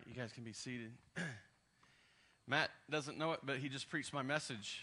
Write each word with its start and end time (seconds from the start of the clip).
right, 0.00 0.14
you 0.14 0.20
guys 0.20 0.32
can 0.32 0.44
be 0.44 0.52
seated. 0.52 0.92
Matt 2.46 2.70
doesn't 2.90 3.18
know 3.18 3.32
it, 3.32 3.40
but 3.42 3.58
he 3.58 3.68
just 3.68 3.88
preached 3.88 4.12
my 4.12 4.22
message 4.22 4.82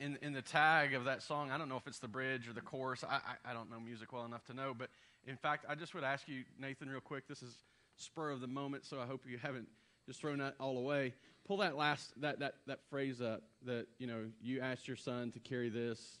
in, 0.00 0.18
in 0.22 0.32
the 0.32 0.42
tag 0.42 0.94
of 0.94 1.04
that 1.04 1.22
song. 1.22 1.50
I 1.50 1.58
don't 1.58 1.68
know 1.68 1.76
if 1.76 1.86
it's 1.86 1.98
the 1.98 2.08
bridge 2.08 2.48
or 2.48 2.52
the 2.52 2.60
chorus. 2.60 3.04
I, 3.04 3.16
I, 3.16 3.50
I 3.50 3.54
don't 3.54 3.70
know 3.70 3.78
music 3.78 4.12
well 4.12 4.24
enough 4.24 4.44
to 4.46 4.54
know. 4.54 4.74
But 4.76 4.90
in 5.26 5.36
fact, 5.36 5.66
I 5.68 5.74
just 5.74 5.94
would 5.94 6.04
ask 6.04 6.28
you, 6.28 6.44
Nathan, 6.58 6.88
real 6.88 7.00
quick. 7.00 7.28
This 7.28 7.42
is 7.42 7.54
spur 7.96 8.30
of 8.30 8.40
the 8.40 8.46
moment, 8.46 8.84
so 8.84 9.00
I 9.00 9.06
hope 9.06 9.22
you 9.26 9.38
haven't 9.38 9.68
just 10.06 10.20
thrown 10.20 10.38
that 10.38 10.54
all 10.58 10.78
away. 10.78 11.14
Pull 11.46 11.58
that 11.58 11.76
last 11.76 12.18
that 12.20 12.40
that 12.40 12.54
that 12.66 12.80
phrase 12.88 13.20
up 13.20 13.42
that 13.66 13.86
you 13.98 14.06
know 14.06 14.24
you 14.40 14.60
asked 14.60 14.88
your 14.88 14.96
son 14.96 15.30
to 15.32 15.38
carry 15.38 15.68
this. 15.68 16.18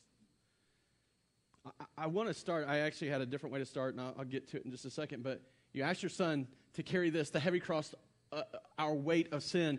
I, 1.64 1.70
I 1.96 2.06
want 2.08 2.28
to 2.28 2.34
start. 2.34 2.66
I 2.68 2.80
actually 2.80 3.08
had 3.08 3.22
a 3.22 3.26
different 3.26 3.52
way 3.54 3.58
to 3.58 3.66
start, 3.66 3.94
and 3.94 4.02
I'll, 4.02 4.14
I'll 4.18 4.24
get 4.24 4.48
to 4.50 4.58
it 4.58 4.66
in 4.66 4.70
just 4.70 4.84
a 4.84 4.90
second. 4.90 5.22
But 5.22 5.40
you 5.72 5.82
asked 5.82 6.02
your 6.02 6.10
son 6.10 6.46
to 6.74 6.82
carry 6.82 7.08
this, 7.10 7.30
the 7.30 7.40
heavy 7.40 7.60
cross, 7.60 7.94
uh, 8.34 8.42
our 8.78 8.94
weight 8.94 9.32
of 9.32 9.42
sin. 9.42 9.78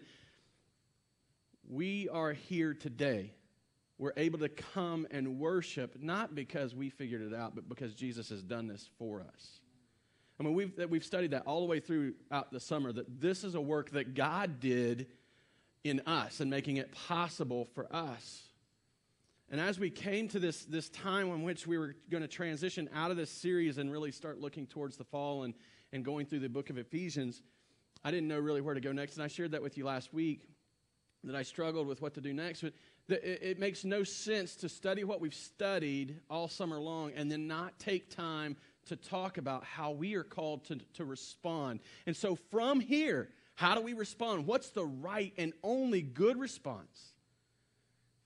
We 1.68 2.07
are 2.10 2.32
here 2.32 2.74
today. 2.74 3.34
We're 3.98 4.14
able 4.18 4.39
to 4.39 4.50
come 4.50 5.07
and 5.12 5.39
worship 5.39 5.98
not 6.00 6.36
because 6.36 6.74
we 6.74 6.89
figured 6.89 7.21
it 7.21 7.34
out, 7.34 7.56
but 7.56 7.68
because 7.68 7.93
Jesus 7.93 8.29
has 8.29 8.43
done 8.43 8.68
this 8.68 8.89
for 8.98 9.21
us. 9.21 9.60
I 10.39 10.43
mean, 10.43 10.54
we've, 10.54 10.74
we've 10.89 11.04
studied 11.04 11.32
that 11.32 11.43
all 11.46 11.62
the 11.62 11.65
way 11.65 11.79
throughout 11.79 12.52
the 12.52 12.60
summer 12.60 12.92
that 12.92 13.21
this 13.21 13.43
is 13.43 13.56
a 13.56 13.62
work 13.62 13.92
that 13.92 14.14
God 14.14 14.60
did 14.60 15.07
in 15.84 16.01
us 16.06 16.40
and 16.40 16.50
making 16.50 16.78
it 16.78 16.92
possible 16.92 17.70
for 17.74 17.93
us. 17.93 18.43
And 19.50 19.62
as 19.62 19.79
we 19.79 19.90
came 19.90 20.28
to 20.29 20.40
this, 20.40 20.65
this 20.65 20.90
time 20.90 21.29
in 21.29 21.43
which 21.43 21.68
we 21.68 21.78
were 21.78 21.96
going 22.10 22.24
to 22.24 22.28
transition 22.28 22.90
out 22.93 23.12
of 23.12 23.18
this 23.18 23.29
series 23.29 23.78
and 23.78 23.92
really 23.92 24.12
start 24.12 24.40
looking 24.40 24.65
towards 24.65 24.98
the 24.98 25.04
fall 25.04 25.43
and, 25.43 25.54
and 25.93 26.04
going 26.04 26.26
through 26.26 26.40
the 26.40 26.50
book 26.50 26.70
of 26.70 26.78
Ephesians, 26.78 27.42
I 28.05 28.11
didn't 28.11 28.27
know 28.27 28.37
really 28.37 28.61
where 28.61 28.75
to 28.75 28.79
go 28.79 28.91
next. 28.91 29.15
And 29.15 29.23
I 29.23 29.27
shared 29.27 29.51
that 29.51 29.64
with 29.64 29.79
you 29.79 29.86
last 29.86 30.14
week 30.14 30.47
that 31.23 31.36
I 31.36 31.41
struggled 31.41 31.87
with 31.87 32.03
what 32.03 32.14
to 32.14 32.22
do 32.22 32.34
next. 32.34 32.62
But 32.62 32.73
it, 33.09 33.39
it 33.42 33.59
makes 33.59 33.84
no 33.84 34.03
sense 34.03 34.56
to 34.58 34.70
study 34.70 35.03
what 35.03 35.20
we've 35.20 35.34
studied 35.34 36.20
all 36.30 36.47
summer 36.47 36.80
long 36.80 37.14
and 37.16 37.31
then 37.31 37.47
not 37.47 37.80
take 37.80 38.16
time 38.16 38.58
to 38.86 38.95
talk 38.95 39.39
about 39.39 39.64
how 39.64 39.89
we 39.89 40.14
are 40.14 40.23
called 40.23 40.66
to, 40.66 40.78
to 40.94 41.03
respond. 41.03 41.80
And 42.06 42.16
so 42.16 42.36
from 42.52 42.80
here, 42.80 43.30
how 43.56 43.73
do 43.73 43.81
we 43.81 43.94
respond? 43.94 44.45
What's 44.45 44.69
the 44.69 44.86
right 44.86 45.34
and 45.36 45.53
only 45.64 46.03
good 46.03 46.40
response? 46.40 47.14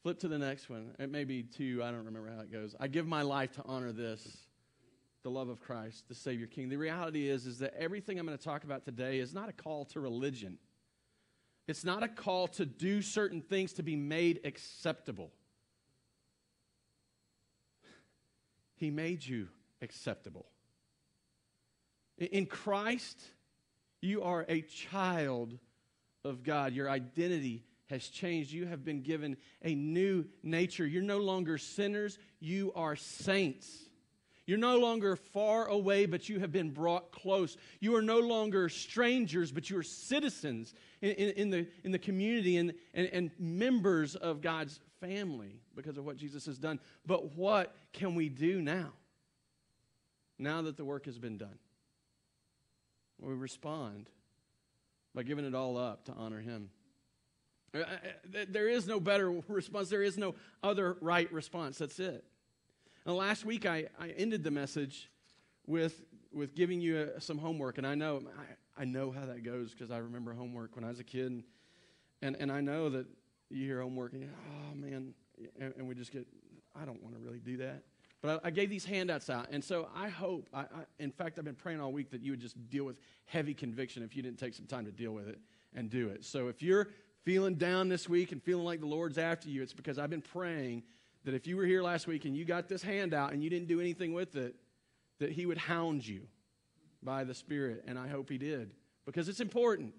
Flip 0.03 0.19
to 0.19 0.27
the 0.27 0.37
next 0.37 0.69
one. 0.69 0.91
It 0.99 1.09
may 1.09 1.23
be 1.23 1.43
two. 1.43 1.81
I 1.81 1.91
don't 1.91 2.05
remember 2.05 2.29
how 2.35 2.41
it 2.41 2.51
goes. 2.51 2.75
I 2.81 2.89
give 2.89 3.07
my 3.07 3.21
life 3.21 3.53
to 3.53 3.61
honor 3.65 3.93
this 3.93 4.27
the 5.23 5.29
love 5.29 5.49
of 5.49 5.59
Christ, 5.59 6.05
the 6.07 6.15
Savior 6.15 6.47
King. 6.47 6.69
The 6.69 6.77
reality 6.77 7.27
is, 7.27 7.45
is 7.45 7.59
that 7.59 7.73
everything 7.77 8.19
I'm 8.19 8.25
going 8.25 8.37
to 8.37 8.43
talk 8.43 8.63
about 8.63 8.85
today 8.85 9.19
is 9.19 9.33
not 9.33 9.49
a 9.49 9.53
call 9.53 9.85
to 9.85 9.99
religion. 9.99 10.57
It's 11.67 11.83
not 11.83 12.03
a 12.03 12.07
call 12.07 12.47
to 12.47 12.65
do 12.65 13.01
certain 13.01 13.41
things 13.41 13.73
to 13.73 13.83
be 13.83 13.95
made 13.95 14.39
acceptable. 14.43 15.31
He 18.75 18.89
made 18.89 19.25
you 19.25 19.49
acceptable. 19.81 20.45
In 22.17 22.45
Christ, 22.45 23.21
you 24.01 24.23
are 24.23 24.45
a 24.47 24.61
child 24.61 25.57
of 26.23 26.43
God. 26.43 26.73
Your 26.73 26.89
identity 26.89 27.65
has 27.89 28.07
changed. 28.07 28.51
You 28.51 28.65
have 28.65 28.85
been 28.85 29.01
given 29.01 29.35
a 29.61 29.75
new 29.75 30.25
nature. 30.43 30.85
You're 30.85 31.01
no 31.01 31.17
longer 31.17 31.57
sinners, 31.57 32.17
you 32.39 32.71
are 32.75 32.95
saints. 32.95 33.88
You're 34.49 34.57
no 34.57 34.79
longer 34.79 35.15
far 35.15 35.67
away, 35.67 36.07
but 36.07 36.27
you 36.27 36.39
have 36.39 36.51
been 36.51 36.71
brought 36.71 37.11
close. 37.11 37.55
You 37.79 37.95
are 37.95 38.01
no 38.01 38.17
longer 38.17 38.67
strangers, 38.67 39.51
but 39.51 39.69
you 39.69 39.77
are 39.77 39.83
citizens 39.83 40.73
in, 41.03 41.11
in, 41.11 41.29
in 41.35 41.49
the, 41.51 41.67
in 41.83 41.91
the 41.91 41.99
community 41.99 42.57
and, 42.57 42.73
and, 42.95 43.07
and 43.13 43.31
members 43.37 44.15
of 44.15 44.41
God's 44.41 44.79
family 45.01 45.61
because 45.75 45.99
of 45.99 46.05
what 46.05 46.17
Jesus 46.17 46.47
has 46.47 46.57
done. 46.57 46.79
But 47.05 47.35
what 47.35 47.75
can 47.93 48.15
we 48.15 48.27
do 48.27 48.59
now? 48.59 48.93
Now 50.39 50.63
that 50.63 50.77
the 50.77 50.83
work 50.83 51.05
has 51.05 51.19
been 51.19 51.37
done, 51.37 51.59
we 53.21 53.35
respond 53.35 54.09
by 55.13 55.21
giving 55.21 55.45
it 55.45 55.53
all 55.53 55.77
up 55.77 56.05
to 56.05 56.13
honor 56.13 56.39
Him. 56.39 56.71
Uh, 57.75 57.81
uh, 57.81 58.45
there 58.49 58.67
is 58.67 58.87
no 58.87 58.99
better 58.99 59.29
response. 59.47 59.89
There 59.89 60.01
is 60.01 60.17
no 60.17 60.33
other 60.63 60.97
right 61.01 61.31
response. 61.31 61.77
That's 61.77 61.99
it. 61.99 62.25
And 63.05 63.15
last 63.15 63.45
week 63.45 63.65
I, 63.65 63.87
I 63.99 64.09
ended 64.09 64.43
the 64.43 64.51
message 64.51 65.09
with, 65.65 66.01
with 66.33 66.55
giving 66.55 66.81
you 66.81 67.09
a, 67.15 67.21
some 67.21 67.37
homework. 67.37 67.77
And 67.77 67.87
I 67.87 67.95
know, 67.95 68.21
I, 68.37 68.81
I 68.81 68.85
know 68.85 69.11
how 69.11 69.25
that 69.25 69.43
goes 69.43 69.71
because 69.71 69.91
I 69.91 69.97
remember 69.97 70.33
homework 70.33 70.75
when 70.75 70.83
I 70.83 70.89
was 70.89 70.99
a 70.99 71.03
kid. 71.03 71.31
And, 71.31 71.43
and, 72.21 72.35
and 72.39 72.51
I 72.51 72.61
know 72.61 72.89
that 72.89 73.07
you 73.49 73.65
hear 73.65 73.81
homework 73.81 74.13
and 74.13 74.29
oh 74.29 74.75
man, 74.75 75.13
and, 75.59 75.73
and, 75.77 75.87
we 75.87 75.95
just 75.95 76.11
get, 76.11 76.27
I 76.79 76.85
don't 76.85 77.01
want 77.01 77.15
to 77.15 77.21
really 77.21 77.39
do 77.39 77.57
that. 77.57 77.83
But 78.21 78.41
I, 78.43 78.47
I, 78.47 78.51
gave 78.51 78.69
these 78.69 78.85
handouts 78.85 79.29
out. 79.29 79.47
And 79.51 79.63
so 79.63 79.87
I 79.95 80.09
hope, 80.09 80.49
I, 80.53 80.65
in 80.99 81.11
fact, 81.11 81.39
I've 81.39 81.45
been 81.45 81.55
praying 81.55 81.79
all 81.79 81.91
week 81.91 82.11
that 82.11 82.21
you 82.21 82.31
would 82.31 82.41
just 82.41 82.69
deal 82.69 82.83
with 82.83 82.99
heavy 83.25 83.53
conviction 83.53 84.03
if 84.03 84.15
you 84.15 84.21
didn't 84.21 84.39
take 84.39 84.53
some 84.53 84.65
time 84.65 84.85
to 84.85 84.91
deal 84.91 85.13
with 85.13 85.27
it 85.27 85.39
and 85.73 85.89
do 85.89 86.09
it. 86.09 86.25
So 86.25 86.47
if 86.47 86.61
you're 86.61 86.89
feeling 87.23 87.55
down 87.55 87.89
this 87.89 88.09
week 88.09 88.31
and 88.31 88.43
feeling 88.43 88.65
like 88.65 88.81
the 88.81 88.87
Lord's 88.87 89.17
after 89.17 89.49
you, 89.49 89.61
it's 89.61 89.73
because 89.73 89.97
I've 89.97 90.09
been 90.09 90.21
praying 90.21 90.83
that 91.25 91.33
if 91.33 91.47
you 91.47 91.57
were 91.57 91.65
here 91.65 91.81
last 91.81 92.07
week 92.07 92.25
and 92.25 92.35
you 92.35 92.45
got 92.45 92.67
this 92.67 92.81
handout 92.81 93.33
and 93.33 93.43
you 93.43 93.49
didn't 93.49 93.67
do 93.67 93.79
anything 93.79 94.13
with 94.13 94.35
it, 94.35 94.55
that 95.19 95.31
He 95.31 95.45
would 95.45 95.57
hound 95.57 96.07
you 96.07 96.21
by 97.03 97.23
the 97.23 97.33
Spirit. 97.33 97.83
And 97.87 97.99
I 97.99 98.07
hope 98.07 98.29
He 98.29 98.37
did 98.37 98.71
because 99.05 99.29
it's 99.29 99.41
important. 99.41 99.93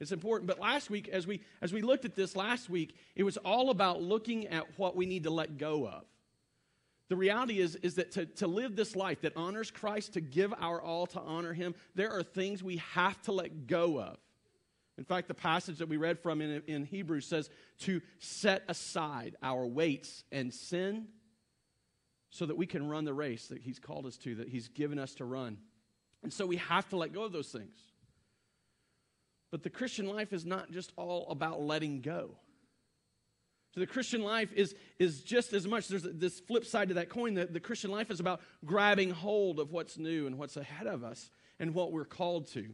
It's 0.00 0.12
important. 0.12 0.46
But 0.46 0.60
last 0.60 0.90
week, 0.90 1.08
as 1.08 1.26
we, 1.26 1.42
as 1.60 1.72
we 1.72 1.82
looked 1.82 2.04
at 2.04 2.14
this 2.14 2.36
last 2.36 2.70
week, 2.70 2.96
it 3.16 3.24
was 3.24 3.36
all 3.38 3.70
about 3.70 4.00
looking 4.00 4.46
at 4.46 4.78
what 4.78 4.94
we 4.94 5.06
need 5.06 5.24
to 5.24 5.30
let 5.30 5.58
go 5.58 5.86
of. 5.86 6.04
The 7.08 7.16
reality 7.16 7.58
is, 7.58 7.74
is 7.76 7.94
that 7.94 8.12
to, 8.12 8.26
to 8.26 8.46
live 8.46 8.76
this 8.76 8.94
life 8.94 9.22
that 9.22 9.32
honors 9.34 9.70
Christ, 9.70 10.12
to 10.12 10.20
give 10.20 10.52
our 10.60 10.80
all 10.80 11.06
to 11.08 11.20
honor 11.20 11.52
Him, 11.52 11.74
there 11.94 12.12
are 12.12 12.22
things 12.22 12.62
we 12.62 12.76
have 12.92 13.20
to 13.22 13.32
let 13.32 13.66
go 13.66 14.00
of. 14.00 14.18
In 14.98 15.04
fact, 15.04 15.28
the 15.28 15.34
passage 15.34 15.78
that 15.78 15.88
we 15.88 15.96
read 15.96 16.18
from 16.18 16.42
in, 16.42 16.60
in 16.66 16.84
Hebrews 16.84 17.24
says 17.24 17.48
to 17.80 18.02
set 18.18 18.64
aside 18.68 19.36
our 19.40 19.64
weights 19.64 20.24
and 20.32 20.52
sin 20.52 21.06
so 22.30 22.44
that 22.46 22.56
we 22.56 22.66
can 22.66 22.88
run 22.88 23.04
the 23.04 23.14
race 23.14 23.46
that 23.46 23.62
He's 23.62 23.78
called 23.78 24.06
us 24.06 24.16
to, 24.18 24.34
that 24.34 24.48
He's 24.48 24.66
given 24.66 24.98
us 24.98 25.14
to 25.14 25.24
run. 25.24 25.58
And 26.24 26.32
so 26.32 26.46
we 26.46 26.56
have 26.56 26.88
to 26.88 26.96
let 26.96 27.12
go 27.12 27.22
of 27.22 27.32
those 27.32 27.50
things. 27.50 27.78
But 29.52 29.62
the 29.62 29.70
Christian 29.70 30.08
life 30.08 30.32
is 30.32 30.44
not 30.44 30.72
just 30.72 30.92
all 30.96 31.28
about 31.30 31.62
letting 31.62 32.00
go. 32.00 32.32
So 33.74 33.80
the 33.80 33.86
Christian 33.86 34.22
life 34.22 34.52
is, 34.52 34.74
is 34.98 35.22
just 35.22 35.52
as 35.52 35.66
much, 35.66 35.86
there's 35.86 36.02
this 36.02 36.40
flip 36.40 36.64
side 36.64 36.88
to 36.88 36.94
that 36.94 37.08
coin. 37.08 37.34
that 37.34 37.52
the 37.52 37.60
Christian 37.60 37.92
life 37.92 38.10
is 38.10 38.18
about 38.18 38.40
grabbing 38.64 39.10
hold 39.10 39.60
of 39.60 39.70
what's 39.70 39.96
new 39.96 40.26
and 40.26 40.38
what's 40.38 40.56
ahead 40.56 40.88
of 40.88 41.04
us 41.04 41.30
and 41.60 41.72
what 41.72 41.92
we're 41.92 42.04
called 42.04 42.48
to. 42.48 42.70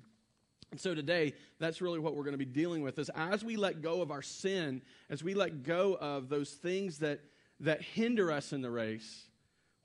And 0.74 0.80
so 0.80 0.92
today, 0.92 1.34
that's 1.60 1.80
really 1.80 2.00
what 2.00 2.16
we're 2.16 2.24
going 2.24 2.32
to 2.32 2.36
be 2.36 2.44
dealing 2.44 2.82
with 2.82 2.98
is 2.98 3.08
as 3.14 3.44
we 3.44 3.54
let 3.54 3.80
go 3.80 4.02
of 4.02 4.10
our 4.10 4.22
sin, 4.22 4.82
as 5.08 5.22
we 5.22 5.32
let 5.32 5.62
go 5.62 5.96
of 6.00 6.28
those 6.28 6.50
things 6.50 6.98
that, 6.98 7.20
that 7.60 7.80
hinder 7.80 8.32
us 8.32 8.52
in 8.52 8.60
the 8.60 8.72
race, 8.72 9.28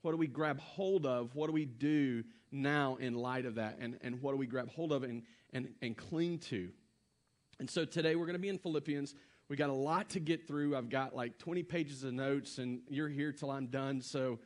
what 0.02 0.10
do 0.10 0.16
we 0.16 0.26
grab 0.26 0.58
hold 0.58 1.06
of? 1.06 1.36
What 1.36 1.46
do 1.46 1.52
we 1.52 1.64
do 1.64 2.24
now 2.50 2.96
in 2.96 3.14
light 3.14 3.46
of 3.46 3.54
that? 3.54 3.76
And, 3.78 4.00
and 4.02 4.20
what 4.20 4.32
do 4.32 4.36
we 4.36 4.48
grab 4.48 4.68
hold 4.72 4.90
of 4.92 5.04
and, 5.04 5.22
and, 5.52 5.68
and 5.80 5.96
cling 5.96 6.40
to? 6.48 6.70
And 7.60 7.70
so 7.70 7.84
today 7.84 8.16
we're 8.16 8.26
going 8.26 8.32
to 8.32 8.40
be 8.40 8.48
in 8.48 8.58
Philippians. 8.58 9.14
We 9.48 9.54
got 9.54 9.70
a 9.70 9.72
lot 9.72 10.10
to 10.10 10.18
get 10.18 10.48
through. 10.48 10.76
I've 10.76 10.90
got 10.90 11.14
like 11.14 11.38
20 11.38 11.62
pages 11.62 12.02
of 12.02 12.14
notes, 12.14 12.58
and 12.58 12.80
you're 12.88 13.08
here 13.08 13.30
till 13.30 13.52
I'm 13.52 13.66
done. 13.66 14.00
So 14.00 14.40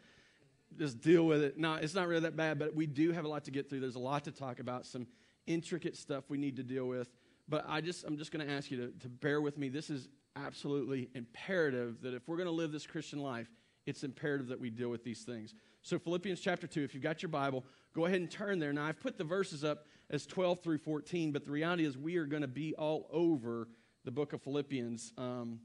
just 0.79 1.01
deal 1.01 1.25
with 1.25 1.43
it. 1.43 1.57
No, 1.57 1.77
it's 1.77 1.95
not 1.95 2.07
really 2.07 2.21
that 2.21 2.37
bad, 2.37 2.59
but 2.59 2.75
we 2.75 2.87
do 2.87 3.13
have 3.13 3.25
a 3.25 3.29
lot 3.29 3.45
to 3.45 3.51
get 3.51 3.71
through. 3.71 3.81
There's 3.81 3.95
a 3.95 3.99
lot 3.99 4.25
to 4.25 4.31
talk 4.31 4.61
about. 4.61 4.85
Some 4.85 5.07
intricate 5.47 5.97
stuff 5.97 6.25
we 6.29 6.39
need 6.39 6.57
to 6.57 6.63
deal 6.63 6.87
with. 6.87 7.09
But 7.49 7.65
I 7.69 7.81
just, 7.81 8.05
I'm 8.05 8.17
just 8.17 8.33
going 8.33 8.47
to 8.47 8.53
ask 8.53 8.71
you 8.71 8.79
to, 8.79 8.93
to 9.01 9.09
bear 9.09 9.41
with 9.41 9.59
me. 9.59 9.69
This 9.69 9.91
is 9.91 10.09
absolutely 10.37 11.11
imperative 11.15 12.01
that 12.03 12.15
if 12.15 12.27
we're 12.27 12.37
going 12.37 12.49
to 12.49 12.53
live 12.53 12.73
this 12.73 12.87
Christian 12.87 13.21
life, 13.21 13.51
it's 13.87 14.03
imperative 14.03 14.49
that 14.49 14.59
we 14.59 14.71
deal 14.71 14.89
with 14.89 15.05
these 15.05 15.23
things. 15.23 15.55
So, 15.83 15.99
Philippians 15.99 16.41
chapter 16.41 16.67
2, 16.67 16.83
if 16.83 16.95
you've 16.95 17.03
got 17.03 17.23
your 17.23 17.29
Bible, 17.29 17.65
go 17.95 18.07
ahead 18.07 18.21
and 18.21 18.31
turn 18.31 18.59
there. 18.59 18.73
Now, 18.73 18.87
I've 18.87 18.99
put 18.99 19.19
the 19.19 19.25
verses 19.25 19.63
up 19.63 19.87
as 20.09 20.25
12 20.27 20.61
through 20.61 20.79
14, 20.79 21.33
but 21.33 21.45
the 21.45 21.51
reality 21.51 21.85
is 21.85 21.99
we 21.99 22.17
are 22.17 22.25
going 22.25 22.43
to 22.43 22.49
be 22.49 22.75
all 22.77 23.07
over 23.13 23.69
the 24.05 24.11
book 24.11 24.33
of 24.33 24.43
Philippians. 24.43 25.13
Um, 25.19 25.61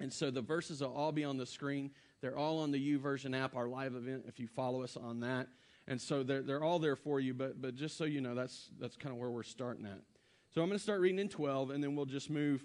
and 0.00 0.10
so 0.10 0.30
the 0.30 0.40
verses 0.40 0.80
will 0.80 0.94
all 0.94 1.12
be 1.12 1.24
on 1.24 1.36
the 1.36 1.46
screen. 1.46 1.90
They're 2.22 2.36
all 2.36 2.58
on 2.60 2.70
the 2.70 2.98
YouVersion 2.98 3.38
app, 3.38 3.54
our 3.54 3.68
live 3.68 3.94
event, 3.94 4.24
if 4.26 4.40
you 4.40 4.46
follow 4.46 4.82
us 4.82 4.96
on 4.96 5.20
that. 5.20 5.48
And 5.88 6.00
so 6.00 6.22
they're, 6.22 6.42
they're 6.42 6.62
all 6.62 6.78
there 6.78 6.96
for 6.96 7.20
you, 7.20 7.34
but, 7.34 7.60
but 7.60 7.74
just 7.74 7.96
so 7.96 8.04
you 8.04 8.20
know, 8.20 8.34
that's, 8.34 8.70
that's 8.78 8.96
kind 8.96 9.12
of 9.12 9.18
where 9.18 9.30
we're 9.30 9.42
starting 9.42 9.86
at. 9.86 10.00
So 10.54 10.62
I'm 10.62 10.68
going 10.68 10.78
to 10.78 10.82
start 10.82 11.00
reading 11.00 11.18
in 11.18 11.28
12, 11.28 11.70
and 11.70 11.82
then 11.82 11.96
we'll 11.96 12.06
just 12.06 12.30
move 12.30 12.64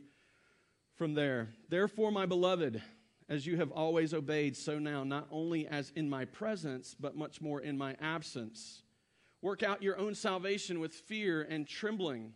from 0.95 1.13
there. 1.13 1.50
Therefore, 1.69 2.12
my 2.12 2.25
beloved, 2.25 2.81
as 3.29 3.45
you 3.45 3.57
have 3.57 3.71
always 3.71 4.13
obeyed, 4.13 4.56
so 4.56 4.79
now, 4.79 5.03
not 5.03 5.27
only 5.31 5.67
as 5.67 5.91
in 5.95 6.09
my 6.09 6.25
presence, 6.25 6.95
but 7.00 7.15
much 7.15 7.41
more 7.41 7.62
in 7.62 7.77
my 7.77 7.95
absence. 8.00 8.83
Work 9.41 9.63
out 9.63 9.83
your 9.83 9.97
own 9.97 10.15
salvation 10.15 10.79
with 10.79 10.94
fear 10.94 11.44
and 11.44 11.68
trembling. 11.68 12.33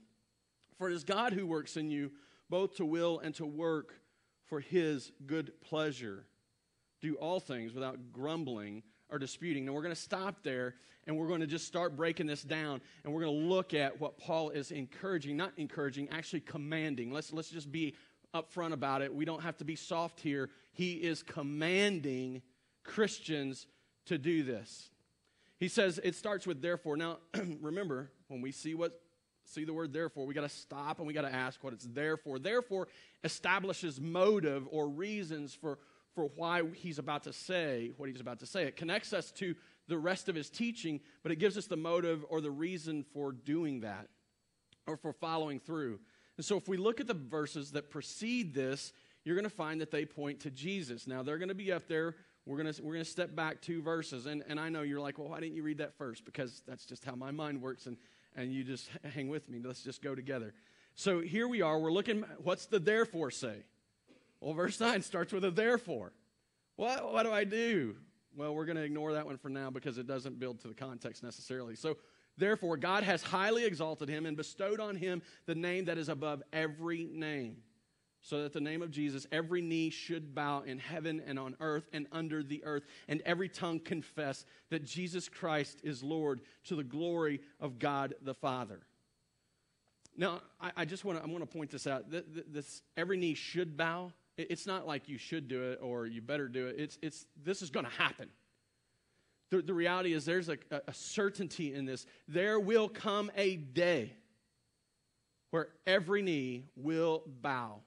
For 0.77 0.89
it 0.89 0.93
is 0.93 1.03
God 1.03 1.33
who 1.33 1.45
works 1.45 1.77
in 1.77 1.89
you 1.89 2.11
both 2.49 2.75
to 2.77 2.85
will 2.85 3.19
and 3.19 3.33
to 3.35 3.45
work 3.45 3.93
for 4.45 4.59
his 4.59 5.11
good 5.25 5.51
pleasure. 5.61 6.25
Do 7.01 7.15
all 7.15 7.39
things 7.39 7.73
without 7.73 8.11
grumbling 8.11 8.83
or 9.11 9.19
disputing. 9.19 9.65
Now 9.65 9.73
we're 9.73 9.81
going 9.81 9.95
to 9.95 10.01
stop 10.01 10.43
there 10.43 10.75
and 11.07 11.17
we're 11.17 11.27
going 11.27 11.41
to 11.41 11.47
just 11.47 11.65
start 11.65 11.95
breaking 11.95 12.27
this 12.27 12.43
down 12.43 12.81
and 13.03 13.13
we're 13.13 13.21
going 13.21 13.41
to 13.41 13.47
look 13.47 13.73
at 13.73 13.99
what 13.99 14.17
Paul 14.17 14.49
is 14.49 14.71
encouraging, 14.71 15.37
not 15.37 15.53
encouraging, 15.57 16.09
actually 16.09 16.41
commanding. 16.41 17.11
Let's, 17.11 17.33
let's 17.33 17.49
just 17.49 17.71
be 17.71 17.95
upfront 18.33 18.73
about 18.73 19.01
it. 19.01 19.13
We 19.13 19.25
don't 19.25 19.41
have 19.41 19.57
to 19.57 19.65
be 19.65 19.75
soft 19.75 20.19
here. 20.19 20.49
He 20.71 20.93
is 20.93 21.23
commanding 21.23 22.41
Christians 22.83 23.67
to 24.05 24.17
do 24.17 24.43
this. 24.43 24.89
He 25.59 25.67
says 25.67 25.99
it 26.03 26.15
starts 26.15 26.47
with 26.47 26.61
therefore. 26.61 26.95
Now, 26.95 27.17
remember, 27.61 28.11
when 28.27 28.41
we 28.41 28.51
see 28.51 28.75
what 28.75 28.99
see 29.45 29.65
the 29.65 29.73
word 29.73 29.91
therefore, 29.91 30.25
we 30.25 30.33
got 30.33 30.41
to 30.41 30.49
stop 30.49 30.99
and 30.99 31.07
we 31.07 31.13
got 31.13 31.23
to 31.23 31.33
ask 31.33 31.63
what 31.63 31.73
it's 31.73 31.87
there 31.87 32.17
for. 32.17 32.39
Therefore 32.39 32.87
establishes 33.23 33.99
motive 33.99 34.67
or 34.69 34.87
reasons 34.87 35.55
for, 35.55 35.79
for 36.15 36.25
why 36.35 36.63
he's 36.75 36.99
about 36.99 37.23
to 37.23 37.33
say 37.33 37.91
what 37.97 38.09
he's 38.09 38.21
about 38.21 38.39
to 38.39 38.45
say. 38.45 38.63
It 38.63 38.75
connects 38.75 39.13
us 39.13 39.31
to 39.33 39.55
the 39.87 39.97
rest 39.97 40.29
of 40.29 40.35
his 40.35 40.49
teaching, 40.49 40.99
but 41.23 41.31
it 41.31 41.37
gives 41.37 41.57
us 41.57 41.67
the 41.67 41.77
motive 41.77 42.25
or 42.29 42.41
the 42.41 42.51
reason 42.51 43.03
for 43.13 43.31
doing 43.31 43.81
that 43.81 44.07
or 44.87 44.97
for 44.97 45.13
following 45.13 45.59
through. 45.59 45.99
And 46.37 46.45
so 46.45 46.57
if 46.57 46.67
we 46.67 46.77
look 46.77 46.99
at 46.99 47.07
the 47.07 47.13
verses 47.13 47.71
that 47.71 47.89
precede 47.89 48.53
this, 48.53 48.93
you're 49.25 49.35
going 49.35 49.43
to 49.43 49.49
find 49.49 49.81
that 49.81 49.91
they 49.91 50.05
point 50.05 50.39
to 50.41 50.51
Jesus. 50.51 51.05
Now, 51.05 51.21
they're 51.21 51.37
going 51.37 51.49
to 51.49 51.55
be 51.55 51.71
up 51.71 51.87
there. 51.87 52.15
We're 52.45 52.57
going 52.57 52.73
to, 52.73 52.81
we're 52.81 52.93
going 52.93 53.03
to 53.03 53.11
step 53.11 53.35
back 53.35 53.61
two 53.61 53.81
verses. 53.81 54.25
And, 54.25 54.43
and 54.47 54.59
I 54.59 54.69
know 54.69 54.81
you're 54.81 55.01
like, 55.01 55.17
well, 55.19 55.29
why 55.29 55.39
didn't 55.39 55.55
you 55.55 55.63
read 55.63 55.79
that 55.79 55.97
first? 55.97 56.25
Because 56.25 56.63
that's 56.67 56.85
just 56.85 57.03
how 57.03 57.15
my 57.15 57.31
mind 57.31 57.61
works. 57.61 57.85
And, 57.85 57.97
and 58.35 58.53
you 58.53 58.63
just 58.63 58.89
hang 59.13 59.27
with 59.27 59.49
me. 59.49 59.59
Let's 59.63 59.83
just 59.83 60.01
go 60.01 60.15
together. 60.15 60.53
So 60.95 61.19
here 61.19 61.47
we 61.47 61.61
are. 61.61 61.77
We're 61.77 61.91
looking, 61.91 62.23
what's 62.39 62.65
the 62.65 62.79
therefore 62.79 63.31
say? 63.31 63.57
Well, 64.41 64.53
verse 64.53 64.79
9 64.79 65.01
starts 65.01 65.33
with 65.33 65.43
a 65.43 65.51
therefore. 65.51 66.13
What, 66.75 67.11
what 67.11 67.23
do 67.23 67.31
I 67.31 67.43
do? 67.43 67.95
Well, 68.35 68.55
we're 68.55 68.65
going 68.65 68.77
to 68.77 68.83
ignore 68.83 69.13
that 69.13 69.25
one 69.25 69.37
for 69.37 69.49
now 69.49 69.69
because 69.69 69.97
it 69.97 70.07
doesn't 70.07 70.39
build 70.39 70.61
to 70.61 70.67
the 70.67 70.73
context 70.73 71.23
necessarily. 71.23 71.75
So, 71.75 71.97
therefore, 72.37 72.77
God 72.77 73.03
has 73.03 73.21
highly 73.21 73.65
exalted 73.65 74.07
him 74.07 74.25
and 74.25 74.37
bestowed 74.37 74.79
on 74.79 74.95
him 74.95 75.21
the 75.45 75.55
name 75.55 75.85
that 75.85 75.97
is 75.97 76.07
above 76.07 76.41
every 76.53 77.09
name, 77.11 77.57
so 78.21 78.43
that 78.43 78.53
the 78.53 78.61
name 78.61 78.81
of 78.81 78.91
Jesus, 78.91 79.27
every 79.31 79.61
knee 79.61 79.89
should 79.89 80.33
bow 80.33 80.61
in 80.61 80.79
heaven 80.79 81.21
and 81.25 81.37
on 81.37 81.55
earth 81.59 81.89
and 81.91 82.07
under 82.13 82.43
the 82.43 82.63
earth, 82.63 82.83
and 83.09 83.21
every 83.25 83.49
tongue 83.49 83.79
confess 83.79 84.45
that 84.69 84.85
Jesus 84.85 85.27
Christ 85.27 85.81
is 85.83 86.01
Lord 86.01 86.39
to 86.65 86.75
the 86.75 86.83
glory 86.83 87.41
of 87.59 87.77
God 87.77 88.13
the 88.21 88.35
Father. 88.35 88.79
Now, 90.15 90.41
I, 90.61 90.71
I 90.77 90.85
just 90.85 91.03
want 91.03 91.17
to 91.17 91.23
I 91.23 91.27
want 91.27 91.41
to 91.41 91.57
point 91.57 91.71
this 91.71 91.87
out. 91.87 92.09
This, 92.11 92.23
this, 92.47 92.81
every 92.95 93.17
knee 93.17 93.33
should 93.33 93.75
bow. 93.75 94.11
It's 94.39 94.65
not 94.65 94.87
like 94.87 95.09
you 95.09 95.17
should 95.17 95.47
do 95.47 95.71
it 95.71 95.79
or 95.81 96.05
you 96.05 96.21
better 96.21 96.47
do 96.47 96.67
it. 96.67 96.75
It's, 96.77 96.97
it's, 97.01 97.25
this 97.43 97.61
is 97.61 97.69
going 97.69 97.85
to 97.85 97.91
happen. 97.91 98.29
The, 99.49 99.61
the 99.61 99.73
reality 99.73 100.13
is 100.13 100.25
there's 100.25 100.47
a, 100.49 100.57
a 100.71 100.93
certainty 100.93 101.73
in 101.73 101.85
this. 101.85 102.05
There 102.27 102.59
will 102.59 102.87
come 102.87 103.31
a 103.35 103.57
day 103.57 104.13
where 105.51 105.69
every 105.85 106.21
knee 106.21 106.65
will 106.75 107.23
bow, 107.41 107.81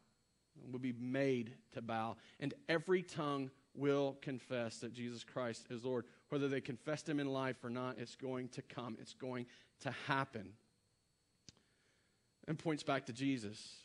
will 0.71 0.81
be 0.81 0.93
made 0.99 1.55
to 1.73 1.81
bow, 1.81 2.17
and 2.41 2.53
every 2.69 3.03
tongue 3.03 3.51
will 3.75 4.19
confess 4.21 4.79
that 4.79 4.93
Jesus 4.93 5.25
Christ 5.25 5.67
is 5.71 5.85
Lord. 5.85 6.05
Whether 6.29 6.49
they 6.49 6.61
confessed 6.61 7.09
him 7.09 7.21
in 7.21 7.29
life 7.29 7.65
or 7.65 7.71
not, 7.71 7.99
it's 7.99 8.17
going 8.17 8.49
to 8.51 8.63
come, 8.63 8.99
it's 9.01 9.15
going 9.15 9.47
to 9.81 9.93
happen. 10.07 10.51
And 12.49 12.59
points 12.59 12.83
back 12.83 13.07
to 13.07 13.13
Jesus. 13.13 13.82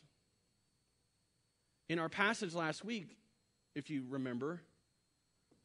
In 1.88 1.98
our 1.98 2.08
passage 2.08 2.54
last 2.54 2.84
week, 2.84 3.16
if 3.74 3.88
you 3.90 4.04
remember, 4.08 4.60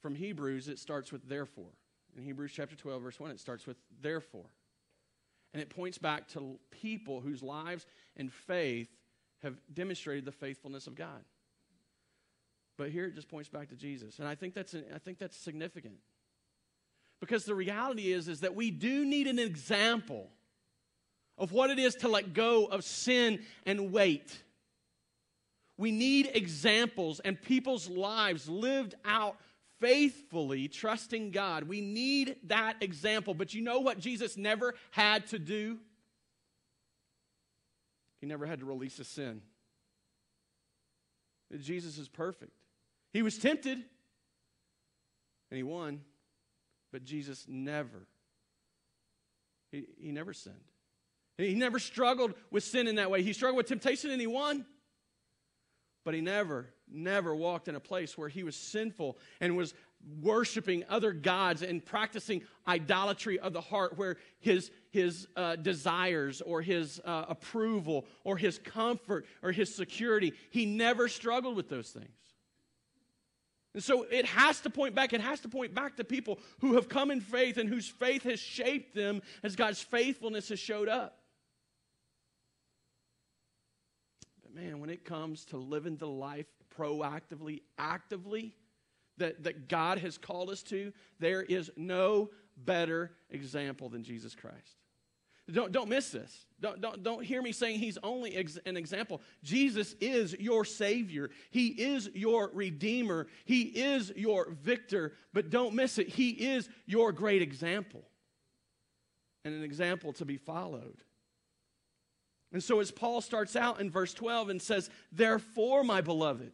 from 0.02 0.16
Hebrews, 0.16 0.68
it 0.68 0.80
starts 0.80 1.12
with 1.12 1.28
therefore. 1.28 1.72
In 2.18 2.24
Hebrews 2.24 2.52
chapter 2.54 2.76
12, 2.76 3.02
verse 3.02 3.20
1, 3.20 3.32
it 3.32 3.40
starts 3.40 3.66
with 3.66 3.78
therefore. 4.02 4.46
And 5.54 5.62
it 5.62 5.70
points 5.70 5.98
back 5.98 6.28
to 6.30 6.60
people 6.72 7.22
whose 7.22 7.44
lives 7.44 7.86
and 8.18 8.32
faith 8.32 8.90
have 9.42 9.56
demonstrated 9.74 10.26
the 10.26 10.32
faithfulness 10.32 10.88
of 10.88 10.96
God. 10.96 11.24
But 12.78 12.90
here 12.90 13.06
it 13.06 13.16
just 13.16 13.30
points 13.30 13.50
back 13.50 13.70
to 13.70 13.76
Jesus. 13.76 14.20
And 14.20 14.28
I 14.28 14.36
think 14.36 14.54
that's, 14.54 14.74
I 14.74 14.98
think 14.98 15.20
that's 15.20 15.38
significant. 15.38 15.96
Because 17.20 17.46
the 17.46 17.56
reality 17.56 18.12
is, 18.12 18.28
is 18.28 18.42
that 18.42 18.56
we 18.56 18.72
do 18.72 19.06
need 19.06 19.28
an 19.28 19.40
example 19.40 20.30
of 21.38 21.52
what 21.52 21.70
it 21.70 21.80
is 21.80 21.96
to 21.96 22.08
let 22.08 22.34
go 22.34 22.66
of 22.66 22.84
sin 22.84 23.44
and 23.66 23.92
wait. 23.92 24.42
We 25.78 25.92
need 25.92 26.30
examples 26.34 27.20
and 27.20 27.42
people's 27.42 27.90
lives 27.90 28.48
lived 28.48 28.96
out 29.04 29.38
faithfully, 29.80 30.68
trusting 30.68 31.32
God. 31.32 31.64
We 31.64 31.82
need 31.82 32.38
that 32.44 32.78
example. 32.82 33.34
But 33.34 33.54
you 33.54 33.62
know 33.62 33.80
what 33.80 34.00
Jesus 34.00 34.38
never 34.38 34.76
had 34.92 35.28
to 35.28 35.40
do? 35.40 35.80
He 38.22 38.28
never 38.28 38.46
had 38.46 38.60
to 38.60 38.66
release 38.66 39.00
a 39.00 39.04
sin. 39.04 39.42
Jesus 41.60 41.98
is 41.98 42.08
perfect. 42.08 42.54
He 43.12 43.22
was 43.22 43.38
tempted 43.38 43.78
and 43.78 45.58
he 45.58 45.64
won, 45.64 46.02
but 46.92 47.04
Jesus 47.04 47.46
never, 47.48 48.08
he, 49.72 49.86
he 50.00 50.12
never 50.12 50.34
sinned. 50.34 50.56
He 51.38 51.54
never 51.56 51.78
struggled 51.80 52.34
with 52.50 52.64
sin 52.64 52.88
in 52.88 52.96
that 52.96 53.12
way. 53.12 53.22
He 53.22 53.34
struggled 53.34 53.58
with 53.58 53.68
temptation 53.68 54.10
and 54.12 54.22
he 54.22 54.28
won. 54.28 54.66
But 56.04 56.14
he 56.14 56.22
never, 56.22 56.68
never 56.92 57.34
walked 57.34 57.68
in 57.68 57.76
a 57.76 57.80
place 57.80 58.18
where 58.18 58.30
he 58.30 58.44
was 58.44 58.56
sinful 58.56 59.18
and 59.40 59.56
was 59.56 59.74
worshiping 60.22 60.84
other 60.90 61.14
gods 61.14 61.62
and 61.62 61.84
practicing 61.84 62.42
idolatry 62.68 63.40
of 63.40 63.54
the 63.54 63.62
heart, 63.62 63.98
where 63.98 64.18
his, 64.40 64.70
his 64.92 65.28
uh, 65.38 65.56
desires 65.56 66.42
or 66.42 66.62
his 66.62 67.00
uh, 67.06 67.26
approval 67.30 68.06
or 68.26 68.36
his 68.38 68.60
comfort 68.60 69.26
or 69.42 69.52
his 69.52 69.74
security, 69.74 70.34
he 70.50 70.66
never 70.66 71.08
struggled 71.08 71.56
with 71.56 71.70
those 71.70 71.90
things. 71.90 72.10
And 73.74 73.84
so 73.84 74.04
it 74.04 74.26
has 74.26 74.60
to 74.62 74.70
point 74.70 74.94
back, 74.94 75.14
it 75.14 75.22
has 75.22 75.40
to 75.40 75.50
point 75.50 75.74
back 75.74 75.96
to 75.98 76.04
people 76.04 76.40
who 76.60 76.76
have 76.76 76.90
come 76.90 77.10
in 77.10 77.22
faith 77.22 77.58
and 77.58 77.68
whose 77.68 77.88
faith 77.88 78.24
has 78.24 78.40
shaped 78.40 78.94
them 78.94 79.22
as 79.42 79.56
God's 79.56 79.82
faithfulness 79.82 80.50
has 80.50 80.60
showed 80.60 80.90
up. 80.90 81.23
Man, 84.54 84.80
when 84.80 84.90
it 84.90 85.06
comes 85.06 85.46
to 85.46 85.58
living 85.58 85.98
the 85.98 86.08
life 86.08 86.48
proactively, 86.78 87.62
actively, 87.78 88.54
that, 89.18 89.44
that 89.44 89.68
God 89.68 90.00
has 90.00 90.18
called 90.18 90.50
us 90.50 90.64
to, 90.64 90.92
there 91.20 91.44
is 91.44 91.72
no 91.78 92.30
better 92.58 93.12
example 93.30 93.90
than 93.90 94.04
Jesus 94.04 94.36
Christ. 94.36 94.78
Don't, 95.52 95.74
don't 95.74 95.90
miss 95.90 96.10
this. 96.10 96.46
Don't, 96.62 96.80
don't, 96.80 97.04
don't 97.04 97.24
hear 97.24 97.42
me 97.42 97.52
saying 97.52 97.80
he's 97.80 97.98
only 98.02 98.34
ex- 98.36 98.60
an 98.66 98.78
example. 98.78 99.22
Jesus 99.44 99.94
is 100.00 100.34
your 100.40 100.64
Savior, 100.64 101.30
He 101.52 101.68
is 101.68 102.10
your 102.14 102.50
Redeemer, 102.54 103.28
He 103.44 103.64
is 103.64 104.14
your 104.16 104.52
victor, 104.52 105.14
but 105.34 105.50
don't 105.50 105.74
miss 105.74 105.98
it. 105.98 106.08
He 106.08 106.30
is 106.30 106.70
your 106.86 107.12
great 107.12 107.42
example 107.42 108.04
and 109.46 109.54
an 109.54 109.64
example 109.64 110.14
to 110.14 110.26
be 110.26 110.38
followed. 110.38 111.04
And 112.54 112.64
so, 112.64 112.80
as 112.80 112.92
Paul 112.92 113.20
starts 113.20 113.56
out 113.56 113.82
in 113.82 113.90
verse 113.90 114.14
12 114.14 114.50
and 114.50 114.62
says, 114.62 114.92
Therefore, 115.12 115.84
my 115.84 116.02
beloved, 116.02 116.52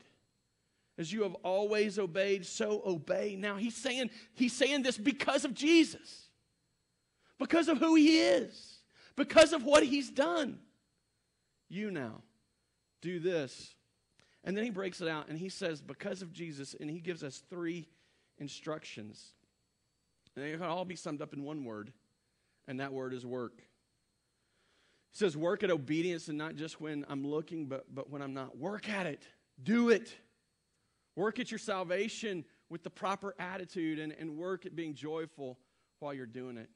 as 0.97 1.11
you 1.11 1.23
have 1.23 1.35
always 1.43 1.99
obeyed, 1.99 2.45
so 2.45 2.81
obey. 2.85 3.35
Now, 3.37 3.57
he's 3.57 3.75
saying, 3.75 4.09
he's 4.33 4.53
saying 4.53 4.83
this 4.83 4.97
because 4.97 5.43
of 5.43 5.53
Jesus, 5.53 6.29
because 7.37 7.67
of 7.67 7.79
who 7.79 7.95
he 7.95 8.19
is, 8.19 8.79
because 9.17 9.51
of 9.51 9.65
what 9.65 9.83
he's 9.83 10.09
done. 10.09 10.59
You 11.67 11.91
now 11.91 12.23
do 13.01 13.19
this. 13.19 13.75
And 14.45 14.55
then 14.55 14.63
he 14.63 14.69
breaks 14.69 15.01
it 15.01 15.09
out 15.09 15.27
and 15.27 15.37
he 15.37 15.49
says, 15.49 15.81
Because 15.81 16.21
of 16.21 16.31
Jesus, 16.31 16.75
and 16.79 16.89
he 16.89 17.01
gives 17.01 17.23
us 17.23 17.43
three 17.49 17.89
instructions. 18.37 19.33
And 20.35 20.45
they 20.45 20.51
can 20.51 20.63
all 20.63 20.85
be 20.85 20.95
summed 20.95 21.21
up 21.21 21.33
in 21.33 21.43
one 21.43 21.65
word, 21.65 21.91
and 22.69 22.79
that 22.79 22.93
word 22.93 23.13
is 23.13 23.25
work. 23.25 23.61
He 25.11 25.17
says, 25.17 25.35
work 25.35 25.63
at 25.63 25.71
obedience 25.71 26.27
and 26.27 26.37
not 26.37 26.55
just 26.55 26.79
when 26.79 27.05
I'm 27.09 27.25
looking, 27.25 27.65
but, 27.65 27.93
but 27.93 28.09
when 28.09 28.21
I'm 28.21 28.33
not. 28.33 28.57
Work 28.57 28.89
at 28.89 29.05
it. 29.05 29.23
Do 29.61 29.89
it. 29.89 30.13
Work 31.15 31.39
at 31.39 31.51
your 31.51 31.57
salvation 31.57 32.45
with 32.69 32.83
the 32.83 32.89
proper 32.89 33.35
attitude 33.39 33.99
and, 33.99 34.13
and 34.13 34.37
work 34.37 34.65
at 34.65 34.75
being 34.75 34.93
joyful 34.93 35.57
while 35.99 36.13
you're 36.13 36.25
doing 36.25 36.57
it. 36.57 36.69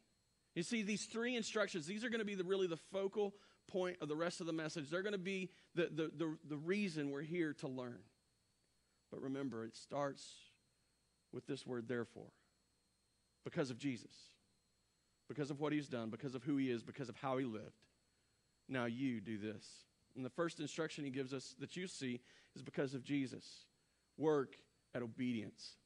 You 0.55 0.63
see, 0.63 0.81
these 0.81 1.05
three 1.05 1.35
instructions, 1.35 1.85
these 1.85 2.03
are 2.03 2.09
going 2.09 2.19
to 2.19 2.25
be 2.25 2.35
the, 2.35 2.43
really 2.43 2.67
the 2.67 2.79
focal 2.91 3.33
point 3.67 3.97
of 4.01 4.07
the 4.07 4.15
rest 4.15 4.41
of 4.41 4.47
the 4.47 4.53
message. 4.53 4.89
They're 4.89 5.01
going 5.01 5.13
to 5.13 5.19
be 5.19 5.49
the, 5.75 5.89
the, 5.93 6.11
the, 6.15 6.37
the 6.49 6.57
reason 6.57 7.11
we're 7.11 7.21
here 7.21 7.53
to 7.59 7.67
learn. 7.67 7.99
But 9.11 9.21
remember, 9.21 9.63
it 9.63 9.75
starts 9.75 10.27
with 11.31 11.45
this 11.47 11.65
word, 11.65 11.87
therefore, 11.87 12.31
because 13.43 13.69
of 13.69 13.77
Jesus, 13.77 14.15
because 15.27 15.49
of 15.51 15.59
what 15.59 15.71
he's 15.71 15.87
done, 15.87 16.09
because 16.09 16.35
of 16.35 16.43
who 16.43 16.57
he 16.57 16.69
is, 16.69 16.83
because 16.83 17.09
of 17.09 17.15
how 17.15 17.37
he 17.37 17.45
lived. 17.45 17.71
Now 18.70 18.86
you 18.86 19.22
do 19.22 19.38
this. 19.38 19.65
And 20.15 20.25
the 20.25 20.29
first 20.29 20.60
instruction 20.60 21.03
he 21.03 21.10
gives 21.10 21.34
us 21.34 21.55
that 21.60 21.75
you 21.75 21.88
see 21.88 22.22
is 22.55 22.62
because 22.62 22.93
of 22.93 23.03
Jesus 23.03 23.65
work 24.17 24.58
at 24.93 25.01
obedience. 25.01 25.77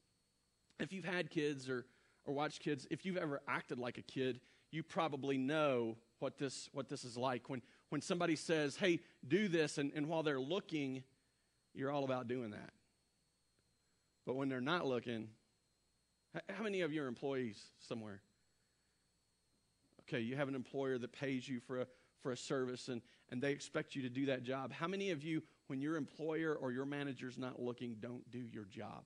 If 0.79 0.91
you've 0.91 1.05
had 1.05 1.29
kids 1.29 1.69
or, 1.69 1.85
or 2.25 2.33
watched 2.33 2.61
kids, 2.61 2.85
if 2.91 3.05
you've 3.05 3.17
ever 3.17 3.41
acted 3.47 3.79
like 3.79 3.97
a 3.97 4.01
kid, 4.01 4.41
you 4.71 4.83
probably 4.83 5.37
know 5.37 5.97
what 6.19 6.37
this, 6.37 6.69
what 6.73 6.89
this 6.89 7.03
is 7.03 7.17
like. 7.17 7.49
When, 7.49 7.61
when 7.89 8.01
somebody 8.01 8.35
says, 8.35 8.75
hey, 8.75 8.99
do 9.27 9.47
this, 9.47 9.77
and, 9.77 9.91
and 9.95 10.07
while 10.07 10.23
they're 10.23 10.39
looking, 10.39 11.03
you're 11.73 11.91
all 11.91 12.03
about 12.03 12.27
doing 12.27 12.51
that. 12.51 12.71
But 14.25 14.35
when 14.35 14.49
they're 14.49 14.59
not 14.59 14.85
looking, 14.85 15.29
how 16.49 16.63
many 16.63 16.81
of 16.81 16.91
you 16.91 17.03
are 17.03 17.07
employees 17.07 17.61
somewhere? 17.79 18.21
Okay, 20.01 20.19
you 20.19 20.35
have 20.35 20.49
an 20.49 20.55
employer 20.55 20.97
that 20.97 21.13
pays 21.13 21.47
you 21.47 21.59
for 21.61 21.81
a, 21.81 21.87
for 22.21 22.31
a 22.31 22.37
service 22.37 22.87
and, 22.87 23.01
and 23.29 23.41
they 23.41 23.51
expect 23.51 23.95
you 23.95 24.01
to 24.03 24.09
do 24.09 24.25
that 24.27 24.43
job. 24.43 24.71
How 24.71 24.87
many 24.87 25.11
of 25.11 25.23
you, 25.23 25.43
when 25.67 25.81
your 25.81 25.95
employer 25.95 26.53
or 26.53 26.71
your 26.71 26.85
manager's 26.85 27.37
not 27.37 27.61
looking, 27.61 27.97
don't 27.99 28.29
do 28.31 28.39
your 28.39 28.65
job? 28.65 29.03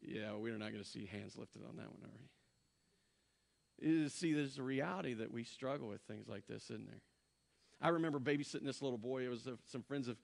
Yeah, 0.00 0.34
we're 0.34 0.58
not 0.58 0.70
going 0.72 0.82
to 0.82 0.88
see 0.88 1.06
hands 1.06 1.36
lifted 1.36 1.62
on 1.68 1.76
that 1.76 1.90
one, 1.90 2.02
are 2.04 2.10
we? 3.82 4.08
See, 4.08 4.32
there's 4.32 4.58
a 4.58 4.62
reality 4.62 5.14
that 5.14 5.30
we 5.32 5.44
struggle 5.44 5.88
with 5.88 6.00
things 6.02 6.28
like 6.28 6.46
this, 6.46 6.64
isn't 6.64 6.86
there? 6.86 7.00
I 7.80 7.88
remember 7.88 8.18
babysitting 8.18 8.64
this 8.64 8.80
little 8.80 8.98
boy. 8.98 9.24
It 9.24 9.28
was 9.28 9.46
uh, 9.46 9.56
some 9.70 9.82
friends 9.82 10.08
of, 10.08 10.16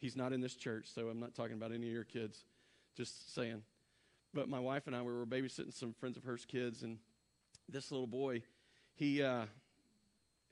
he's 0.00 0.14
not 0.16 0.32
in 0.32 0.40
this 0.40 0.54
church, 0.54 0.86
so 0.94 1.08
I'm 1.08 1.18
not 1.18 1.34
talking 1.34 1.54
about 1.54 1.72
any 1.72 1.88
of 1.88 1.92
your 1.92 2.04
kids, 2.04 2.44
just 2.96 3.34
saying. 3.34 3.62
But 4.32 4.48
my 4.48 4.60
wife 4.60 4.86
and 4.86 4.94
I, 4.94 5.02
we 5.02 5.12
were 5.12 5.26
babysitting 5.26 5.74
some 5.74 5.92
friends 5.92 6.16
of 6.16 6.22
hers' 6.22 6.44
kids, 6.44 6.84
and 6.84 6.98
this 7.68 7.90
little 7.90 8.06
boy, 8.06 8.42
he, 8.94 9.22
uh, 9.22 9.46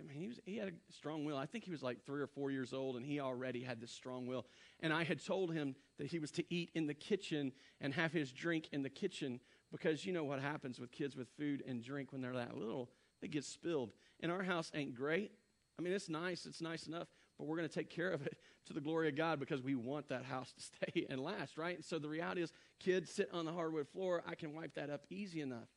I 0.01 0.05
mean, 0.05 0.17
he, 0.17 0.29
was, 0.29 0.39
he 0.45 0.57
had 0.59 0.69
a 0.69 0.93
strong 0.93 1.25
will. 1.25 1.37
I 1.37 1.47
think 1.47 1.65
he 1.65 1.71
was 1.71 1.83
like 1.83 2.05
three 2.05 2.21
or 2.21 2.27
four 2.27 2.51
years 2.51 2.73
old, 2.73 2.97
and 2.97 3.05
he 3.05 3.19
already 3.19 3.63
had 3.63 3.81
this 3.81 3.91
strong 3.91 4.27
will. 4.27 4.47
And 4.81 4.93
I 4.93 5.03
had 5.03 5.25
told 5.25 5.53
him 5.53 5.75
that 5.99 6.07
he 6.07 6.19
was 6.19 6.31
to 6.33 6.45
eat 6.55 6.71
in 6.75 6.87
the 6.87 6.95
kitchen 6.95 7.53
and 7.81 7.93
have 7.95 8.13
his 8.13 8.31
drink 8.31 8.69
in 8.71 8.83
the 8.83 8.91
kitchen 8.91 9.41
because 9.73 10.07
you 10.07 10.13
know 10.13 10.25
what 10.25 10.41
happens 10.41 10.79
with 10.79 10.93
kids 10.93 11.17
with 11.17 11.29
food 11.37 11.63
and 11.67 11.83
drink 11.83 12.13
when 12.13 12.21
they're 12.21 12.33
that 12.35 12.57
little. 12.57 12.91
They 13.21 13.29
get 13.29 13.45
spilled. 13.45 13.91
And 14.21 14.31
our 14.31 14.43
house 14.43 14.71
ain't 14.75 14.95
great. 14.95 15.33
I 15.79 15.83
mean, 15.83 15.93
it's 15.93 16.09
nice, 16.09 16.47
it's 16.47 16.61
nice 16.61 16.87
enough, 16.87 17.09
but 17.39 17.47
we're 17.47 17.57
going 17.57 17.69
to 17.69 17.75
take 17.75 17.91
care 17.91 18.11
of 18.11 18.23
it 18.23 18.37
to 18.67 18.73
the 18.73 18.81
glory 18.81 19.09
of 19.09 19.17
God 19.17 19.41
because 19.41 19.63
we 19.63 19.75
want 19.75 20.09
that 20.09 20.25
house 20.25 20.53
to 20.53 20.61
stay 20.87 21.07
and 21.11 21.21
last, 21.21 21.59
right? 21.59 21.77
And 21.77 21.85
so 21.85 21.99
the 21.99 22.09
reality 22.09 22.43
is, 22.43 22.53
kids 22.79 23.11
sit 23.11 23.29
on 23.33 23.45
the 23.45 23.53
hardwood 23.53 23.89
floor, 23.89 24.23
I 24.27 24.35
can 24.35 24.55
wipe 24.55 24.75
that 24.75 24.91
up 24.91 25.07
easy 25.11 25.41
enough. 25.41 25.69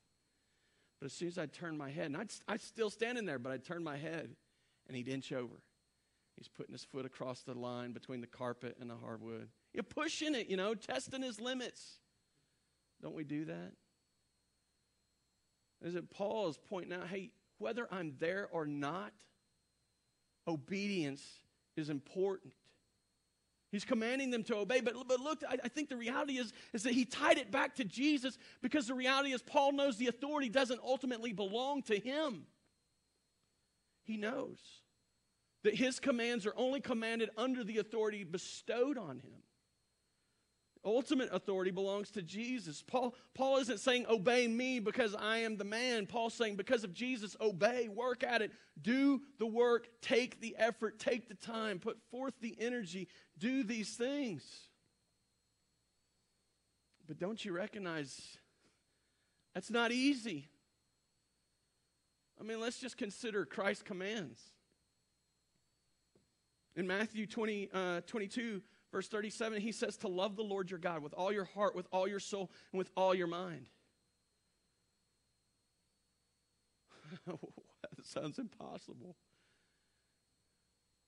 But 1.02 1.08
as 1.08 1.14
soon 1.14 1.30
as 1.30 1.40
I 1.40 1.48
turned 1.48 1.80
my 1.80 1.90
head, 1.90 2.06
and 2.06 2.18
I'd, 2.18 2.32
I'd 2.48 2.62
still 2.62 2.92
standing 2.92 3.26
there, 3.26 3.40
but 3.40 3.52
I 3.52 3.58
turned 3.58 3.84
my 3.84 3.98
head, 3.98 4.30
and 4.88 4.96
he'd 4.96 5.08
inch 5.08 5.32
over. 5.34 5.56
He's 6.38 6.48
putting 6.48 6.74
his 6.74 6.84
foot 6.84 7.06
across 7.06 7.42
the 7.42 7.56
line 7.56 7.92
between 7.92 8.22
the 8.22 8.28
carpet 8.28 8.78
and 8.80 8.88
the 8.88 8.96
hardwood. 8.96 9.50
You're 9.74 9.84
pushing 9.84 10.36
it, 10.36 10.48
you 10.48 10.58
know, 10.58 10.76
testing 10.76 11.24
his 11.24 11.42
limits. 11.42 11.98
Don't 13.02 13.16
we 13.16 13.24
do 13.24 13.46
that? 13.46 13.72
Is 15.84 15.96
it 15.96 16.12
Paul 16.12 16.50
is 16.50 16.60
pointing 16.70 16.94
out, 16.94 17.08
hey, 17.08 17.32
whether 17.58 17.88
I'm 17.92 18.14
there 18.20 18.48
or 18.52 18.68
not, 18.68 19.12
obedience 20.48 21.24
is 21.76 21.90
important. 21.90 22.54
He's 23.72 23.86
commanding 23.86 24.32
them 24.32 24.44
to 24.44 24.58
obey. 24.58 24.82
But, 24.82 24.96
but 25.08 25.22
look, 25.22 25.44
I, 25.48 25.58
I, 25.64 25.70
think 25.70 25.88
the 25.88 25.96
reality 25.96 26.38
is, 26.38 26.52
is 26.74 26.84
that 26.84 26.94
he 26.94 27.06
tied 27.06 27.38
it 27.38 27.52
back 27.52 27.76
to 27.76 27.86
Jesus 27.86 28.38
because 28.62 28.88
the 28.88 28.94
reality 28.94 29.32
is 29.32 29.42
Paul 29.42 29.72
knows 29.72 29.98
the 29.98 30.08
authority 30.08 30.50
doesn't 30.50 30.82
ultimately 30.84 31.32
belong 31.32 31.82
to 31.84 31.98
him. 31.98 32.46
He 34.04 34.18
knows 34.18 34.60
that 35.64 35.76
his 35.76 36.00
commands 36.00 36.46
are 36.46 36.54
only 36.58 36.82
commanded 36.82 37.30
under 37.38 37.64
the 37.64 37.78
authority 37.78 38.26
bestowed 38.26 38.98
on 38.98 39.20
him. 39.20 39.42
Ultimate 40.84 41.30
authority 41.32 41.70
belongs 41.70 42.10
to 42.12 42.24
Jesus. 42.24 42.84
Paul, 42.86 43.14
Paul 43.36 43.58
isn't 43.58 43.80
saying, 43.80 44.08
Obey 44.10 44.48
me 44.48 44.80
because 44.80 45.14
I 45.14 45.38
am 45.40 45.58
the 45.58 45.64
man. 45.64 46.08
Paul's 46.08 46.34
saying, 46.34 46.56
Because 46.56 46.84
of 46.84 46.92
Jesus, 46.92 47.36
obey, 47.40 47.88
work 47.88 48.24
at 48.24 48.42
it, 48.42 48.52
do 48.82 49.22
the 49.38 49.46
work, 49.46 49.88
take 50.02 50.42
the 50.42 50.56
effort, 50.58 50.98
take 50.98 51.28
the 51.28 51.36
time, 51.36 51.78
put 51.78 52.00
forth 52.10 52.34
the 52.42 52.56
energy, 52.60 53.08
do 53.38 53.64
these 53.64 53.96
things. 53.96 54.44
But 57.08 57.20
don't 57.20 57.44
you 57.44 57.52
recognize 57.52 58.38
that's 59.54 59.70
not 59.70 59.92
easy? 59.92 60.48
I 62.40 62.44
mean, 62.44 62.60
let's 62.60 62.80
just 62.80 62.98
consider 62.98 63.46
Christ's 63.46 63.84
commands. 63.84 64.40
In 66.76 66.88
Matthew 66.88 67.28
20, 67.28 67.70
uh, 67.72 68.02
22, 68.08 68.62
Verse 68.92 69.08
37, 69.08 69.62
he 69.62 69.72
says 69.72 69.96
to 69.98 70.08
love 70.10 70.36
the 70.36 70.44
Lord 70.44 70.70
your 70.70 70.80
God 70.80 71.02
with 71.02 71.14
all 71.14 71.32
your 71.32 71.46
heart, 71.46 71.76
with 71.76 71.88
all 71.92 72.08
your 72.08 72.20
soul, 72.20 72.52
and 72.72 72.78
with 72.78 72.92
all 72.98 73.16
your 73.16 73.28
mind. 73.28 73.68
that 77.26 78.06
sounds 78.06 78.38
impossible 78.38 79.16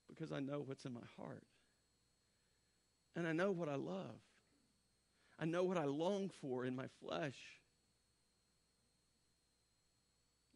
because 0.07 0.31
I 0.31 0.39
know 0.39 0.63
what's 0.65 0.85
in 0.85 0.93
my 0.93 1.01
heart. 1.17 1.43
And 3.15 3.27
I 3.27 3.33
know 3.33 3.51
what 3.51 3.69
I 3.69 3.75
love. 3.75 4.21
I 5.39 5.45
know 5.45 5.63
what 5.63 5.77
I 5.77 5.85
long 5.85 6.31
for 6.41 6.65
in 6.65 6.75
my 6.75 6.87
flesh. 7.01 7.37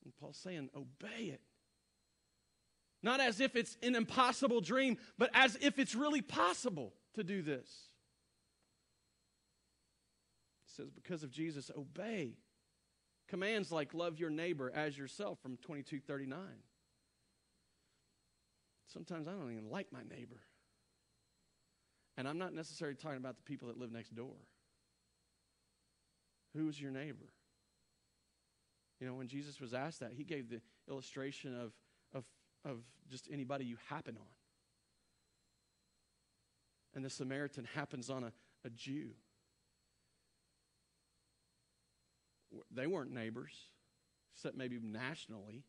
And 0.04 0.16
Paul's 0.16 0.38
saying, 0.38 0.70
obey 0.76 1.26
it. 1.26 1.42
Not 3.04 3.20
as 3.20 3.42
if 3.42 3.56
it's 3.56 3.78
an 3.84 3.96
impossible 3.96 4.62
dream, 4.62 4.98
but 5.18 5.30
as 5.34 5.58
if 5.62 5.78
it's 5.78 5.94
really 5.94 6.22
possible 6.22 6.94
to 7.18 7.24
do 7.24 7.42
this. 7.42 7.70
It 10.66 10.72
says, 10.76 10.90
because 10.90 11.24
of 11.24 11.32
Jesus, 11.32 11.70
obey. 11.78 12.38
Commands 13.28 13.72
like 13.72 13.94
love 13.94 14.20
your 14.20 14.30
neighbor 14.30 14.72
as 14.74 14.98
yourself 14.98 15.40
from 15.42 15.58
2239. 15.58 16.40
Sometimes 18.88 19.28
I 19.28 19.32
don't 19.32 19.52
even 19.52 19.70
like 19.70 19.88
my 19.92 20.04
neighbor. 20.10 20.40
And 22.18 22.28
I'm 22.28 22.38
not 22.38 22.54
necessarily 22.54 22.96
talking 22.96 23.18
about 23.18 23.36
the 23.36 23.44
people 23.44 23.68
that 23.68 23.78
live 23.78 23.92
next 23.92 24.16
door. 24.16 24.36
Who 26.56 26.70
is 26.70 26.82
your 26.82 26.92
neighbor? 26.92 27.34
You 29.00 29.08
know, 29.08 29.14
when 29.14 29.28
Jesus 29.28 29.60
was 29.60 29.74
asked 29.74 30.00
that, 30.00 30.14
he 30.14 30.24
gave 30.24 30.50
the 30.50 30.62
illustration 30.90 31.54
of, 31.54 31.74
of, 32.16 32.24
of 32.66 32.80
just 33.10 33.28
anybody 33.32 33.66
you 33.66 33.78
happen 33.90 34.16
on 34.18 34.37
and 36.96 37.04
the 37.04 37.10
Samaritan 37.10 37.68
happens 37.76 38.10
on 38.10 38.24
a, 38.24 38.32
a 38.66 38.70
Jew. 38.70 39.12
They 42.72 42.88
weren't 42.88 43.12
neighbors, 43.12 43.54
except 44.34 44.56
maybe 44.56 44.80
nationally, 44.82 45.64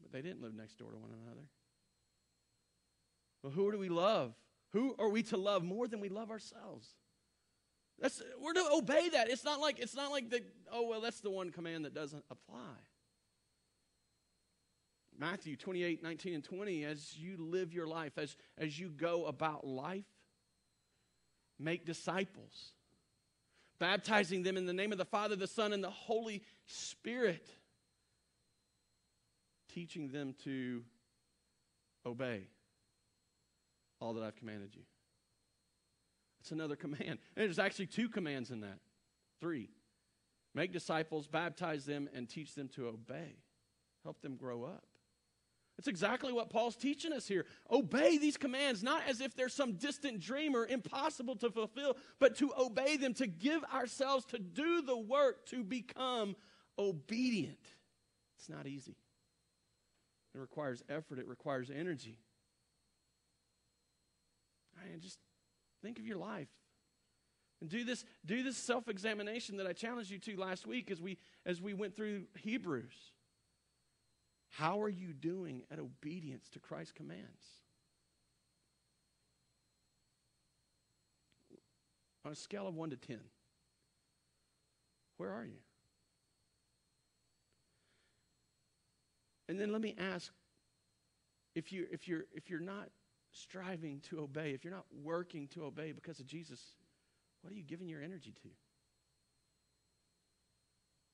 but 0.00 0.12
they 0.12 0.22
didn't 0.22 0.42
live 0.42 0.54
next 0.54 0.78
door 0.78 0.90
to 0.90 0.96
one 0.96 1.10
another. 1.24 1.48
Well, 3.42 3.52
who 3.52 3.70
do 3.70 3.78
we 3.78 3.88
love? 3.88 4.34
Who 4.72 4.94
are 4.98 5.08
we 5.08 5.22
to 5.24 5.36
love 5.36 5.62
more 5.62 5.86
than 5.86 6.00
we 6.00 6.08
love 6.08 6.30
ourselves? 6.30 6.88
That's, 8.00 8.22
we're 8.40 8.52
to 8.52 8.68
obey 8.72 9.08
that. 9.10 9.28
It's 9.28 9.44
not 9.44 9.60
like 9.60 9.78
it's 9.78 9.94
not 9.94 10.10
like 10.10 10.30
the 10.30 10.42
oh 10.72 10.86
well 10.86 11.00
that's 11.00 11.20
the 11.20 11.30
one 11.30 11.50
command 11.50 11.84
that 11.84 11.94
doesn't 11.94 12.24
apply. 12.30 12.76
Matthew 15.18 15.56
28, 15.56 16.02
19, 16.02 16.34
and 16.34 16.44
20, 16.44 16.84
as 16.84 17.16
you 17.18 17.36
live 17.38 17.72
your 17.72 17.88
life, 17.88 18.12
as, 18.16 18.36
as 18.56 18.78
you 18.78 18.88
go 18.88 19.26
about 19.26 19.66
life, 19.66 20.04
make 21.58 21.84
disciples, 21.84 22.72
baptizing 23.80 24.44
them 24.44 24.56
in 24.56 24.64
the 24.64 24.72
name 24.72 24.92
of 24.92 24.98
the 24.98 25.04
Father, 25.04 25.34
the 25.34 25.48
Son, 25.48 25.72
and 25.72 25.82
the 25.82 25.90
Holy 25.90 26.42
Spirit, 26.66 27.48
teaching 29.74 30.08
them 30.08 30.34
to 30.44 30.84
obey 32.06 32.46
all 34.00 34.14
that 34.14 34.22
I've 34.22 34.36
commanded 34.36 34.74
you. 34.76 34.82
That's 36.38 36.52
another 36.52 36.76
command. 36.76 37.02
And 37.08 37.18
there's 37.34 37.58
actually 37.58 37.86
two 37.86 38.08
commands 38.08 38.52
in 38.52 38.60
that. 38.60 38.78
Three. 39.40 39.70
Make 40.54 40.72
disciples, 40.72 41.26
baptize 41.26 41.84
them, 41.84 42.08
and 42.14 42.28
teach 42.28 42.54
them 42.54 42.68
to 42.76 42.86
obey. 42.86 43.36
Help 44.04 44.22
them 44.22 44.36
grow 44.36 44.64
up. 44.64 44.84
It's 45.78 45.86
exactly 45.86 46.32
what 46.32 46.50
Paul's 46.50 46.74
teaching 46.74 47.12
us 47.12 47.28
here. 47.28 47.46
Obey 47.70 48.18
these 48.18 48.36
commands, 48.36 48.82
not 48.82 49.02
as 49.08 49.20
if 49.20 49.36
they're 49.36 49.48
some 49.48 49.74
distant 49.74 50.18
dream 50.18 50.56
or 50.56 50.66
impossible 50.66 51.36
to 51.36 51.50
fulfill, 51.50 51.96
but 52.18 52.36
to 52.38 52.52
obey 52.58 52.96
them, 52.96 53.14
to 53.14 53.28
give 53.28 53.62
ourselves 53.72 54.24
to 54.26 54.40
do 54.40 54.82
the 54.82 54.98
work 54.98 55.46
to 55.46 55.62
become 55.62 56.34
obedient. 56.76 57.58
It's 58.38 58.48
not 58.48 58.66
easy. 58.66 58.96
It 60.34 60.38
requires 60.38 60.82
effort, 60.88 61.20
it 61.20 61.28
requires 61.28 61.70
energy. 61.70 62.18
And 64.92 65.00
just 65.00 65.18
think 65.82 65.98
of 65.98 66.06
your 66.06 66.18
life. 66.18 66.48
And 67.60 67.68
do 67.68 67.84
this, 67.84 68.04
do 68.24 68.42
this 68.42 68.56
self-examination 68.56 69.56
that 69.56 69.66
I 69.66 69.72
challenged 69.72 70.10
you 70.10 70.18
to 70.18 70.36
last 70.36 70.66
week 70.66 70.90
as 70.90 71.00
we 71.00 71.18
as 71.44 71.60
we 71.60 71.74
went 71.74 71.96
through 71.96 72.24
Hebrews. 72.36 72.94
How 74.50 74.80
are 74.82 74.88
you 74.88 75.12
doing 75.12 75.62
at 75.70 75.78
obedience 75.78 76.48
to 76.50 76.58
Christ's 76.58 76.92
commands? 76.92 77.62
On 82.24 82.32
a 82.32 82.36
scale 82.36 82.66
of 82.66 82.74
1 82.74 82.90
to 82.90 82.96
10, 82.96 83.18
where 85.16 85.32
are 85.32 85.44
you? 85.44 85.60
And 89.48 89.58
then 89.58 89.72
let 89.72 89.80
me 89.80 89.94
ask 89.98 90.32
if, 91.54 91.72
you, 91.72 91.86
if, 91.90 92.06
you're, 92.06 92.24
if 92.34 92.50
you're 92.50 92.60
not 92.60 92.88
striving 93.32 94.00
to 94.10 94.20
obey, 94.20 94.50
if 94.50 94.64
you're 94.64 94.74
not 94.74 94.86
working 95.02 95.48
to 95.48 95.64
obey 95.64 95.92
because 95.92 96.20
of 96.20 96.26
Jesus, 96.26 96.60
what 97.40 97.52
are 97.52 97.56
you 97.56 97.62
giving 97.62 97.88
your 97.88 98.02
energy 98.02 98.34
to? 98.42 98.48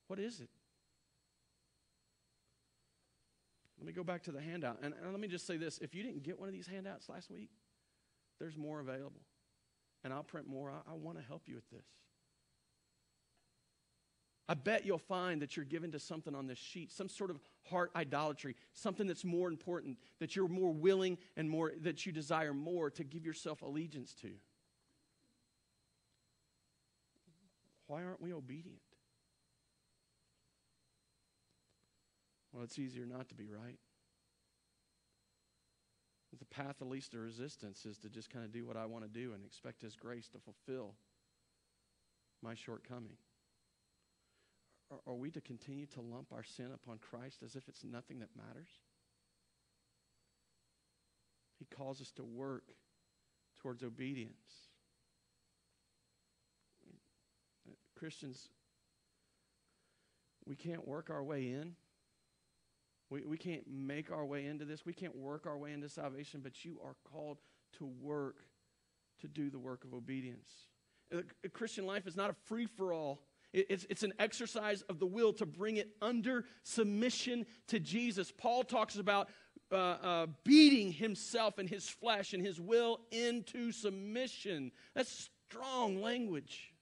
What 0.07 0.19
is 0.19 0.39
it? 0.39 0.49
Let 3.85 3.93
me 3.93 3.97
go 3.97 4.03
back 4.03 4.23
to 4.23 4.31
the 4.31 4.41
handout. 4.41 4.79
And, 4.81 4.95
and, 4.99 5.11
let 5.11 5.19
me 5.19 5.27
just 5.27 5.45
say 5.45 5.57
this 5.57 5.77
if 5.77 5.93
you 5.93 6.01
didn't 6.01 6.23
get 6.23 6.39
one 6.39 6.49
of 6.49 6.53
these 6.55 6.65
handouts 6.65 7.07
last 7.07 7.29
week, 7.29 7.51
there's 8.39 8.57
more 8.57 8.79
available. 8.79 9.21
And 10.03 10.11
I'll 10.11 10.23
print 10.23 10.47
more. 10.47 10.71
I, 10.71 10.91
I 10.91 10.95
want 10.95 11.19
to 11.19 11.23
help 11.23 11.43
you 11.45 11.53
with 11.53 11.69
this. 11.69 11.85
I 14.49 14.55
bet 14.55 14.87
you'll 14.87 14.97
find 14.97 15.39
that 15.43 15.55
you're 15.55 15.65
given 15.65 15.91
to 15.91 15.99
something 15.99 16.33
on 16.33 16.47
this 16.47 16.57
sheet, 16.57 16.91
some 16.91 17.07
sort 17.07 17.29
of 17.29 17.39
heart 17.69 17.91
idolatry, 17.95 18.55
something 18.73 19.05
that's 19.05 19.23
more 19.23 19.49
important, 19.49 19.99
that 20.19 20.35
you're 20.35 20.47
more 20.47 20.73
willing 20.73 21.19
and 21.37 21.47
more, 21.47 21.73
that 21.81 22.07
you 22.07 22.11
desire 22.11 22.55
more 22.55 22.89
to 22.89 23.03
give 23.03 23.23
yourself 23.23 23.61
allegiance 23.61 24.15
to. 24.15 24.31
Why 27.85 28.03
aren't 28.03 28.21
we 28.21 28.33
obedient? 28.33 28.81
Well, 32.55 32.63
it's 32.63 32.79
easier 32.79 33.05
not 33.05 33.27
to 33.27 33.35
be 33.35 33.49
right. 33.49 33.77
The 36.39 36.45
path 36.45 36.79
of 36.79 36.87
least 36.87 37.13
resistance 37.13 37.85
is 37.85 37.97
to 37.99 38.09
just 38.09 38.29
kind 38.29 38.45
of 38.45 38.53
do 38.53 38.65
what 38.65 38.77
I 38.77 38.85
want 38.85 39.03
to 39.03 39.09
do 39.09 39.33
and 39.33 39.45
expect 39.45 39.81
His 39.81 39.97
grace 39.97 40.29
to 40.29 40.39
fulfill 40.39 40.95
my 42.41 42.55
shortcoming. 42.55 43.17
Are, 44.89 44.99
are 45.05 45.15
we 45.15 45.31
to 45.31 45.41
continue 45.41 45.85
to 45.87 46.01
lump 46.01 46.31
our 46.31 46.43
sin 46.43 46.71
upon 46.73 46.99
Christ 46.99 47.43
as 47.43 47.57
if 47.57 47.67
it's 47.67 47.83
nothing 47.83 48.19
that 48.19 48.29
matters? 48.37 48.69
He 51.59 51.65
calls 51.65 51.99
us 51.99 52.11
to 52.11 52.23
work 52.23 52.63
towards 53.61 53.83
obedience. 53.83 54.69
Christians, 57.97 58.47
we 60.45 60.55
can't 60.55 60.87
work 60.87 61.09
our 61.09 61.23
way 61.23 61.49
in. 61.49 61.75
We, 63.09 63.23
we 63.23 63.37
can't 63.37 63.63
make 63.67 64.11
our 64.11 64.25
way 64.25 64.45
into 64.45 64.65
this. 64.65 64.85
We 64.85 64.93
can't 64.93 65.15
work 65.15 65.45
our 65.45 65.57
way 65.57 65.73
into 65.73 65.89
salvation, 65.89 66.41
but 66.43 66.65
you 66.65 66.79
are 66.83 66.95
called 67.11 67.37
to 67.77 67.85
work 68.01 68.37
to 69.21 69.27
do 69.27 69.49
the 69.49 69.59
work 69.59 69.83
of 69.83 69.93
obedience. 69.93 70.49
A 71.43 71.49
Christian 71.49 71.85
life 71.85 72.07
is 72.07 72.15
not 72.15 72.29
a 72.29 72.33
free 72.33 72.65
for 72.65 72.91
all. 72.91 73.21
It's, 73.53 73.85
it's 73.89 74.03
an 74.03 74.13
exercise 74.19 74.81
of 74.83 74.99
the 74.99 75.05
will 75.05 75.31
to 75.33 75.45
bring 75.45 75.77
it 75.77 75.89
under 76.01 76.43
submission 76.63 77.45
to 77.67 77.79
Jesus. 77.79 78.33
Paul 78.35 78.63
talks 78.63 78.97
about 78.97 79.29
uh, 79.71 79.75
uh, 79.75 80.27
beating 80.43 80.91
himself 80.91 81.57
and 81.57 81.69
his 81.69 81.87
flesh 81.87 82.33
and 82.33 82.45
his 82.45 82.59
will 82.59 82.99
into 83.11 83.71
submission. 83.71 84.71
That's 84.93 85.29
strong 85.47 86.01
language. 86.01 86.74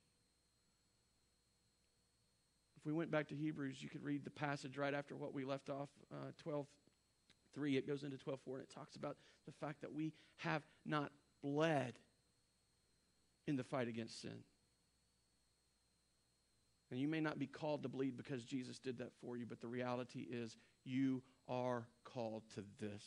If 2.83 2.87
we 2.87 2.91
went 2.91 3.11
back 3.11 3.29
to 3.29 3.35
Hebrews, 3.35 3.81
you 3.81 3.87
could 3.87 4.03
read 4.03 4.25
the 4.25 4.29
passage 4.29 4.77
right 4.77 4.93
after 4.93 5.15
what 5.15 5.33
we 5.33 5.45
left 5.45 5.69
off, 5.69 5.87
uh, 6.11 6.31
12 6.37 6.67
3. 7.55 7.77
It 7.77 7.87
goes 7.87 8.03
into 8.03 8.17
12 8.17 8.41
4, 8.43 8.55
and 8.55 8.63
it 8.63 8.73
talks 8.73 8.97
about 8.97 9.15
the 9.45 9.53
fact 9.53 9.79
that 9.81 9.93
we 9.93 10.11
have 10.37 10.63
not 10.85 11.13
bled 11.41 11.93
in 13.47 13.55
the 13.55 13.63
fight 13.63 13.87
against 13.87 14.21
sin. 14.21 14.43
And 16.91 16.99
you 16.99 17.07
may 17.07 17.21
not 17.21 17.39
be 17.39 17.47
called 17.47 17.83
to 17.83 17.89
bleed 17.89 18.17
because 18.17 18.43
Jesus 18.43 18.79
did 18.79 18.97
that 18.97 19.13
for 19.21 19.37
you, 19.37 19.45
but 19.45 19.61
the 19.61 19.67
reality 19.69 20.27
is 20.29 20.57
you 20.83 21.23
are 21.47 21.87
called 22.03 22.43
to 22.55 22.65
this 22.81 23.03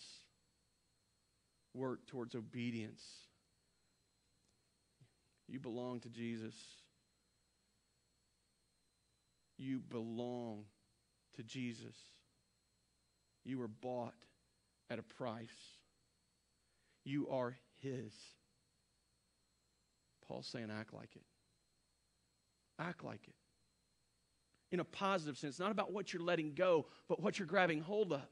work 1.74 2.06
towards 2.06 2.34
obedience. 2.34 3.02
You 5.48 5.60
belong 5.60 6.00
to 6.00 6.08
Jesus. 6.08 6.54
You 9.58 9.80
belong 9.80 10.64
to 11.36 11.42
Jesus. 11.42 11.96
You 13.44 13.58
were 13.58 13.68
bought 13.68 14.14
at 14.90 14.98
a 14.98 15.02
price. 15.02 15.48
You 17.04 17.28
are 17.28 17.56
His. 17.80 18.12
Paul's 20.26 20.46
saying, 20.46 20.70
act 20.76 20.92
like 20.92 21.14
it. 21.14 21.22
Act 22.78 23.04
like 23.04 23.28
it 23.28 23.34
in 24.72 24.80
a 24.80 24.84
positive 24.84 25.38
sense, 25.38 25.58
not 25.58 25.70
about 25.70 25.92
what 25.92 26.12
you're 26.12 26.22
letting 26.22 26.52
go, 26.54 26.86
but 27.08 27.22
what 27.22 27.38
you're 27.38 27.46
grabbing 27.46 27.80
hold 27.80 28.12
of. 28.12 28.22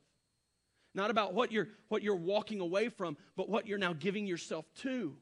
Not 0.94 1.10
about 1.10 1.34
what 1.34 1.50
you're, 1.50 1.68
what 1.88 2.02
you're 2.02 2.14
walking 2.14 2.60
away 2.60 2.88
from, 2.88 3.16
but 3.36 3.48
what 3.48 3.66
you're 3.66 3.78
now 3.78 3.92
giving 3.92 4.26
yourself 4.26 4.64
to. 4.82 5.16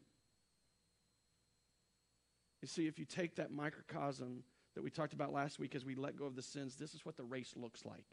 You 2.60 2.68
see, 2.68 2.86
if 2.86 2.98
you 2.98 3.04
take 3.04 3.36
that 3.36 3.50
microcosm 3.50 4.44
that 4.74 4.82
we 4.82 4.90
talked 4.90 5.12
about 5.12 5.32
last 5.32 5.58
week 5.58 5.74
as 5.74 5.84
we 5.84 5.94
let 5.94 6.16
go 6.16 6.24
of 6.24 6.36
the 6.36 6.42
sins, 6.42 6.76
this 6.76 6.94
is 6.94 7.04
what 7.04 7.16
the 7.16 7.24
race 7.24 7.54
looks 7.56 7.84
like. 7.84 8.06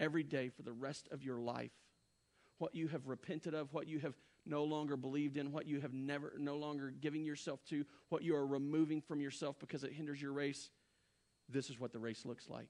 Every 0.00 0.22
day 0.22 0.48
for 0.48 0.62
the 0.62 0.72
rest 0.72 1.08
of 1.10 1.22
your 1.22 1.40
life. 1.40 1.72
What 2.58 2.74
you 2.74 2.88
have 2.88 3.06
repented 3.06 3.54
of, 3.54 3.72
what 3.72 3.86
you 3.86 4.00
have 4.00 4.14
no 4.44 4.64
longer 4.64 4.96
believed 4.96 5.36
in, 5.36 5.52
what 5.52 5.66
you 5.66 5.80
have 5.80 5.92
never 5.92 6.32
no 6.38 6.56
longer 6.56 6.90
giving 6.90 7.24
yourself 7.24 7.64
to, 7.66 7.84
what 8.08 8.22
you 8.22 8.34
are 8.34 8.46
removing 8.46 9.00
from 9.00 9.20
yourself 9.20 9.58
because 9.60 9.84
it 9.84 9.92
hinders 9.92 10.20
your 10.20 10.32
race 10.32 10.70
this 11.48 11.70
is 11.70 11.80
what 11.80 11.92
the 11.92 11.98
race 11.98 12.24
looks 12.24 12.48
like 12.48 12.68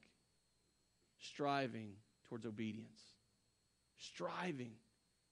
striving 1.20 1.94
towards 2.28 2.46
obedience, 2.46 3.00
striving 3.96 4.70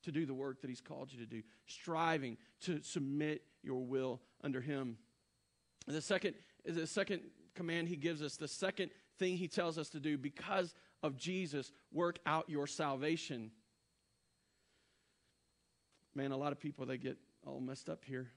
to 0.02 0.10
do 0.10 0.26
the 0.26 0.34
work 0.34 0.60
that 0.60 0.68
He's 0.68 0.80
called 0.80 1.12
you 1.12 1.20
to 1.20 1.26
do, 1.26 1.42
striving 1.66 2.38
to 2.62 2.82
submit 2.82 3.42
your 3.62 3.84
will 3.84 4.20
under 4.42 4.60
Him. 4.60 4.96
And 5.86 5.94
the 5.94 6.02
second, 6.02 6.34
the 6.66 6.86
second 6.86 7.22
command 7.54 7.88
He 7.88 7.96
gives 7.96 8.22
us, 8.22 8.36
the 8.36 8.48
second 8.48 8.90
thing 9.18 9.36
He 9.36 9.48
tells 9.48 9.78
us 9.78 9.88
to 9.90 10.00
do 10.00 10.18
because 10.18 10.74
of 11.02 11.16
Jesus, 11.16 11.72
work 11.92 12.18
out 12.26 12.48
your 12.48 12.66
salvation. 12.66 13.50
Man, 16.14 16.32
a 16.32 16.36
lot 16.36 16.52
of 16.52 16.58
people, 16.58 16.86
they 16.86 16.98
get 16.98 17.18
all 17.46 17.60
messed 17.60 17.88
up 17.88 18.04
here. 18.04 18.28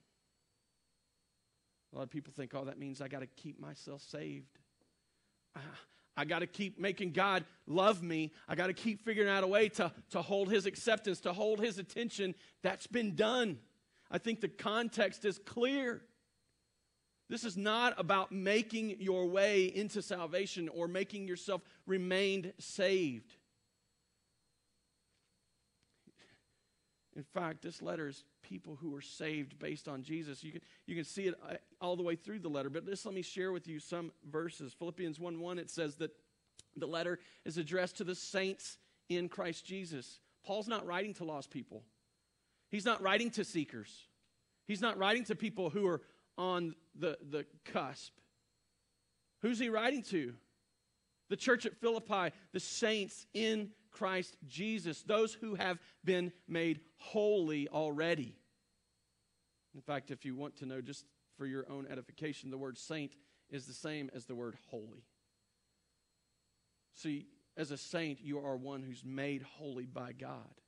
A 1.93 1.95
lot 1.97 2.03
of 2.03 2.09
people 2.09 2.33
think, 2.35 2.53
oh, 2.53 2.65
that 2.65 2.77
means 2.77 3.01
I 3.01 3.07
got 3.07 3.21
to 3.21 3.27
keep 3.27 3.59
myself 3.59 4.01
saved. 4.01 4.59
I 6.15 6.25
got 6.25 6.39
to 6.39 6.47
keep 6.47 6.77
making 6.77 7.13
God 7.13 7.45
love 7.65 8.03
me. 8.03 8.33
I 8.47 8.55
got 8.55 8.67
to 8.67 8.73
keep 8.73 9.05
figuring 9.05 9.29
out 9.29 9.43
a 9.43 9.47
way 9.47 9.69
to, 9.69 9.91
to 10.11 10.21
hold 10.21 10.51
his 10.51 10.65
acceptance, 10.65 11.21
to 11.21 11.31
hold 11.31 11.61
his 11.61 11.79
attention. 11.79 12.35
That's 12.61 12.87
been 12.87 13.15
done. 13.15 13.57
I 14.11 14.17
think 14.17 14.41
the 14.41 14.49
context 14.49 15.23
is 15.23 15.39
clear. 15.39 16.01
This 17.29 17.43
is 17.43 17.55
not 17.55 17.93
about 17.97 18.31
making 18.31 18.95
your 18.99 19.27
way 19.27 19.65
into 19.65 20.01
salvation 20.01 20.67
or 20.69 20.87
making 20.87 21.27
yourself 21.27 21.61
remain 21.85 22.53
saved. 22.57 23.35
In 27.15 27.23
fact, 27.23 27.61
this 27.61 27.81
letter 27.81 28.07
is 28.07 28.23
people 28.41 28.77
who 28.79 28.95
are 28.95 29.01
saved 29.01 29.59
based 29.59 29.87
on 29.87 30.03
Jesus. 30.03 30.43
You 30.43 30.53
can, 30.53 30.61
you 30.87 30.95
can 30.95 31.03
see 31.03 31.27
it 31.27 31.35
uh, 31.47 31.55
all 31.81 31.95
the 31.95 32.03
way 32.03 32.15
through 32.15 32.39
the 32.39 32.49
letter, 32.49 32.69
but 32.69 32.85
just 32.85 33.05
let 33.05 33.13
me 33.13 33.21
share 33.21 33.51
with 33.51 33.67
you 33.67 33.79
some 33.79 34.11
verses. 34.31 34.73
Philippians 34.73 35.19
1 35.19 35.39
1, 35.39 35.59
it 35.59 35.69
says 35.69 35.95
that 35.97 36.11
the 36.77 36.87
letter 36.87 37.19
is 37.45 37.57
addressed 37.57 37.97
to 37.97 38.03
the 38.03 38.15
saints 38.15 38.77
in 39.09 39.27
Christ 39.27 39.65
Jesus. 39.65 40.19
Paul's 40.45 40.67
not 40.67 40.85
writing 40.87 41.13
to 41.15 41.25
lost 41.25 41.51
people, 41.51 41.83
he's 42.69 42.85
not 42.85 43.01
writing 43.01 43.29
to 43.31 43.43
seekers, 43.43 44.07
he's 44.65 44.81
not 44.81 44.97
writing 44.97 45.25
to 45.25 45.35
people 45.35 45.69
who 45.69 45.85
are 45.87 46.01
on 46.37 46.73
the, 46.99 47.17
the 47.29 47.45
cusp. 47.65 48.13
Who's 49.41 49.59
he 49.59 49.69
writing 49.69 50.03
to? 50.03 50.33
The 51.29 51.37
church 51.37 51.65
at 51.65 51.75
Philippi, 51.75 52.35
the 52.53 52.59
saints 52.59 53.25
in 53.33 53.69
Christ 53.91 54.37
Jesus, 54.47 55.03
those 55.03 55.33
who 55.33 55.55
have 55.55 55.79
been 56.03 56.31
made 56.47 56.79
holy 56.97 57.67
already. 57.67 58.35
In 59.75 59.81
fact, 59.81 60.11
if 60.11 60.25
you 60.25 60.35
want 60.35 60.57
to 60.57 60.65
know 60.65 60.81
just 60.81 61.05
for 61.37 61.45
your 61.45 61.69
own 61.69 61.87
edification, 61.89 62.49
the 62.49 62.57
word 62.57 62.77
saint 62.77 63.15
is 63.49 63.65
the 63.65 63.73
same 63.73 64.09
as 64.13 64.25
the 64.25 64.35
word 64.35 64.55
holy. 64.69 65.05
See, 66.95 67.27
as 67.55 67.71
a 67.71 67.77
saint, 67.77 68.19
you 68.21 68.39
are 68.39 68.57
one 68.57 68.81
who's 68.81 69.03
made 69.05 69.43
holy 69.43 69.85
by 69.85 70.11
God. 70.13 70.61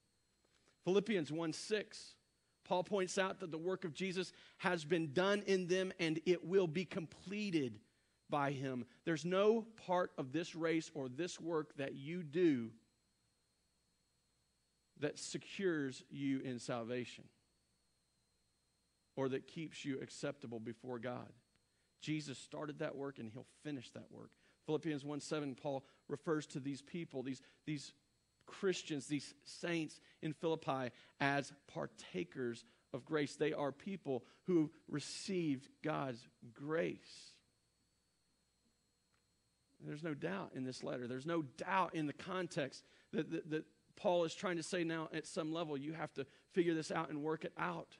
Philippians 0.85 1.31
1 1.31 1.53
6, 1.53 2.15
Paul 2.63 2.83
points 2.83 3.17
out 3.17 3.39
that 3.39 3.51
the 3.51 3.57
work 3.57 3.85
of 3.85 3.93
Jesus 3.93 4.31
has 4.57 4.85
been 4.85 5.13
done 5.13 5.43
in 5.47 5.67
them 5.67 5.91
and 5.99 6.19
it 6.25 6.45
will 6.45 6.67
be 6.67 6.85
completed 6.85 7.79
by 8.29 8.51
him. 8.51 8.85
There's 9.03 9.25
no 9.25 9.65
part 9.85 10.11
of 10.17 10.31
this 10.31 10.55
race 10.55 10.89
or 10.93 11.09
this 11.09 11.39
work 11.39 11.75
that 11.77 11.95
you 11.95 12.23
do 12.23 12.69
that 14.99 15.19
secures 15.19 16.03
you 16.09 16.39
in 16.39 16.59
salvation 16.59 17.25
or 19.15 19.29
that 19.29 19.47
keeps 19.47 19.83
you 19.83 19.99
acceptable 20.01 20.59
before 20.59 20.99
God. 20.99 21.31
Jesus 22.01 22.37
started 22.37 22.79
that 22.79 22.95
work 22.95 23.19
and 23.19 23.29
he'll 23.31 23.45
finish 23.63 23.89
that 23.91 24.11
work. 24.11 24.31
Philippians 24.65 25.03
1 25.03 25.19
7, 25.19 25.55
Paul 25.55 25.83
refers 26.07 26.45
to 26.47 26.59
these 26.59 26.81
people, 26.81 27.23
these, 27.23 27.41
these 27.65 27.93
Christians, 28.45 29.07
these 29.07 29.33
saints 29.43 29.99
in 30.21 30.33
Philippi, 30.33 30.91
as 31.19 31.53
partakers 31.67 32.65
of 32.93 33.05
grace. 33.05 33.35
They 33.35 33.53
are 33.53 33.71
people 33.71 34.23
who 34.47 34.71
received 34.89 35.69
God's 35.83 36.27
grace. 36.53 37.31
There's 39.85 40.03
no 40.03 40.13
doubt 40.13 40.51
in 40.55 40.63
this 40.63 40.83
letter. 40.83 41.07
There's 41.07 41.25
no 41.25 41.41
doubt 41.57 41.95
in 41.95 42.05
the 42.05 42.13
context 42.13 42.83
that, 43.13 43.31
that, 43.31 43.49
that 43.49 43.65
Paul 43.95 44.23
is 44.25 44.35
trying 44.35 44.57
to 44.57 44.63
say 44.63 44.83
now 44.83 45.09
at 45.13 45.25
some 45.25 45.51
level, 45.51 45.77
you 45.77 45.93
have 45.93 46.13
to 46.13 46.25
figure 46.53 46.73
this 46.73 46.91
out 46.91 47.09
and 47.09 47.23
work 47.23 47.45
it 47.45 47.53
out. 47.57 47.97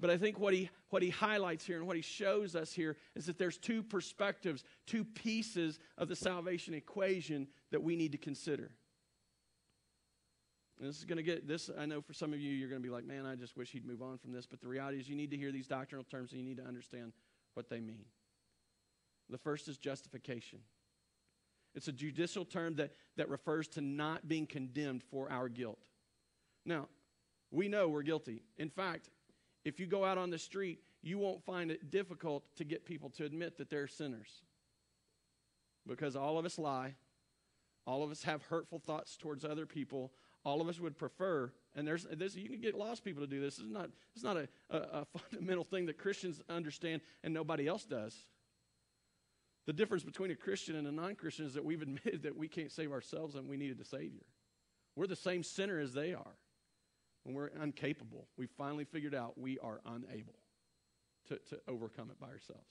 But 0.00 0.10
I 0.10 0.16
think 0.16 0.38
what 0.38 0.54
he, 0.54 0.70
what 0.88 1.02
he 1.02 1.10
highlights 1.10 1.66
here 1.66 1.76
and 1.76 1.86
what 1.86 1.96
he 1.96 2.02
shows 2.02 2.56
us 2.56 2.72
here 2.72 2.96
is 3.14 3.26
that 3.26 3.38
there's 3.38 3.58
two 3.58 3.82
perspectives, 3.82 4.64
two 4.86 5.04
pieces 5.04 5.78
of 5.98 6.08
the 6.08 6.16
salvation 6.16 6.72
equation 6.72 7.46
that 7.70 7.82
we 7.82 7.96
need 7.96 8.12
to 8.12 8.18
consider. 8.18 8.70
This 10.80 10.96
is 10.96 11.04
going 11.04 11.18
to 11.18 11.22
get 11.22 11.46
this. 11.46 11.70
I 11.78 11.84
know 11.84 12.00
for 12.00 12.14
some 12.14 12.32
of 12.32 12.40
you, 12.40 12.50
you're 12.50 12.70
going 12.70 12.80
to 12.80 12.86
be 12.86 12.92
like, 12.92 13.04
man, 13.04 13.26
I 13.26 13.34
just 13.34 13.54
wish 13.56 13.70
he'd 13.70 13.86
move 13.86 14.00
on 14.00 14.16
from 14.16 14.32
this. 14.32 14.46
But 14.46 14.62
the 14.62 14.68
reality 14.68 14.98
is, 14.98 15.08
you 15.08 15.14
need 15.14 15.30
to 15.30 15.36
hear 15.36 15.52
these 15.52 15.66
doctrinal 15.66 16.04
terms 16.04 16.32
and 16.32 16.40
you 16.40 16.46
need 16.46 16.56
to 16.56 16.66
understand 16.66 17.12
what 17.52 17.68
they 17.68 17.80
mean. 17.80 18.06
The 19.28 19.36
first 19.38 19.68
is 19.68 19.76
justification. 19.76 20.60
It's 21.74 21.88
a 21.88 21.92
judicial 21.92 22.44
term 22.44 22.76
that, 22.76 22.92
that 23.16 23.28
refers 23.28 23.68
to 23.68 23.80
not 23.80 24.26
being 24.26 24.46
condemned 24.46 25.02
for 25.10 25.30
our 25.30 25.48
guilt. 25.48 25.84
Now, 26.64 26.88
we 27.50 27.68
know 27.68 27.88
we're 27.88 28.02
guilty. 28.02 28.42
In 28.56 28.70
fact, 28.70 29.10
if 29.64 29.78
you 29.78 29.86
go 29.86 30.04
out 30.04 30.18
on 30.18 30.30
the 30.30 30.38
street, 30.38 30.80
you 31.02 31.18
won't 31.18 31.44
find 31.44 31.70
it 31.70 31.90
difficult 31.90 32.44
to 32.56 32.64
get 32.64 32.84
people 32.84 33.10
to 33.10 33.24
admit 33.24 33.58
that 33.58 33.70
they're 33.70 33.86
sinners. 33.86 34.30
Because 35.86 36.16
all 36.16 36.38
of 36.38 36.44
us 36.44 36.58
lie, 36.58 36.94
all 37.86 38.02
of 38.02 38.10
us 38.10 38.22
have 38.24 38.42
hurtful 38.42 38.78
thoughts 38.78 39.16
towards 39.16 39.44
other 39.44 39.66
people, 39.66 40.12
all 40.44 40.60
of 40.60 40.68
us 40.68 40.80
would 40.80 40.96
prefer, 40.96 41.52
and 41.74 41.86
there's 41.86 42.06
this, 42.12 42.34
you 42.34 42.48
can 42.48 42.60
get 42.60 42.74
lost 42.74 43.04
people 43.04 43.22
to 43.22 43.26
do 43.26 43.40
this. 43.40 43.58
Is 43.58 43.68
not, 43.68 43.90
it's 44.14 44.24
not 44.24 44.36
a, 44.36 44.48
a, 44.70 44.76
a 44.76 45.06
fundamental 45.18 45.64
thing 45.64 45.86
that 45.86 45.98
Christians 45.98 46.40
understand 46.48 47.02
and 47.22 47.34
nobody 47.34 47.66
else 47.66 47.84
does. 47.84 48.16
The 49.66 49.72
difference 49.72 50.02
between 50.02 50.30
a 50.30 50.34
Christian 50.34 50.76
and 50.76 50.86
a 50.88 50.92
non 50.92 51.14
Christian 51.14 51.46
is 51.46 51.54
that 51.54 51.64
we've 51.64 51.82
admitted 51.82 52.22
that 52.22 52.36
we 52.36 52.48
can't 52.48 52.72
save 52.72 52.92
ourselves 52.92 53.34
and 53.34 53.48
we 53.48 53.56
needed 53.56 53.80
a 53.80 53.84
Savior. 53.84 54.24
We're 54.96 55.06
the 55.06 55.16
same 55.16 55.42
sinner 55.42 55.78
as 55.78 55.92
they 55.92 56.12
are 56.12 56.36
And 57.24 57.34
we're 57.34 57.48
incapable, 57.48 58.26
we 58.36 58.46
finally 58.46 58.84
figured 58.84 59.14
out 59.14 59.38
we 59.38 59.58
are 59.58 59.80
unable 59.84 60.38
to, 61.28 61.38
to 61.50 61.60
overcome 61.68 62.10
it 62.10 62.18
by 62.18 62.28
ourselves. 62.28 62.66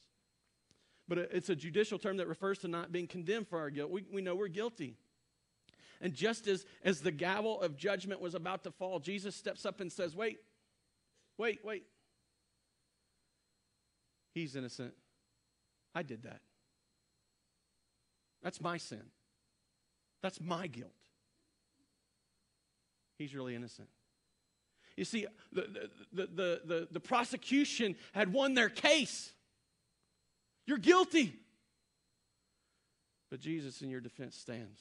But 1.07 1.17
it's 1.17 1.49
a 1.49 1.55
judicial 1.55 1.97
term 1.97 2.17
that 2.17 2.27
refers 2.27 2.59
to 2.59 2.67
not 2.67 2.91
being 2.91 3.07
condemned 3.07 3.47
for 3.47 3.59
our 3.59 3.69
guilt. 3.69 3.89
We, 3.89 4.05
we 4.11 4.21
know 4.21 4.35
we're 4.35 4.47
guilty. 4.47 4.95
And 6.01 6.13
just 6.13 6.47
as, 6.47 6.65
as 6.83 7.01
the 7.01 7.11
gavel 7.11 7.61
of 7.61 7.75
judgment 7.75 8.21
was 8.21 8.35
about 8.35 8.63
to 8.63 8.71
fall, 8.71 8.99
Jesus 8.99 9.35
steps 9.35 9.65
up 9.65 9.81
and 9.81 9.91
says, 9.91 10.15
Wait, 10.15 10.39
wait, 11.37 11.59
wait. 11.63 11.83
He's 14.33 14.55
innocent. 14.55 14.93
I 15.93 16.03
did 16.03 16.23
that. 16.23 16.39
That's 18.41 18.61
my 18.61 18.77
sin. 18.77 19.03
That's 20.21 20.39
my 20.39 20.67
guilt. 20.67 20.93
He's 23.17 23.35
really 23.35 23.55
innocent. 23.55 23.89
You 24.95 25.05
see, 25.05 25.27
the, 25.51 25.89
the, 26.13 26.27
the, 26.27 26.61
the, 26.65 26.87
the 26.91 26.99
prosecution 26.99 27.95
had 28.13 28.31
won 28.31 28.53
their 28.53 28.69
case. 28.69 29.31
You're 30.65 30.77
guilty. 30.77 31.33
But 33.29 33.39
Jesus, 33.39 33.81
in 33.81 33.89
your 33.89 34.01
defense, 34.01 34.35
stands. 34.35 34.79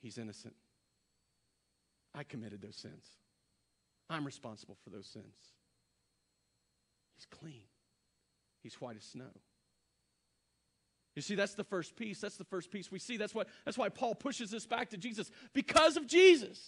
He's 0.00 0.18
innocent. 0.18 0.54
I 2.14 2.24
committed 2.24 2.62
those 2.62 2.76
sins. 2.76 3.04
I'm 4.10 4.24
responsible 4.24 4.76
for 4.82 4.90
those 4.90 5.06
sins. 5.06 5.34
He's 7.16 7.26
clean. 7.26 7.62
He's 8.62 8.80
white 8.80 8.96
as 8.96 9.04
snow. 9.04 9.30
You 11.14 11.22
see, 11.22 11.34
that's 11.34 11.54
the 11.54 11.64
first 11.64 11.96
piece. 11.96 12.20
That's 12.20 12.36
the 12.36 12.44
first 12.44 12.70
piece 12.70 12.92
we 12.92 13.00
see. 13.00 13.16
That's, 13.16 13.34
what, 13.34 13.48
that's 13.64 13.76
why 13.76 13.88
Paul 13.88 14.14
pushes 14.14 14.50
this 14.50 14.66
back 14.66 14.90
to 14.90 14.96
Jesus. 14.96 15.30
Because 15.52 15.96
of 15.96 16.06
Jesus, 16.06 16.60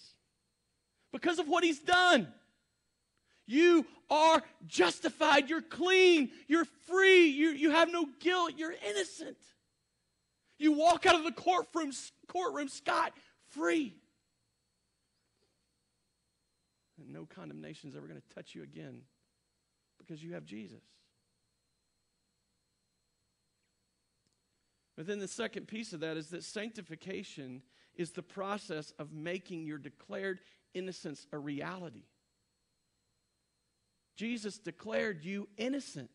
because 1.11 1.39
of 1.39 1.47
what 1.47 1.63
he's 1.63 1.79
done. 1.79 2.27
You 3.47 3.85
are 4.09 4.41
justified. 4.67 5.49
You're 5.49 5.61
clean. 5.61 6.31
You're 6.47 6.67
free. 6.87 7.27
You, 7.27 7.49
you 7.49 7.71
have 7.71 7.91
no 7.91 8.05
guilt. 8.19 8.53
You're 8.57 8.75
innocent. 8.87 9.37
You 10.61 10.73
walk 10.73 11.07
out 11.07 11.15
of 11.15 11.23
the 11.23 11.31
courtroom, 11.31 11.91
courtroom 12.27 12.67
scot 12.67 13.13
free. 13.49 13.95
And 16.99 17.11
no 17.11 17.25
condemnation 17.25 17.89
is 17.89 17.95
ever 17.95 18.05
going 18.05 18.21
to 18.21 18.35
touch 18.35 18.53
you 18.53 18.61
again 18.61 19.01
because 19.97 20.23
you 20.23 20.35
have 20.35 20.45
Jesus. 20.45 20.83
But 24.95 25.07
then 25.07 25.17
the 25.17 25.27
second 25.27 25.67
piece 25.67 25.93
of 25.93 26.01
that 26.01 26.15
is 26.15 26.27
that 26.27 26.43
sanctification 26.43 27.63
is 27.95 28.11
the 28.11 28.21
process 28.21 28.93
of 28.99 29.11
making 29.11 29.63
your 29.63 29.79
declared 29.79 30.41
innocence 30.75 31.25
a 31.31 31.39
reality. 31.39 32.03
Jesus 34.15 34.59
declared 34.59 35.25
you 35.25 35.49
innocent. 35.57 36.11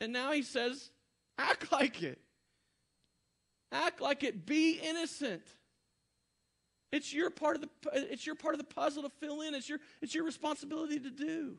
And 0.00 0.12
now 0.12 0.32
he 0.32 0.42
says, 0.42 0.90
act 1.38 1.72
like 1.72 2.02
it. 2.02 2.18
Act 3.72 4.00
like 4.00 4.24
it. 4.24 4.46
Be 4.46 4.80
innocent. 4.82 5.42
It's 6.90 7.12
your 7.12 7.30
part 7.30 7.56
of 7.56 7.62
the 7.62 7.68
it's 7.92 8.26
your 8.26 8.34
part 8.34 8.54
of 8.54 8.58
the 8.58 8.74
puzzle 8.74 9.02
to 9.02 9.10
fill 9.20 9.42
in. 9.42 9.54
It's 9.54 9.68
your 9.68 9.78
it's 10.00 10.14
your 10.14 10.24
responsibility 10.24 10.98
to 10.98 11.10
do. 11.10 11.56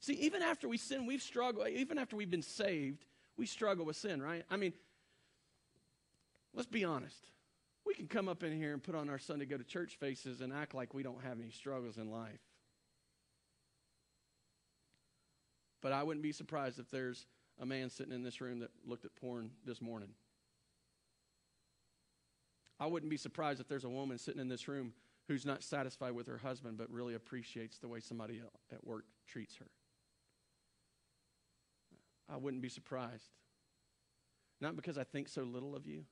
See, 0.00 0.14
even 0.14 0.42
after 0.42 0.68
we 0.68 0.76
sin, 0.76 1.06
we've 1.06 1.22
struggled. 1.22 1.68
Even 1.68 1.98
after 1.98 2.16
we've 2.16 2.30
been 2.30 2.42
saved, 2.42 3.06
we 3.36 3.46
struggle 3.46 3.86
with 3.86 3.96
sin, 3.96 4.22
right? 4.22 4.44
I 4.50 4.56
mean, 4.56 4.74
let's 6.54 6.68
be 6.68 6.84
honest. 6.84 7.26
We 7.86 7.94
can 7.94 8.06
come 8.06 8.28
up 8.28 8.42
in 8.42 8.54
here 8.54 8.72
and 8.72 8.82
put 8.82 8.94
on 8.94 9.08
our 9.08 9.18
Sunday 9.18 9.46
go 9.46 9.56
to 9.56 9.64
church 9.64 9.96
faces 9.98 10.40
and 10.40 10.52
act 10.52 10.74
like 10.74 10.92
we 10.92 11.02
don't 11.02 11.22
have 11.22 11.38
any 11.40 11.50
struggles 11.50 11.96
in 11.96 12.10
life. 12.10 12.40
But 15.80 15.92
I 15.92 16.02
wouldn't 16.02 16.22
be 16.22 16.32
surprised 16.32 16.78
if 16.78 16.90
there's 16.90 17.26
a 17.60 17.66
man 17.66 17.90
sitting 17.90 18.12
in 18.12 18.22
this 18.22 18.40
room 18.40 18.60
that 18.60 18.70
looked 18.86 19.04
at 19.04 19.14
porn 19.16 19.50
this 19.64 19.80
morning. 19.80 20.10
I 22.78 22.86
wouldn't 22.86 23.10
be 23.10 23.16
surprised 23.16 23.60
if 23.60 23.68
there's 23.68 23.84
a 23.84 23.88
woman 23.88 24.18
sitting 24.18 24.40
in 24.40 24.48
this 24.48 24.68
room 24.68 24.92
who's 25.28 25.46
not 25.46 25.62
satisfied 25.62 26.12
with 26.12 26.26
her 26.26 26.38
husband 26.38 26.76
but 26.76 26.90
really 26.90 27.14
appreciates 27.14 27.78
the 27.78 27.88
way 27.88 28.00
somebody 28.00 28.42
at 28.72 28.86
work 28.86 29.04
treats 29.26 29.56
her. 29.56 29.66
I 32.28 32.36
wouldn't 32.36 32.62
be 32.62 32.68
surprised. 32.68 33.30
Not 34.60 34.76
because 34.76 34.98
I 34.98 35.04
think 35.04 35.28
so 35.28 35.42
little 35.42 35.76
of 35.76 35.86
you, 35.86 36.04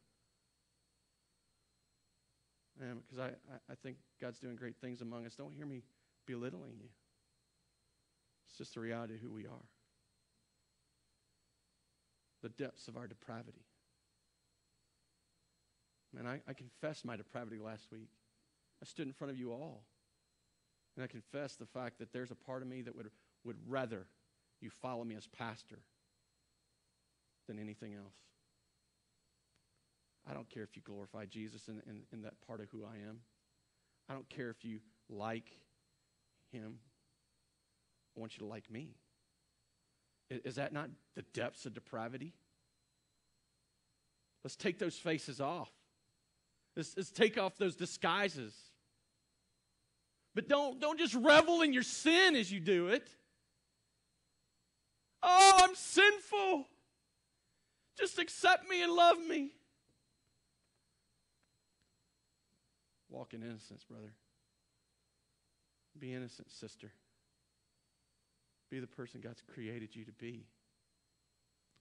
and 2.81 3.01
because 3.03 3.19
I, 3.19 3.73
I 3.73 3.75
think 3.83 3.97
God's 4.21 4.39
doing 4.39 4.57
great 4.57 4.77
things 4.81 5.01
among 5.01 5.27
us. 5.27 5.35
Don't 5.35 5.53
hear 5.53 5.67
me 5.67 5.83
belittling 6.27 6.75
you. 6.79 6.89
It's 8.49 8.59
just 8.59 8.75
the 8.75 8.81
reality 8.81 9.15
of 9.15 9.21
who 9.21 9.31
we 9.31 9.47
are. 9.47 9.65
The 12.45 12.51
depths 12.51 12.89
of 12.89 12.99
our 12.99 13.07
depravity. 13.07 13.65
Man, 16.15 16.27
I, 16.27 16.43
I 16.47 16.53
confessed 16.53 17.07
my 17.07 17.17
depravity 17.17 17.59
last 17.59 17.91
week. 17.91 18.11
I 18.83 18.85
stood 18.85 19.07
in 19.07 19.15
front 19.15 19.31
of 19.31 19.39
you 19.39 19.51
all. 19.51 19.85
And 20.95 21.03
I 21.03 21.07
confessed 21.07 21.59
the 21.59 21.65
fact 21.65 21.99
that 22.01 22.13
there's 22.13 22.31
a 22.31 22.35
part 22.35 22.61
of 22.61 22.69
me 22.69 22.83
that 22.83 22.95
would, 22.95 23.09
would 23.45 23.57
rather 23.67 24.07
you 24.61 24.69
follow 24.69 25.05
me 25.05 25.15
as 25.15 25.27
pastor 25.27 25.79
than 27.49 27.59
anything 27.59 27.95
else. 27.95 28.19
I 30.29 30.35
don't 30.35 30.51
care 30.51 30.65
if 30.65 30.77
you 30.77 30.83
glorify 30.83 31.25
Jesus 31.25 31.69
in, 31.69 31.81
in, 31.89 32.03
in 32.13 32.23
that 32.25 32.35
part 32.47 32.61
of 32.61 32.69
who 32.69 32.85
I 32.85 32.97
am. 33.09 33.21
I 34.11 34.13
don't 34.13 34.29
care 34.29 34.51
if 34.51 34.67
you 34.67 34.81
like 35.09 35.51
him. 36.53 36.79
I 38.15 38.21
want 38.21 38.35
you 38.37 38.41
to 38.41 38.47
like 38.47 38.71
me. 38.71 38.97
Is, 40.31 40.55
that 40.57 40.73
not 40.73 40.89
the 41.15 41.23
depths 41.35 41.67
of 41.67 41.75
depravity? 41.75 42.33
Let's 44.43 44.57
take 44.57 44.79
those 44.79 44.97
faces 44.97 45.41
off. 45.41 45.71
Let's, 46.77 46.97
let's 46.97 47.11
take 47.11 47.39
off 47.39 47.57
those 47.57 47.77
disguises. 47.77 48.55
But 50.35 50.49
don't, 50.49 50.81
don't 50.81 50.99
just 50.99 51.15
revel 51.15 51.63
in 51.63 51.73
your 51.73 51.83
sin 51.83 52.35
as 52.35 52.51
you 52.51 52.61
do 52.61 52.89
it. 52.89 53.09
Oh, 55.23 55.61
I'm 55.63 55.75
sinful. 55.75 56.67
Just 57.99 58.19
accept 58.19 58.69
me 58.69 58.83
and 58.83 58.93
love 58.93 59.19
me. 59.19 59.53
Walk 63.09 63.33
in 63.33 63.43
innocence, 63.43 63.85
brother. 63.85 64.13
Be 65.99 66.13
innocent, 66.13 66.51
sister. 66.51 66.91
Be 68.75 68.81
the 68.81 68.89
person 68.89 69.21
God's 69.21 69.41
created 69.55 69.95
you 69.95 70.05
to 70.05 70.11
be. 70.11 70.49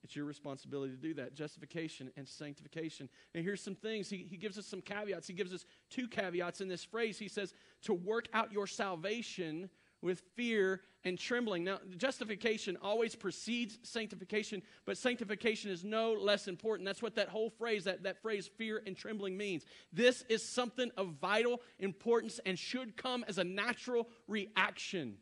It's 0.04 0.16
your 0.16 0.26
responsibility 0.26 0.92
to 0.92 1.02
do 1.02 1.16
that 1.16 1.34
justification 1.34 2.12
and 2.16 2.28
sanctification. 2.28 3.10
And 3.34 3.44
here's 3.44 3.64
some 3.64 3.74
things. 3.74 4.12
He, 4.12 4.28
he 4.30 4.38
gives 4.38 4.60
us 4.60 4.68
some 4.68 4.80
caveats. 4.80 5.26
He 5.26 5.34
gives 5.34 5.52
us 5.56 5.66
two 5.90 6.08
caveats 6.08 6.62
in 6.62 6.68
this 6.68 6.84
phrase. 6.84 7.18
He 7.18 7.30
says, 7.30 7.56
to 7.86 7.96
work 7.96 8.28
out 8.32 8.52
your 8.52 8.68
salvation 8.68 9.72
with 10.04 10.22
fear 10.36 10.82
and 11.04 11.18
trembling. 11.18 11.64
Now, 11.64 11.80
justification 11.98 12.78
always 12.80 13.16
precedes 13.16 13.80
sanctification, 13.82 14.62
but 14.86 14.96
sanctification 14.96 15.72
is 15.72 15.84
no 15.84 16.14
less 16.14 16.48
important. 16.48 16.86
That's 16.86 17.02
what 17.02 17.16
that 17.16 17.30
whole 17.30 17.50
phrase, 17.50 17.86
that, 17.86 18.04
that 18.04 18.22
phrase, 18.22 18.48
fear 18.56 18.84
and 18.86 18.96
trembling, 18.96 19.36
means. 19.36 19.66
This 19.92 20.24
is 20.30 20.48
something 20.48 20.92
of 20.96 21.16
vital 21.20 21.60
importance 21.80 22.40
and 22.46 22.60
should 22.60 22.98
come 22.98 23.26
as 23.28 23.40
a 23.40 23.44
natural 23.44 24.08
reaction. 24.28 25.16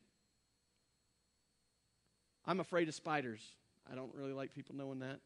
I'm 2.46 2.60
afraid 2.60 2.88
of 2.88 2.96
spiders. 2.96 3.42
I 3.92 3.96
don't 3.96 4.14
really 4.14 4.34
like 4.34 4.54
people 4.54 4.76
knowing 4.76 5.00
that 5.00 5.20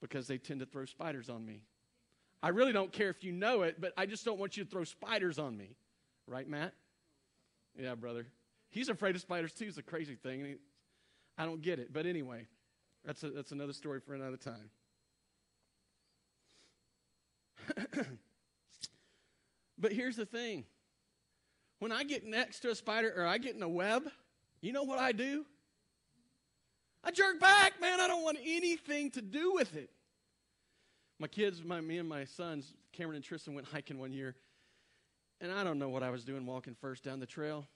because 0.00 0.26
they 0.26 0.38
tend 0.38 0.60
to 0.60 0.66
throw 0.66 0.84
spiders 0.84 1.28
on 1.28 1.44
me. 1.44 1.62
I 2.42 2.48
really 2.48 2.72
don't 2.72 2.90
care 2.90 3.10
if 3.10 3.22
you 3.22 3.32
know 3.32 3.62
it, 3.62 3.80
but 3.80 3.92
I 3.96 4.06
just 4.06 4.24
don't 4.24 4.38
want 4.38 4.56
you 4.56 4.64
to 4.64 4.70
throw 4.70 4.84
spiders 4.84 5.38
on 5.38 5.56
me. 5.56 5.76
Right, 6.26 6.48
Matt? 6.48 6.72
Yeah, 7.78 7.94
brother. 7.94 8.26
He's 8.70 8.88
afraid 8.88 9.14
of 9.14 9.20
spiders 9.20 9.52
too. 9.52 9.66
It's 9.66 9.78
a 9.78 9.82
crazy 9.82 10.14
thing. 10.14 10.44
He, 10.44 10.54
I 11.36 11.44
don't 11.44 11.60
get 11.60 11.78
it. 11.78 11.92
But 11.92 12.06
anyway, 12.06 12.46
that's, 13.04 13.22
a, 13.22 13.30
that's 13.30 13.52
another 13.52 13.72
story 13.72 14.00
for 14.00 14.14
another 14.14 14.36
time. 14.36 14.70
but 19.78 19.92
here's 19.92 20.16
the 20.16 20.26
thing 20.26 20.64
when 21.78 21.92
I 21.92 22.04
get 22.04 22.24
next 22.24 22.60
to 22.60 22.70
a 22.70 22.74
spider 22.74 23.12
or 23.16 23.26
I 23.26 23.38
get 23.38 23.54
in 23.54 23.62
a 23.62 23.68
web, 23.68 24.04
you 24.60 24.72
know 24.72 24.82
what 24.82 24.98
I 24.98 25.12
do? 25.12 25.44
I 27.02 27.10
jerk 27.10 27.40
back, 27.40 27.80
man. 27.80 28.00
I 28.00 28.06
don't 28.06 28.22
want 28.22 28.38
anything 28.44 29.10
to 29.12 29.22
do 29.22 29.52
with 29.54 29.74
it. 29.74 29.90
My 31.18 31.28
kids, 31.28 31.62
my, 31.62 31.80
me 31.80 31.98
and 31.98 32.08
my 32.08 32.24
sons, 32.24 32.72
Cameron 32.92 33.16
and 33.16 33.24
Tristan, 33.24 33.54
went 33.54 33.66
hiking 33.66 33.98
one 33.98 34.12
year. 34.12 34.34
And 35.40 35.50
I 35.50 35.64
don't 35.64 35.78
know 35.78 35.88
what 35.88 36.02
I 36.02 36.10
was 36.10 36.24
doing 36.24 36.44
walking 36.44 36.74
first 36.74 37.04
down 37.04 37.20
the 37.20 37.26
trail. 37.26 37.66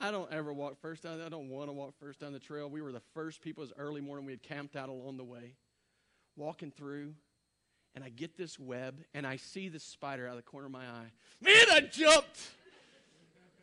I 0.00 0.10
don't 0.10 0.30
ever 0.32 0.52
walk 0.52 0.80
first 0.80 1.04
down. 1.04 1.20
I 1.20 1.28
don't 1.28 1.48
want 1.48 1.68
to 1.68 1.72
walk 1.72 1.94
first 2.00 2.20
down 2.20 2.32
the 2.32 2.40
trail. 2.40 2.68
We 2.68 2.82
were 2.82 2.92
the 2.92 3.02
first 3.14 3.40
people. 3.40 3.62
It 3.62 3.70
was 3.70 3.72
early 3.78 4.00
morning. 4.00 4.26
We 4.26 4.32
had 4.32 4.42
camped 4.42 4.74
out 4.74 4.88
along 4.88 5.16
the 5.16 5.24
way, 5.24 5.54
walking 6.36 6.72
through, 6.72 7.14
and 7.94 8.02
I 8.02 8.08
get 8.08 8.36
this 8.36 8.58
web, 8.58 8.96
and 9.14 9.24
I 9.26 9.36
see 9.36 9.68
the 9.68 9.78
spider 9.78 10.26
out 10.26 10.30
of 10.30 10.36
the 10.36 10.42
corner 10.42 10.66
of 10.66 10.72
my 10.72 10.84
eye. 10.84 11.12
Man, 11.40 11.66
I 11.70 11.80
jumped, 11.80 12.40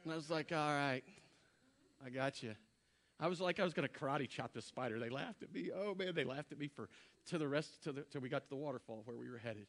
and 0.04 0.14
I 0.14 0.16
was 0.16 0.30
like, 0.30 0.54
"All 0.54 0.58
right, 0.58 1.04
I 2.06 2.10
got 2.10 2.42
you." 2.42 2.56
I 3.22 3.28
was 3.28 3.40
like, 3.40 3.60
I 3.60 3.64
was 3.64 3.74
going 3.74 3.88
to 3.88 3.94
karate 3.94 4.28
chop 4.28 4.52
this 4.52 4.66
spider. 4.66 5.00
They 5.00 5.10
laughed 5.10 5.44
at 5.44 5.54
me. 5.54 5.70
Oh 5.74 5.94
man, 5.94 6.16
they 6.16 6.24
laughed 6.24 6.52
at 6.52 6.58
me 6.58 6.68
for 6.68 6.90
to 7.28 7.38
the 7.38 7.48
rest 7.48 7.84
till, 7.84 7.94
the, 7.94 8.02
till 8.02 8.20
we 8.20 8.30
got 8.30 8.44
to 8.44 8.50
the 8.50 8.56
waterfall 8.56 9.04
where 9.06 9.16
we 9.16 9.30
were 9.30 9.38
headed. 9.38 9.68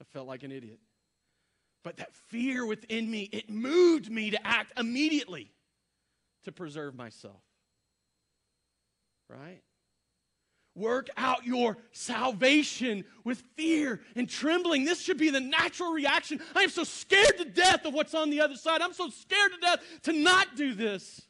I 0.00 0.04
felt 0.04 0.28
like 0.28 0.42
an 0.42 0.52
idiot. 0.52 0.78
But 1.82 1.96
that 1.96 2.14
fear 2.14 2.66
within 2.66 3.10
me, 3.10 3.30
it 3.32 3.48
moved 3.48 4.10
me 4.10 4.30
to 4.30 4.46
act 4.46 4.78
immediately 4.78 5.50
to 6.44 6.52
preserve 6.52 6.94
myself. 6.94 7.40
Right? 9.30 9.62
Work 10.74 11.08
out 11.16 11.46
your 11.46 11.78
salvation 11.92 13.04
with 13.22 13.42
fear 13.56 14.00
and 14.14 14.28
trembling. 14.28 14.84
This 14.84 15.00
should 15.00 15.18
be 15.18 15.30
the 15.30 15.40
natural 15.40 15.92
reaction. 15.92 16.40
I 16.54 16.64
am 16.64 16.70
so 16.70 16.84
scared 16.84 17.38
to 17.38 17.46
death 17.46 17.86
of 17.86 17.94
what's 17.94 18.14
on 18.14 18.28
the 18.28 18.42
other 18.42 18.56
side. 18.56 18.82
I'm 18.82 18.92
so 18.92 19.08
scared 19.08 19.52
to 19.52 19.58
death 19.58 19.80
to 20.02 20.12
not 20.12 20.56
do 20.56 20.74
this 20.74 21.22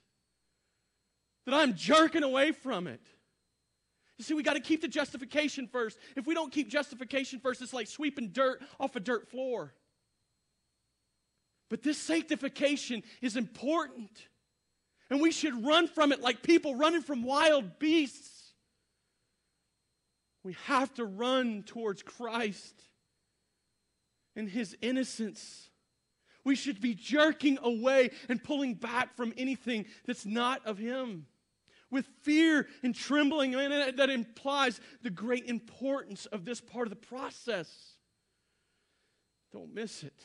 that 1.46 1.54
I'm 1.54 1.74
jerking 1.74 2.22
away 2.22 2.52
from 2.52 2.86
it. 2.86 3.00
You 4.18 4.24
see, 4.24 4.34
we 4.34 4.42
got 4.42 4.54
to 4.54 4.60
keep 4.60 4.80
the 4.80 4.88
justification 4.88 5.66
first. 5.66 5.98
If 6.16 6.26
we 6.26 6.34
don't 6.34 6.52
keep 6.52 6.68
justification 6.68 7.40
first, 7.40 7.60
it's 7.62 7.72
like 7.72 7.88
sweeping 7.88 8.28
dirt 8.28 8.62
off 8.78 8.94
a 8.94 9.00
dirt 9.00 9.28
floor. 9.28 9.74
But 11.68 11.82
this 11.82 11.98
sanctification 11.98 13.02
is 13.20 13.36
important. 13.36 14.10
And 15.10 15.20
we 15.20 15.32
should 15.32 15.66
run 15.66 15.88
from 15.88 16.12
it 16.12 16.20
like 16.20 16.42
people 16.42 16.76
running 16.76 17.02
from 17.02 17.24
wild 17.24 17.78
beasts. 17.78 18.52
We 20.44 20.56
have 20.66 20.92
to 20.94 21.04
run 21.04 21.62
towards 21.64 22.02
Christ 22.02 22.74
and 24.36 24.48
his 24.48 24.76
innocence. 24.80 25.70
We 26.44 26.54
should 26.54 26.80
be 26.80 26.94
jerking 26.94 27.58
away 27.62 28.10
and 28.28 28.42
pulling 28.42 28.74
back 28.74 29.16
from 29.16 29.32
anything 29.36 29.86
that's 30.06 30.26
not 30.26 30.64
of 30.66 30.78
him 30.78 31.26
with 31.94 32.06
fear 32.22 32.66
and 32.82 32.94
trembling. 32.94 33.54
And 33.54 33.96
that 33.96 34.10
implies 34.10 34.80
the 35.02 35.10
great 35.10 35.46
importance 35.46 36.26
of 36.26 36.44
this 36.44 36.60
part 36.60 36.86
of 36.86 36.90
the 36.90 36.96
process. 36.96 37.72
Don't 39.52 39.72
miss 39.72 40.02
it. 40.02 40.20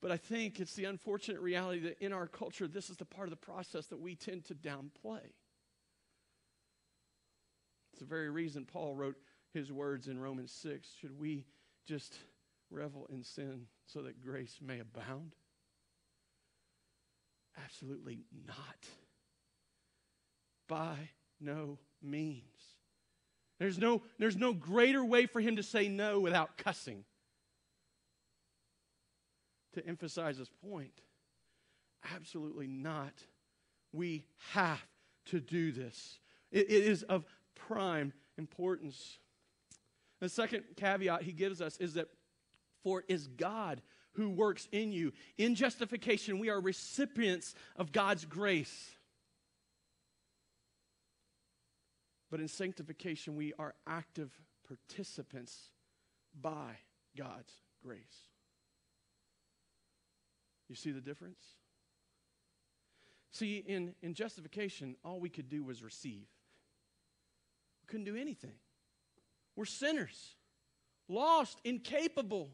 But 0.00 0.12
I 0.12 0.18
think 0.18 0.60
it's 0.60 0.74
the 0.74 0.84
unfortunate 0.84 1.40
reality 1.40 1.80
that 1.80 1.98
in 2.04 2.12
our 2.12 2.28
culture, 2.28 2.68
this 2.68 2.90
is 2.90 2.98
the 2.98 3.04
part 3.04 3.26
of 3.26 3.30
the 3.30 3.36
process 3.36 3.86
that 3.86 3.98
we 3.98 4.14
tend 4.14 4.44
to 4.44 4.54
downplay. 4.54 5.32
It's 7.92 8.00
the 8.00 8.04
very 8.04 8.30
reason 8.30 8.64
Paul 8.64 8.94
wrote 8.94 9.16
his 9.52 9.72
words 9.72 10.06
in 10.06 10.20
Romans 10.20 10.52
6 10.52 10.88
should 11.00 11.18
we 11.18 11.46
just 11.86 12.14
revel 12.70 13.08
in 13.10 13.24
sin 13.24 13.62
so 13.86 14.02
that 14.02 14.20
grace 14.20 14.58
may 14.62 14.78
abound? 14.78 15.34
Absolutely 17.64 18.20
not 18.46 18.86
by 20.68 21.10
no 21.40 21.78
means. 22.02 22.44
There's 23.58 23.78
no, 23.78 24.02
there's 24.18 24.36
no 24.36 24.52
greater 24.52 25.04
way 25.04 25.26
for 25.26 25.40
him 25.40 25.56
to 25.56 25.62
say 25.62 25.88
no 25.88 26.20
without 26.20 26.56
cussing. 26.56 27.04
To 29.74 29.86
emphasize 29.86 30.38
his 30.38 30.48
point, 30.48 31.02
absolutely 32.14 32.66
not. 32.66 33.12
We 33.92 34.24
have 34.52 34.84
to 35.26 35.40
do 35.40 35.72
this. 35.72 36.18
it, 36.50 36.70
it 36.70 36.84
is 36.84 37.02
of 37.04 37.24
prime 37.54 38.12
importance. 38.38 39.18
The 40.20 40.28
second 40.28 40.64
caveat 40.76 41.22
he 41.22 41.32
gives 41.32 41.60
us 41.60 41.76
is 41.78 41.94
that 41.94 42.08
for 42.82 43.00
it 43.00 43.06
is 43.08 43.26
God 43.26 43.82
who 44.12 44.30
works 44.30 44.68
in 44.72 44.92
you. 44.92 45.12
In 45.36 45.54
justification, 45.54 46.38
we 46.38 46.48
are 46.48 46.60
recipients 46.60 47.54
of 47.76 47.92
God's 47.92 48.24
grace. 48.24 48.90
But 52.30 52.40
in 52.40 52.48
sanctification, 52.48 53.36
we 53.36 53.52
are 53.58 53.74
active 53.86 54.30
participants 54.66 55.70
by 56.38 56.76
God's 57.16 57.52
grace. 57.82 58.28
You 60.68 60.74
see 60.74 60.90
the 60.90 61.00
difference? 61.00 61.40
See, 63.32 63.58
in, 63.66 63.94
in 64.02 64.14
justification, 64.14 64.96
all 65.04 65.20
we 65.20 65.30
could 65.30 65.48
do 65.48 65.64
was 65.64 65.82
receive. 65.82 66.26
We 67.82 67.86
couldn't 67.86 68.04
do 68.04 68.16
anything. 68.16 68.54
We're 69.56 69.64
sinners, 69.64 70.34
lost, 71.08 71.60
incapable. 71.64 72.50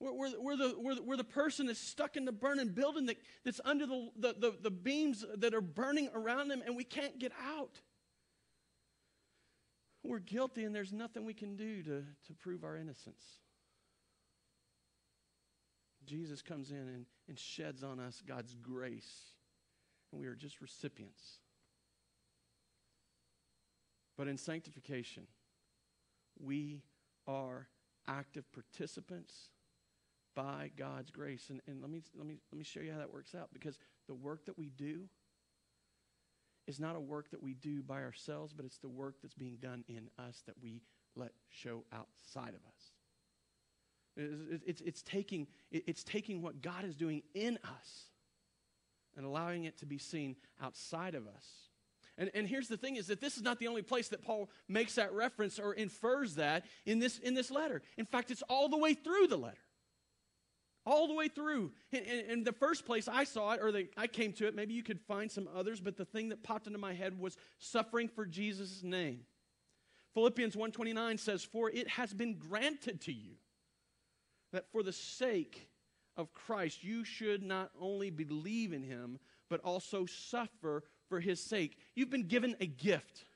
We're, 0.00 0.12
we're, 0.12 0.40
we're, 0.40 0.56
the, 0.56 0.74
we're, 0.78 0.94
the, 0.94 1.02
we're 1.02 1.16
the 1.16 1.24
person 1.24 1.66
that's 1.66 1.80
stuck 1.80 2.16
in 2.16 2.24
the 2.24 2.32
burning 2.32 2.68
building 2.68 3.06
that, 3.06 3.16
that's 3.44 3.60
under 3.64 3.86
the, 3.86 4.10
the, 4.16 4.34
the, 4.38 4.54
the 4.62 4.70
beams 4.70 5.24
that 5.36 5.54
are 5.54 5.60
burning 5.60 6.10
around 6.14 6.48
them, 6.48 6.62
and 6.64 6.76
we 6.76 6.84
can't 6.84 7.18
get 7.18 7.32
out. 7.44 7.80
We're 10.02 10.20
guilty, 10.20 10.64
and 10.64 10.74
there's 10.74 10.92
nothing 10.92 11.24
we 11.24 11.34
can 11.34 11.56
do 11.56 11.82
to, 11.82 12.04
to 12.26 12.34
prove 12.38 12.64
our 12.64 12.76
innocence. 12.76 13.22
Jesus 16.06 16.40
comes 16.40 16.70
in 16.70 16.76
and, 16.78 17.06
and 17.28 17.38
sheds 17.38 17.82
on 17.82 18.00
us 18.00 18.22
God's 18.26 18.54
grace, 18.54 19.32
and 20.12 20.20
we 20.20 20.26
are 20.26 20.34
just 20.34 20.60
recipients. 20.60 21.40
But 24.16 24.28
in 24.28 24.36
sanctification, 24.36 25.26
we 26.40 26.82
are 27.26 27.68
active 28.08 28.50
participants 28.52 29.50
by 30.34 30.70
God's 30.76 31.10
grace. 31.10 31.50
And, 31.50 31.60
and 31.66 31.80
let, 31.80 31.90
me, 31.90 32.02
let, 32.16 32.26
me, 32.26 32.38
let 32.50 32.58
me 32.58 32.64
show 32.64 32.80
you 32.80 32.92
how 32.92 32.98
that 32.98 33.12
works 33.12 33.34
out 33.34 33.50
because 33.52 33.78
the 34.06 34.14
work 34.14 34.46
that 34.46 34.56
we 34.56 34.70
do 34.70 35.08
is 36.68 36.78
not 36.78 36.94
a 36.94 37.00
work 37.00 37.30
that 37.30 37.42
we 37.42 37.54
do 37.54 37.82
by 37.82 38.02
ourselves, 38.02 38.52
but 38.52 38.66
it's 38.66 38.78
the 38.78 38.88
work 38.88 39.16
that's 39.22 39.34
being 39.34 39.56
done 39.56 39.82
in 39.88 40.10
us 40.18 40.42
that 40.46 40.54
we 40.62 40.82
let 41.16 41.32
show 41.48 41.82
outside 41.92 42.50
of 42.50 42.60
us. 42.66 42.92
It's, 44.16 44.62
it's, 44.66 44.80
it's, 44.82 45.02
taking, 45.02 45.46
it's 45.72 46.04
taking 46.04 46.42
what 46.42 46.60
God 46.60 46.84
is 46.84 46.94
doing 46.94 47.22
in 47.34 47.58
us 47.64 48.10
and 49.16 49.24
allowing 49.24 49.64
it 49.64 49.78
to 49.78 49.86
be 49.86 49.96
seen 49.96 50.36
outside 50.62 51.14
of 51.14 51.26
us. 51.26 51.46
And, 52.18 52.30
and 52.34 52.46
here's 52.46 52.68
the 52.68 52.76
thing 52.76 52.96
is 52.96 53.06
that 53.06 53.20
this 53.20 53.36
is 53.36 53.42
not 53.42 53.58
the 53.58 53.68
only 53.68 53.82
place 53.82 54.08
that 54.08 54.22
Paul 54.22 54.50
makes 54.68 54.96
that 54.96 55.12
reference 55.12 55.58
or 55.58 55.72
infers 55.72 56.34
that 56.34 56.66
in 56.84 56.98
this, 56.98 57.18
in 57.18 57.32
this 57.32 57.50
letter. 57.50 57.80
In 57.96 58.04
fact, 58.04 58.30
it's 58.30 58.42
all 58.42 58.68
the 58.68 58.76
way 58.76 58.92
through 58.92 59.28
the 59.28 59.38
letter. 59.38 59.56
All 60.86 61.06
the 61.06 61.14
way 61.14 61.28
through. 61.28 61.72
In, 61.92 62.44
the 62.44 62.52
first 62.52 62.86
place 62.86 63.08
I 63.08 63.24
saw 63.24 63.52
it, 63.52 63.60
or 63.62 63.72
the, 63.72 63.88
I 63.96 64.06
came 64.06 64.32
to 64.34 64.46
it, 64.46 64.54
maybe 64.54 64.74
you 64.74 64.82
could 64.82 65.00
find 65.00 65.30
some 65.30 65.48
others, 65.54 65.80
but 65.80 65.96
the 65.96 66.04
thing 66.04 66.30
that 66.30 66.42
popped 66.42 66.66
into 66.66 66.78
my 66.78 66.94
head 66.94 67.18
was 67.18 67.36
suffering 67.58 68.08
for 68.08 68.24
Jesus' 68.24 68.82
name. 68.82 69.20
Philippians 70.14 70.56
1:29 70.56 71.18
says, 71.18 71.44
"For 71.44 71.70
it 71.70 71.88
has 71.88 72.12
been 72.12 72.38
granted 72.38 73.00
to 73.02 73.12
you 73.12 73.36
that 74.50 74.70
for 74.72 74.82
the 74.82 74.92
sake 74.92 75.68
of 76.16 76.32
Christ 76.32 76.82
you 76.82 77.04
should 77.04 77.42
not 77.42 77.70
only 77.78 78.10
believe 78.10 78.72
in 78.72 78.82
him, 78.82 79.20
but 79.48 79.60
also 79.60 80.06
suffer 80.06 80.84
for 81.08 81.20
his 81.20 81.40
sake." 81.40 81.78
You've 81.94 82.10
been 82.10 82.26
given 82.26 82.56
a 82.60 82.66
gift. 82.66 83.26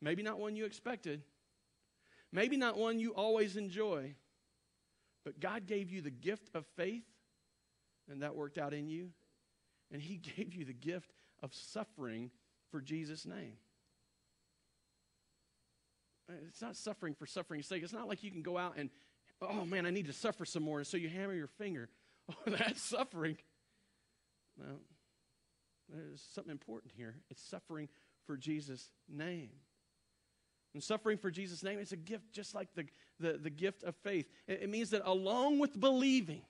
Maybe 0.00 0.22
not 0.22 0.38
one 0.38 0.56
you 0.56 0.64
expected. 0.64 1.22
Maybe 2.30 2.56
not 2.56 2.76
one 2.76 2.98
you 2.98 3.14
always 3.14 3.56
enjoy. 3.56 4.14
But 5.28 5.40
God 5.40 5.66
gave 5.66 5.90
you 5.90 6.00
the 6.00 6.10
gift 6.10 6.48
of 6.54 6.64
faith, 6.74 7.04
and 8.10 8.22
that 8.22 8.34
worked 8.34 8.56
out 8.56 8.72
in 8.72 8.88
you. 8.88 9.10
And 9.92 10.00
He 10.00 10.16
gave 10.36 10.54
you 10.54 10.64
the 10.64 10.72
gift 10.72 11.12
of 11.42 11.54
suffering 11.54 12.30
for 12.70 12.80
Jesus' 12.80 13.26
name. 13.26 13.58
Uh, 16.30 16.36
it's 16.48 16.62
not 16.62 16.76
suffering 16.76 17.12
for 17.12 17.26
suffering's 17.26 17.66
sake. 17.66 17.82
It's 17.82 17.92
not 17.92 18.08
like 18.08 18.22
you 18.24 18.30
can 18.30 18.40
go 18.40 18.56
out 18.56 18.78
and, 18.78 18.88
oh 19.42 19.66
man, 19.66 19.84
I 19.84 19.90
need 19.90 20.06
to 20.06 20.14
suffer 20.14 20.46
some 20.46 20.62
more. 20.62 20.78
And 20.78 20.86
so 20.86 20.96
you 20.96 21.10
hammer 21.10 21.34
your 21.34 21.46
finger. 21.46 21.90
Oh, 22.30 22.50
that's 22.50 22.82
suffering. 22.82 23.38
No, 24.58 24.80
there's 25.88 26.22
something 26.34 26.50
important 26.50 26.92
here. 26.94 27.16
It's 27.30 27.42
suffering 27.42 27.88
for 28.26 28.36
Jesus' 28.36 28.90
name. 29.08 29.48
And 30.74 30.82
suffering 30.82 31.18
for 31.18 31.30
Jesus' 31.30 31.62
name 31.62 31.78
is 31.78 31.92
a 31.92 31.96
gift, 31.96 32.32
just 32.32 32.54
like 32.54 32.68
the, 32.74 32.86
the, 33.18 33.38
the 33.38 33.50
gift 33.50 33.82
of 33.84 33.96
faith. 33.96 34.28
It, 34.46 34.62
it 34.62 34.70
means 34.70 34.90
that 34.90 35.02
along 35.04 35.58
with 35.58 35.78
believing, 35.78 36.42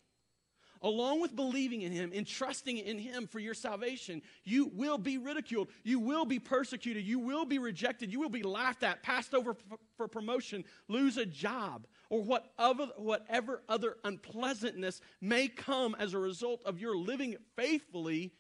along 0.83 1.21
with 1.21 1.35
believing 1.35 1.83
in 1.83 1.93
Him 1.93 2.13
and 2.15 2.27
trusting 2.27 2.79
in 2.79 2.99
Him 2.99 3.27
for 3.27 3.39
your 3.39 3.55
salvation, 3.55 4.23
you 4.45 4.71
will 4.75 4.99
be 4.99 5.19
ridiculed. 5.19 5.69
You 5.85 6.01
will 6.01 6.25
be 6.25 6.39
persecuted. 6.39 7.05
You 7.05 7.21
will 7.21 7.45
be 7.45 7.59
rejected. 7.59 8.13
You 8.13 8.21
will 8.21 8.29
be 8.29 8.43
laughed 8.43 8.83
at, 8.83 9.03
passed 9.03 9.35
over 9.35 9.57
for 9.97 10.09
promotion, 10.09 10.65
lose 10.89 11.17
a 11.17 11.27
job, 11.27 11.87
or 12.11 12.23
whatever 12.23 13.63
other 13.69 13.97
unpleasantness 14.05 15.01
may 15.21 15.49
come 15.49 15.97
as 15.99 16.15
a 16.15 16.19
result 16.19 16.63
of 16.65 16.81
your 16.81 16.97
living 16.97 17.37
faithfully. 17.57 18.33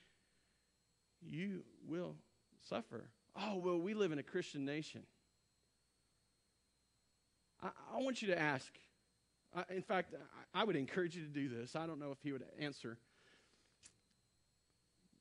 You 1.20 1.62
will 1.86 2.16
suffer. 2.68 3.10
Oh, 3.36 3.56
well, 3.56 3.78
we 3.78 3.94
live 3.94 4.12
in 4.12 4.18
a 4.18 4.22
Christian 4.22 4.64
nation. 4.64 5.02
I, 7.62 7.68
I 7.94 8.03
want 8.03 8.23
you 8.23 8.29
to 8.29 8.38
ask. 8.38 8.73
In 9.71 9.83
fact, 9.83 10.14
I, 10.55 10.61
I 10.61 10.64
would 10.64 10.77
encourage 10.77 11.16
you 11.16 11.23
to 11.23 11.29
do 11.29 11.49
this. 11.49 11.75
I 11.75 11.87
don't 11.87 11.99
know 11.99 12.12
if 12.12 12.18
he 12.23 12.33
would 12.33 12.44
answer. 12.61 12.99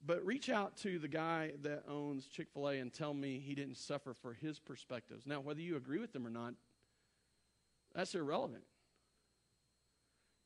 But 0.05 0.25
reach 0.25 0.49
out 0.49 0.77
to 0.77 0.99
the 0.99 1.07
guy 1.07 1.53
that 1.63 1.83
owns 1.89 2.27
Chick 2.27 2.47
fil 2.53 2.69
A 2.69 2.79
and 2.79 2.93
tell 2.93 3.13
me 3.13 3.39
he 3.39 3.55
didn't 3.55 3.77
suffer 3.77 4.13
for 4.13 4.33
his 4.33 4.59
perspectives. 4.59 5.25
Now, 5.25 5.39
whether 5.39 5.59
you 5.59 5.75
agree 5.75 5.99
with 5.99 6.13
them 6.13 6.25
or 6.25 6.29
not, 6.29 6.53
that's 7.93 8.13
irrelevant. 8.15 8.63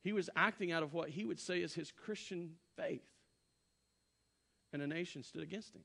He 0.02 0.12
was 0.12 0.30
acting 0.34 0.72
out 0.72 0.82
of 0.82 0.94
what 0.94 1.10
he 1.10 1.24
would 1.24 1.38
say 1.38 1.60
is 1.62 1.74
his 1.74 1.92
Christian 1.92 2.54
faith. 2.76 3.04
And 4.72 4.80
a 4.82 4.86
nation 4.86 5.22
stood 5.22 5.42
against 5.42 5.74
him. 5.74 5.82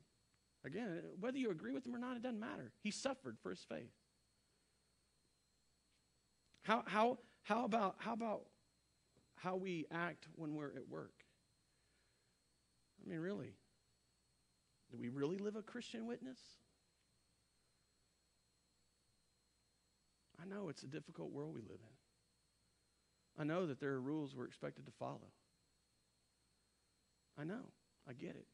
Again, 0.66 1.02
whether 1.20 1.38
you 1.38 1.52
agree 1.52 1.74
with 1.74 1.86
him 1.86 1.94
or 1.94 2.00
not, 2.00 2.16
it 2.16 2.24
doesn't 2.24 2.40
matter. 2.40 2.72
He 2.82 2.90
suffered 2.90 3.38
for 3.44 3.50
his 3.50 3.64
faith. 3.68 3.92
How, 6.68 6.84
how, 6.86 7.18
how, 7.44 7.64
about, 7.64 7.96
how 7.98 8.12
about 8.12 8.42
how 9.36 9.56
we 9.56 9.86
act 9.90 10.28
when 10.36 10.54
we're 10.54 10.76
at 10.76 10.90
work? 10.90 11.14
I 13.02 13.10
mean, 13.10 13.22
really? 13.22 13.54
Do 14.92 14.98
we 14.98 15.08
really 15.08 15.38
live 15.38 15.56
a 15.56 15.62
Christian 15.62 16.06
witness? 16.06 16.40
I 20.42 20.46
know 20.46 20.68
it's 20.68 20.84
a 20.84 20.88
difficult 20.88 21.32
world 21.32 21.54
we 21.56 21.62
live 21.62 21.80
in. 21.80 23.42
I 23.42 23.46
know 23.46 23.66
that 23.68 23.80
there 23.80 23.92
are 23.92 24.02
rules 24.02 24.36
we're 24.36 24.44
expected 24.44 24.88
to 24.88 24.92
follow. 24.92 25.32
I 27.40 27.46
know. 27.46 27.72
I 28.10 28.12
get 28.12 28.32
it. 28.32 28.48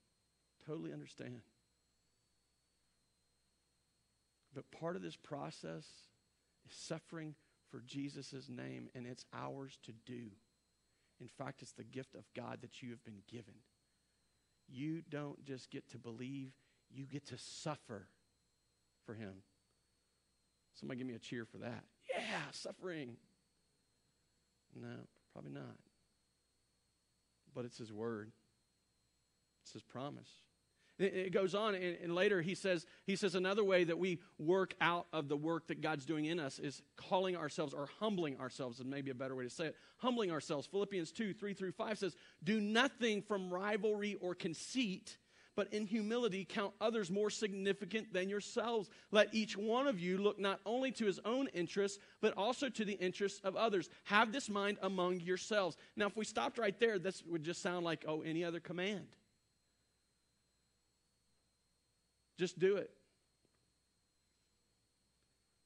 Totally 0.68 0.94
understand. 0.94 1.42
But 4.54 4.70
part 4.70 4.96
of 4.96 5.02
this 5.02 5.16
process 5.16 5.86
is 6.70 6.78
suffering 6.78 7.34
for 7.74 7.82
Jesus' 7.88 8.50
name, 8.50 8.88
and 8.94 9.08
it's 9.08 9.26
ours 9.34 9.80
to 9.82 9.92
do. 10.06 10.28
In 11.20 11.28
fact, 11.28 11.64
it's 11.64 11.72
the 11.72 11.84
gift 11.84 12.14
of 12.14 12.24
God 12.36 12.60
that 12.62 12.84
you 12.84 12.92
have 12.92 13.04
been 13.04 13.24
given. 13.28 13.56
You 14.70 15.02
don't 15.10 15.44
just 15.44 15.72
get 15.72 15.90
to 15.90 15.98
believe, 15.98 16.52
you 16.94 17.06
get 17.06 17.26
to 17.30 17.38
suffer 17.40 18.06
for 19.08 19.16
Him. 19.16 19.34
Somebody 20.76 21.00
give 21.00 21.08
me 21.08 21.16
a 21.16 21.20
cheer 21.20 21.46
for 21.46 21.58
that. 21.58 21.84
Yeah, 22.16 22.42
suffering. 22.52 23.18
No, 24.80 25.08
probably 25.34 25.52
not. 25.52 25.78
But 27.56 27.66
it's 27.66 27.80
His 27.80 27.92
word, 27.92 28.32
it's 29.64 29.74
His 29.74 29.84
promise. 29.84 30.30
It 31.00 31.34
goes 31.34 31.56
on, 31.56 31.74
and 31.74 32.14
later 32.14 32.40
he 32.42 32.54
says, 32.54 32.86
he 33.08 33.16
says 33.16 33.34
another 33.34 33.64
way 33.64 33.84
that 33.84 33.98
we 33.98 34.20
work 34.38 34.76
out 34.80 35.08
of 35.12 35.28
the 35.28 35.36
work 35.36 35.68
that 35.68 35.82
God's 35.82 36.06
doing 36.06 36.26
in 36.26 36.40
us 36.40 36.60
is 36.60 36.84
calling 36.98 37.36
ourselves 37.36 37.74
or 37.74 37.90
humbling 38.00 38.40
ourselves, 38.40 38.80
and 38.80 38.90
maybe 38.90 39.10
a 39.10 39.16
better 39.16 39.36
way 39.36 39.44
to 39.44 39.50
say 39.50 39.68
it. 39.68 39.76
Humbling 39.98 40.32
ourselves. 40.32 40.68
Philippians 40.68 41.12
2 41.12 41.34
3 41.34 41.54
through 41.56 41.72
5 41.72 41.98
says, 41.98 42.16
Do 42.44 42.62
nothing 42.62 43.24
from 43.24 43.52
rivalry 43.52 44.18
or 44.22 44.36
conceit, 44.36 45.18
but 45.56 45.74
in 45.74 45.88
humility 45.88 46.46
count 46.46 46.74
others 46.80 47.10
more 47.10 47.32
significant 47.32 48.14
than 48.14 48.30
yourselves. 48.30 48.92
Let 49.12 49.34
each 49.34 49.58
one 49.58 49.88
of 49.88 50.00
you 50.00 50.20
look 50.20 50.40
not 50.40 50.60
only 50.64 50.92
to 50.92 51.06
his 51.06 51.20
own 51.26 51.48
interests, 51.56 51.98
but 52.22 52.38
also 52.38 52.70
to 52.70 52.86
the 52.86 52.94
interests 52.94 53.42
of 53.44 53.56
others. 53.56 53.90
Have 54.04 54.32
this 54.32 54.48
mind 54.48 54.78
among 54.84 55.22
yourselves. 55.22 55.76
Now, 55.96 56.06
if 56.06 56.16
we 56.16 56.26
stopped 56.26 56.60
right 56.60 56.80
there, 56.80 57.00
this 57.00 57.24
would 57.26 57.44
just 57.44 57.64
sound 57.64 57.84
like, 57.84 58.06
oh, 58.08 58.22
any 58.22 58.44
other 58.44 58.60
command. 58.60 59.08
Just 62.38 62.60
do 62.60 62.78
it. 62.78 62.90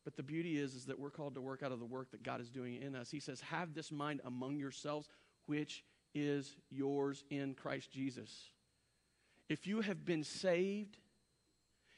But 0.03 0.15
the 0.15 0.23
beauty 0.23 0.57
is, 0.57 0.73
is 0.73 0.85
that 0.85 0.97
we're 0.97 1.09
called 1.09 1.35
to 1.35 1.41
work 1.41 1.63
out 1.63 1.73
of 1.73 1.79
the 1.79 1.85
work 1.85 2.11
that 2.11 2.23
God 2.23 2.39
is 2.39 2.49
doing 2.49 2.81
in 2.81 2.95
us. 2.95 3.11
He 3.11 3.19
says, 3.19 3.41
Have 3.41 3.73
this 3.73 3.91
mind 3.91 4.21
among 4.23 4.57
yourselves, 4.57 5.09
which 5.47 5.83
is 6.15 6.55
yours 6.69 7.25
in 7.29 7.55
Christ 7.55 7.91
Jesus. 7.91 8.31
If 9.49 9.67
you 9.67 9.81
have 9.81 10.05
been 10.05 10.23
saved, 10.23 10.97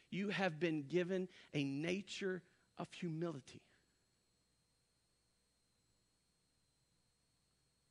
you 0.10 0.30
have 0.30 0.60
been 0.60 0.84
given 0.88 1.28
a 1.54 1.64
nature 1.64 2.42
of 2.78 2.92
humility. 2.94 3.62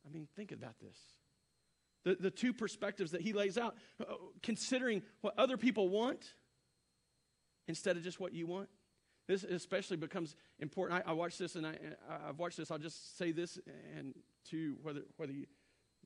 I 0.05 0.11
mean, 0.11 0.27
think 0.35 0.51
about 0.51 0.79
this. 0.79 0.97
The, 2.03 2.17
the 2.19 2.31
two 2.31 2.53
perspectives 2.53 3.11
that 3.11 3.21
he 3.21 3.33
lays 3.33 3.57
out, 3.57 3.75
uh, 4.01 4.15
considering 4.41 5.01
what 5.21 5.33
other 5.37 5.57
people 5.57 5.89
want 5.89 6.33
instead 7.69 7.95
of 7.95 8.03
just 8.03 8.19
what 8.19 8.33
you 8.33 8.47
want. 8.47 8.67
This 9.27 9.43
especially 9.43 9.95
becomes 9.95 10.35
important. 10.57 11.03
I, 11.05 11.11
I 11.11 11.13
watched 11.13 11.37
this, 11.37 11.55
and 11.55 11.65
I, 11.65 11.75
I've 12.27 12.39
watched 12.39 12.57
this. 12.57 12.71
I'll 12.71 12.79
just 12.79 13.15
say 13.15 13.31
this, 13.31 13.59
and 13.95 14.15
to 14.49 14.75
whether 14.81 15.01
whether 15.17 15.31
you, 15.31 15.45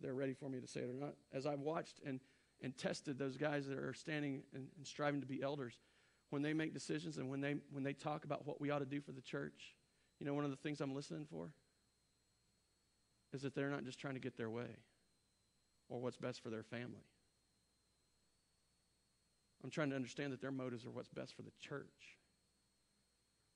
they're 0.02 0.13
ready 0.13 0.34
for 0.34 0.49
me 0.49 0.60
to 0.60 0.67
say 0.67 0.82
it 0.82 0.89
or 0.89 0.93
not. 0.93 1.15
As 1.32 1.47
I've 1.47 1.62
watched 1.62 2.02
and 2.06 2.19
and 2.62 2.78
tested 2.78 3.17
those 3.17 3.38
guys 3.38 3.65
that 3.67 3.80
are 3.80 3.93
standing 3.93 4.43
and, 4.54 4.67
and 4.76 4.86
striving 4.86 5.21
to 5.21 5.28
be 5.28 5.41
elders, 5.41 5.80
when 6.32 6.41
they 6.41 6.53
make 6.53 6.74
decisions 6.74 7.18
and 7.18 7.30
when 7.30 7.39
they 7.39 7.55
when 7.72 7.84
they 7.84 7.93
talk 7.93 8.26
about 8.26 8.45
what 8.45 8.59
we 8.59 8.70
ought 8.70 8.80
to 8.80 8.86
do 8.86 8.99
for 8.99 9.14
the 9.14 9.22
church, 9.22 9.74
you 10.20 10.26
know, 10.26 10.34
one 10.34 10.43
of 10.43 10.51
the 10.51 10.57
things 10.57 10.82
I'm 10.82 10.93
listening 10.93 11.26
for 11.32 11.47
is 13.32 13.41
that 13.43 13.55
they're 13.55 13.70
not 13.70 13.86
just 13.86 13.99
trying 13.99 14.16
to 14.16 14.20
get 14.20 14.36
their 14.36 14.49
way 14.49 14.76
or 15.88 16.01
what's 16.01 16.18
best 16.18 16.43
for 16.43 16.49
their 16.49 16.64
family. 16.64 17.05
I'm 19.64 19.70
trying 19.70 19.89
to 19.91 19.95
understand 19.95 20.34
that 20.34 20.41
their 20.41 20.51
motives 20.51 20.86
are 20.86 20.91
what's 20.91 21.09
best 21.09 21.36
for 21.36 21.41
the 21.41 21.51
church. 21.59 22.18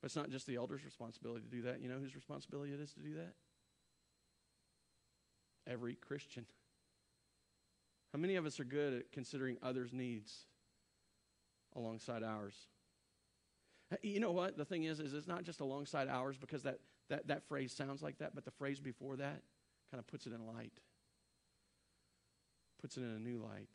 But 0.02 0.08
it's 0.08 0.16
not 0.16 0.30
just 0.30 0.48
the 0.48 0.56
elder's 0.56 0.86
responsibility 0.86 1.44
to 1.44 1.50
do 1.50 1.62
that. 1.64 1.82
You 1.82 1.90
know 1.90 1.98
whose 2.00 2.16
responsibility 2.16 2.74
it 2.74 2.80
is 2.80 2.94
to 2.94 3.00
do 3.00 3.16
that? 3.16 3.34
Every 5.70 5.96
Christian. 5.96 6.46
How 8.14 8.20
many 8.20 8.36
of 8.36 8.46
us 8.46 8.60
are 8.60 8.64
good 8.64 8.94
at 8.94 9.12
considering 9.12 9.58
others' 9.62 9.92
needs 9.92 10.46
alongside 11.76 12.24
ours? 12.24 12.56
You 14.02 14.20
know 14.20 14.32
what? 14.32 14.58
The 14.58 14.66
thing 14.66 14.84
is, 14.84 15.00
is 15.00 15.14
it's 15.14 15.28
not 15.28 15.44
just 15.44 15.60
alongside 15.60 16.08
ours 16.08 16.38
because 16.38 16.64
that, 16.64 16.80
that, 17.10 17.28
that 17.28 17.48
phrase 17.48 17.74
sounds 17.74 18.02
like 18.02 18.20
that, 18.20 18.34
but 18.36 18.46
the 18.46 18.52
phrase 18.52 18.80
before 18.80 19.16
that 19.18 19.42
kind 19.92 20.00
of 20.00 20.08
puts 20.08 20.26
it 20.26 20.34
in 20.34 20.46
light. 20.46 20.74
Puts 22.82 22.98
it 22.98 23.02
in 23.02 23.10
a 23.10 23.20
new 23.20 23.40
light. 23.40 23.70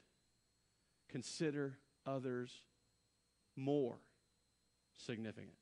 Consider 1.10 1.78
others 2.06 2.62
more 3.56 3.98
significant. 4.96 5.54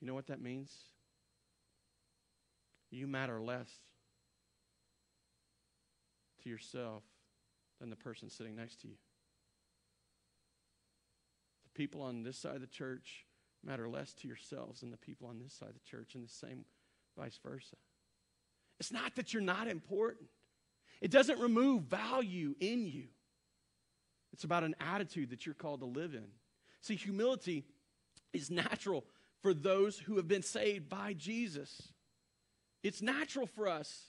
You 0.00 0.06
know 0.08 0.14
what 0.14 0.26
that 0.26 0.42
means? 0.42 0.72
you 2.92 3.06
matter 3.06 3.40
less 3.40 3.68
to 6.42 6.48
yourself 6.48 7.02
than 7.80 7.90
the 7.90 7.96
person 7.96 8.28
sitting 8.28 8.54
next 8.54 8.82
to 8.82 8.88
you. 8.88 8.94
The 11.64 11.78
people 11.78 12.02
on 12.02 12.22
this 12.22 12.36
side 12.36 12.56
of 12.56 12.60
the 12.60 12.66
church 12.66 13.24
matter 13.64 13.88
less 13.88 14.12
to 14.12 14.28
yourselves 14.28 14.80
than 14.80 14.90
the 14.90 14.96
people 14.96 15.28
on 15.28 15.38
this 15.38 15.54
side 15.54 15.68
of 15.68 15.74
the 15.74 15.88
church, 15.88 16.14
and 16.14 16.24
the 16.24 16.28
same 16.28 16.64
vice 17.16 17.38
versa. 17.42 17.76
It's 18.78 18.92
not 18.92 19.14
that 19.16 19.32
you're 19.32 19.42
not 19.42 19.68
important, 19.68 20.28
it 21.00 21.10
doesn't 21.10 21.40
remove 21.40 21.84
value 21.84 22.54
in 22.60 22.86
you. 22.86 23.04
It's 24.32 24.44
about 24.44 24.64
an 24.64 24.74
attitude 24.80 25.30
that 25.30 25.46
you're 25.46 25.54
called 25.54 25.80
to 25.80 25.86
live 25.86 26.14
in. 26.14 26.26
See, 26.80 26.96
humility 26.96 27.64
is 28.32 28.50
natural 28.50 29.04
for 29.42 29.52
those 29.52 29.98
who 29.98 30.16
have 30.16 30.28
been 30.28 30.42
saved 30.42 30.88
by 30.88 31.12
Jesus. 31.12 31.92
It's 32.82 33.02
natural 33.02 33.46
for 33.46 33.68
us. 33.68 34.08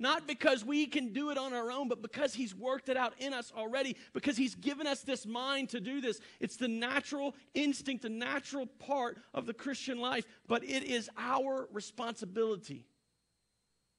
Not 0.00 0.28
because 0.28 0.64
we 0.64 0.86
can 0.86 1.12
do 1.12 1.30
it 1.30 1.38
on 1.38 1.52
our 1.52 1.72
own, 1.72 1.88
but 1.88 2.02
because 2.02 2.32
He's 2.32 2.54
worked 2.54 2.88
it 2.88 2.96
out 2.96 3.14
in 3.18 3.34
us 3.34 3.52
already, 3.56 3.96
because 4.12 4.36
He's 4.36 4.54
given 4.54 4.86
us 4.86 5.00
this 5.02 5.26
mind 5.26 5.70
to 5.70 5.80
do 5.80 6.00
this. 6.00 6.20
It's 6.38 6.56
the 6.56 6.68
natural 6.68 7.34
instinct, 7.54 8.02
the 8.02 8.08
natural 8.08 8.66
part 8.66 9.18
of 9.34 9.46
the 9.46 9.54
Christian 9.54 9.98
life, 9.98 10.24
but 10.46 10.62
it 10.62 10.84
is 10.84 11.10
our 11.18 11.68
responsibility 11.72 12.86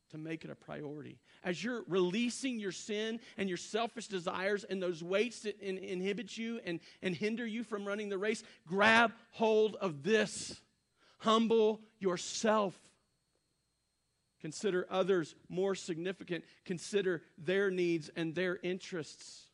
to 0.10 0.18
make 0.18 0.43
it 0.43 0.51
a 0.51 0.55
priority. 0.55 1.20
As 1.43 1.64
you're 1.64 1.84
releasing 1.88 2.60
your 2.60 2.72
sin 2.72 3.20
and 3.38 3.47
your 3.47 3.57
selfish 3.57 4.07
desires 4.07 4.64
and 4.64 4.82
those 4.82 5.03
weights 5.03 5.41
that 5.41 5.60
in, 5.62 5.78
inhibit 5.78 6.38
you 6.38 6.60
and, 6.66 6.80
and 7.01 7.16
hinder 7.16 7.45
you 7.45 7.64
from 7.64 7.86
running 7.86 8.10
the 8.10 8.18
race, 8.18 8.43
grab 8.68 9.12
hold 9.32 9.76
of 9.76 10.03
this. 10.03 10.60
Humble 11.20 11.82
yourself. 11.99 12.78
Consider 14.41 14.88
others 14.89 15.36
more 15.49 15.76
significant. 15.76 16.45
Consider 16.66 17.22
their 17.38 17.70
needs 17.70 18.10
and 18.16 18.34
their 18.34 18.57
interests. 18.64 19.47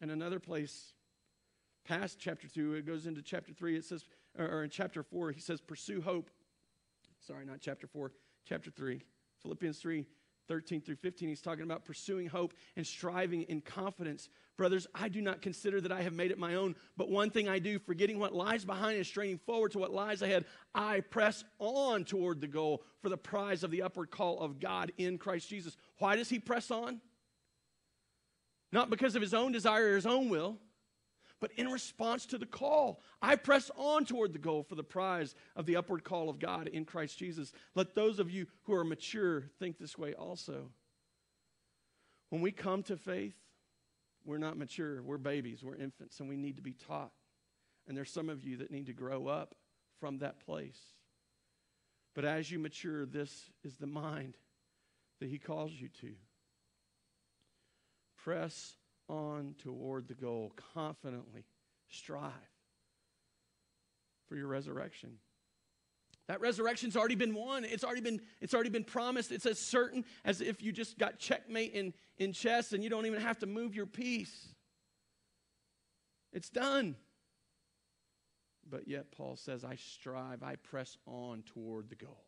And 0.00 0.10
another 0.10 0.40
place, 0.40 0.92
past 1.84 2.18
chapter 2.18 2.48
2, 2.48 2.74
it 2.74 2.86
goes 2.86 3.06
into 3.06 3.22
chapter 3.22 3.52
3, 3.52 3.76
it 3.76 3.84
says, 3.84 4.04
or 4.36 4.64
in 4.64 4.70
chapter 4.70 5.02
4, 5.02 5.30
he 5.30 5.40
says, 5.40 5.60
pursue 5.60 6.02
hope. 6.02 6.28
Sorry, 7.26 7.46
not 7.46 7.60
chapter 7.60 7.86
4 7.86 8.12
chapter 8.46 8.70
3, 8.70 9.02
Philippians 9.42 9.78
3 9.78 10.06
13 10.48 10.80
through 10.80 10.96
15, 10.96 11.28
he's 11.28 11.42
talking 11.42 11.64
about 11.64 11.84
pursuing 11.84 12.28
hope 12.28 12.54
and 12.76 12.86
striving 12.86 13.42
in 13.42 13.60
confidence. 13.60 14.28
Brothers, 14.56 14.86
I 14.94 15.08
do 15.08 15.20
not 15.20 15.42
consider 15.42 15.80
that 15.80 15.92
I 15.92 16.02
have 16.02 16.12
made 16.12 16.30
it 16.30 16.38
my 16.38 16.54
own, 16.54 16.76
but 16.96 17.10
one 17.10 17.30
thing 17.30 17.48
I 17.48 17.58
do, 17.58 17.78
forgetting 17.78 18.18
what 18.18 18.32
lies 18.32 18.64
behind 18.64 18.96
and 18.96 19.06
straining 19.06 19.38
forward 19.38 19.72
to 19.72 19.78
what 19.78 19.92
lies 19.92 20.22
ahead, 20.22 20.44
I 20.74 21.00
press 21.00 21.44
on 21.58 22.04
toward 22.04 22.40
the 22.40 22.46
goal 22.46 22.84
for 23.02 23.08
the 23.08 23.16
prize 23.16 23.64
of 23.64 23.70
the 23.70 23.82
upward 23.82 24.10
call 24.10 24.38
of 24.40 24.60
God 24.60 24.92
in 24.96 25.18
Christ 25.18 25.48
Jesus. 25.48 25.76
Why 25.98 26.16
does 26.16 26.28
he 26.28 26.38
press 26.38 26.70
on? 26.70 27.00
Not 28.72 28.90
because 28.90 29.16
of 29.16 29.22
his 29.22 29.34
own 29.34 29.52
desire 29.52 29.92
or 29.92 29.96
his 29.96 30.06
own 30.06 30.28
will, 30.28 30.58
but 31.40 31.52
in 31.56 31.68
response 31.68 32.26
to 32.26 32.38
the 32.38 32.46
call. 32.46 33.00
I 33.20 33.36
press 33.36 33.70
on 33.76 34.04
toward 34.04 34.32
the 34.32 34.38
goal 34.38 34.62
for 34.62 34.74
the 34.74 34.82
prize 34.82 35.34
of 35.54 35.66
the 35.66 35.76
upward 35.76 36.04
call 36.04 36.28
of 36.28 36.38
God 36.38 36.68
in 36.68 36.84
Christ 36.84 37.18
Jesus. 37.18 37.52
Let 37.74 37.94
those 37.94 38.18
of 38.18 38.30
you 38.30 38.46
who 38.64 38.74
are 38.74 38.84
mature 38.84 39.44
think 39.58 39.78
this 39.78 39.98
way 39.98 40.14
also. 40.14 40.70
When 42.30 42.40
we 42.40 42.52
come 42.52 42.82
to 42.84 42.96
faith, 42.96 43.36
we're 44.24 44.38
not 44.38 44.56
mature. 44.56 45.02
We're 45.02 45.18
babies. 45.18 45.62
We're 45.62 45.76
infants, 45.76 46.20
and 46.20 46.28
we 46.28 46.36
need 46.36 46.56
to 46.56 46.62
be 46.62 46.72
taught. 46.72 47.12
And 47.86 47.96
there's 47.96 48.10
some 48.10 48.28
of 48.28 48.42
you 48.42 48.56
that 48.58 48.70
need 48.70 48.86
to 48.86 48.92
grow 48.92 49.28
up 49.28 49.54
from 50.00 50.18
that 50.18 50.44
place. 50.44 50.80
But 52.14 52.24
as 52.24 52.50
you 52.50 52.58
mature, 52.58 53.06
this 53.06 53.50
is 53.62 53.76
the 53.76 53.86
mind 53.86 54.36
that 55.20 55.28
He 55.28 55.38
calls 55.38 55.70
you 55.72 55.88
to. 56.00 56.12
Press 58.16 58.74
on 59.08 59.54
toward 59.58 60.08
the 60.08 60.14
goal. 60.14 60.52
Confidently 60.74 61.44
strive 61.88 62.32
for 64.28 64.36
your 64.36 64.48
resurrection. 64.48 65.18
That 66.28 66.40
resurrection's 66.40 66.96
already 66.96 67.14
been 67.14 67.34
won. 67.34 67.64
It's 67.64 67.84
already 67.84 68.00
been, 68.00 68.20
it's 68.40 68.52
already 68.52 68.70
been 68.70 68.84
promised. 68.84 69.30
It's 69.30 69.46
as 69.46 69.60
certain 69.60 70.04
as 70.24 70.40
if 70.40 70.60
you 70.62 70.72
just 70.72 70.98
got 70.98 71.18
checkmate 71.18 71.72
in, 71.72 71.94
in 72.18 72.32
chess 72.32 72.72
and 72.72 72.82
you 72.82 72.90
don't 72.90 73.06
even 73.06 73.20
have 73.20 73.38
to 73.40 73.46
move 73.46 73.76
your 73.76 73.86
piece. 73.86 74.48
It's 76.32 76.50
done. 76.50 76.96
But 78.68 78.88
yet, 78.88 79.12
Paul 79.12 79.36
says, 79.36 79.64
I 79.64 79.76
strive, 79.76 80.42
I 80.42 80.56
press 80.56 80.98
on 81.06 81.44
toward 81.46 81.88
the 81.88 81.94
goal 81.94 82.24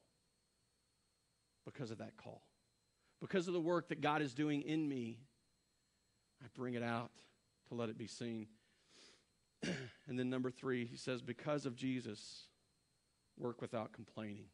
because 1.65 1.91
of 1.91 1.99
that 1.99 2.17
call, 2.17 2.43
because 3.21 3.49
of 3.49 3.55
the 3.55 3.61
work 3.61 3.89
that 3.89 4.01
God 4.01 4.23
is 4.23 4.33
doing 4.33 4.63
in 4.63 4.89
me 4.89 5.19
I 6.43 6.47
bring 6.55 6.75
it 6.75 6.83
out 6.83 7.11
to 7.69 7.75
let 7.75 7.89
it 7.89 7.99
be 7.99 8.07
seen. 8.07 8.47
and 9.63 10.19
then 10.19 10.31
number 10.31 10.51
three, 10.51 10.87
he 10.87 10.97
says, 10.97 11.23
because 11.23 11.67
of 11.67 11.77
Jesus, 11.77 12.45
work 13.37 13.61
without 13.61 13.93
complaining. 13.93 14.47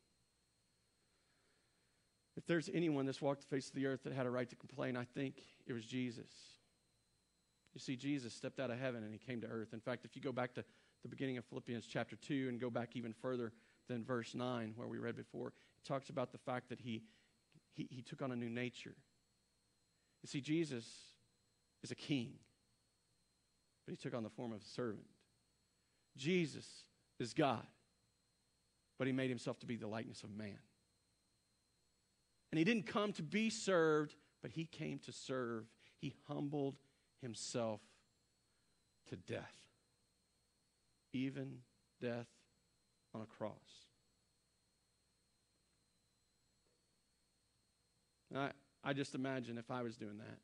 If 2.36 2.46
there's 2.46 2.68
anyone 2.74 3.06
that's 3.06 3.22
walked 3.22 3.42
the 3.42 3.46
face 3.46 3.68
of 3.68 3.74
the 3.74 3.86
earth 3.86 4.02
that 4.04 4.12
had 4.12 4.26
a 4.26 4.30
right 4.30 4.48
to 4.48 4.56
complain, 4.56 4.96
I 4.96 5.04
think 5.04 5.36
it 5.66 5.72
was 5.72 5.84
Jesus. 5.84 6.30
You 7.74 7.80
see, 7.80 7.96
Jesus 7.96 8.34
stepped 8.34 8.60
out 8.60 8.70
of 8.70 8.78
heaven 8.78 9.04
and 9.04 9.12
he 9.12 9.18
came 9.18 9.40
to 9.40 9.46
earth. 9.46 9.72
In 9.72 9.80
fact, 9.80 10.04
if 10.04 10.16
you 10.16 10.22
go 10.22 10.32
back 10.32 10.54
to 10.54 10.64
the 11.02 11.08
beginning 11.08 11.38
of 11.38 11.44
Philippians 11.44 11.86
chapter 11.86 12.16
2 12.16 12.46
and 12.48 12.60
go 12.60 12.70
back 12.70 12.90
even 12.94 13.12
further 13.12 13.52
than 13.88 14.04
verse 14.04 14.34
9, 14.34 14.72
where 14.76 14.88
we 14.88 14.98
read 14.98 15.16
before, 15.16 15.48
it 15.48 15.86
talks 15.86 16.08
about 16.08 16.32
the 16.32 16.38
fact 16.38 16.68
that 16.70 16.80
he, 16.80 17.02
he, 17.72 17.86
he 17.90 18.02
took 18.02 18.22
on 18.22 18.32
a 18.32 18.36
new 18.36 18.48
nature. 18.48 18.94
You 20.22 20.28
see, 20.28 20.40
Jesus 20.40 20.86
is 21.84 21.90
a 21.90 21.94
king, 21.94 22.32
but 23.86 23.92
he 23.92 23.96
took 23.96 24.14
on 24.14 24.22
the 24.22 24.30
form 24.30 24.52
of 24.52 24.62
a 24.62 24.64
servant. 24.64 25.06
Jesus 26.16 26.66
is 27.20 27.34
God, 27.34 27.66
but 28.98 29.06
he 29.06 29.12
made 29.12 29.28
himself 29.28 29.60
to 29.60 29.66
be 29.66 29.76
the 29.76 29.86
likeness 29.86 30.24
of 30.24 30.30
man. 30.30 30.58
And 32.50 32.58
he 32.58 32.64
didn't 32.64 32.86
come 32.86 33.12
to 33.12 33.22
be 33.22 33.50
served, 33.50 34.14
but 34.40 34.50
he 34.50 34.64
came 34.64 34.98
to 35.00 35.12
serve. 35.12 35.64
He 35.98 36.14
humbled 36.26 36.76
himself 37.20 37.80
to 39.10 39.16
death, 39.16 39.56
even 41.12 41.58
death 42.00 42.28
on 43.14 43.20
a 43.20 43.26
cross. 43.26 43.52
I, 48.34 48.50
I 48.82 48.92
just 48.94 49.14
imagine 49.14 49.58
if 49.58 49.70
I 49.70 49.82
was 49.82 49.96
doing 49.96 50.18
that. 50.18 50.38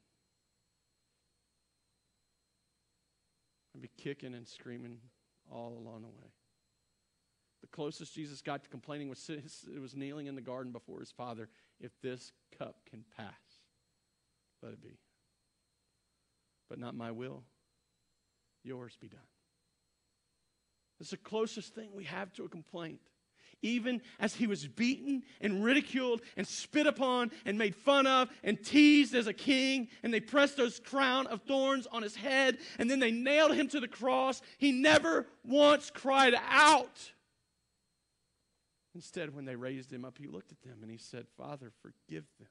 I'd 3.74 3.82
be 3.82 3.90
kicking 3.96 4.34
and 4.34 4.46
screaming 4.46 4.98
all 5.50 5.78
along 5.78 6.02
the 6.02 6.08
way. 6.08 6.32
The 7.60 7.66
closest 7.68 8.14
Jesus 8.14 8.40
got 8.40 8.64
to 8.64 8.70
complaining 8.70 9.08
was 9.08 9.28
it 9.28 9.80
was 9.80 9.94
kneeling 9.94 10.26
in 10.26 10.34
the 10.34 10.40
garden 10.40 10.72
before 10.72 11.00
his 11.00 11.10
father. 11.10 11.48
If 11.78 11.92
this 12.02 12.32
cup 12.58 12.76
can 12.88 13.04
pass, 13.16 13.28
let 14.62 14.72
it 14.72 14.82
be. 14.82 14.98
But 16.68 16.78
not 16.78 16.94
my 16.94 17.10
will, 17.10 17.42
yours 18.62 18.96
be 19.00 19.08
done. 19.08 19.20
It's 21.00 21.10
the 21.10 21.16
closest 21.16 21.74
thing 21.74 21.90
we 21.94 22.04
have 22.04 22.32
to 22.34 22.44
a 22.44 22.48
complaint 22.48 23.00
even 23.62 24.00
as 24.18 24.34
he 24.34 24.46
was 24.46 24.66
beaten 24.66 25.22
and 25.40 25.64
ridiculed 25.64 26.22
and 26.36 26.46
spit 26.46 26.86
upon 26.86 27.30
and 27.44 27.58
made 27.58 27.74
fun 27.74 28.06
of 28.06 28.28
and 28.42 28.62
teased 28.64 29.14
as 29.14 29.26
a 29.26 29.32
king, 29.32 29.88
and 30.02 30.12
they 30.12 30.20
pressed 30.20 30.56
those 30.56 30.80
crown 30.80 31.26
of 31.26 31.42
thorns 31.42 31.86
on 31.92 32.02
his 32.02 32.16
head, 32.16 32.58
and 32.78 32.90
then 32.90 33.00
they 33.00 33.10
nailed 33.10 33.54
him 33.54 33.68
to 33.68 33.80
the 33.80 33.88
cross, 33.88 34.40
he 34.58 34.72
never 34.72 35.26
once 35.44 35.90
cried 35.90 36.34
out. 36.48 37.12
Instead, 38.94 39.34
when 39.34 39.44
they 39.44 39.54
raised 39.54 39.92
him 39.92 40.04
up, 40.04 40.18
he 40.18 40.26
looked 40.26 40.50
at 40.50 40.60
them 40.62 40.78
and 40.82 40.90
he 40.90 40.98
said, 40.98 41.26
Father, 41.36 41.70
forgive 41.80 42.24
them, 42.38 42.48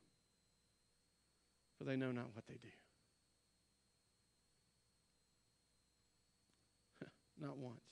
for 1.77 1.83
they 1.83 1.97
know 1.97 2.11
not 2.11 2.33
what 2.33 2.47
they 2.47 2.55
do. 2.55 2.69
not 7.41 7.57
once. 7.57 7.88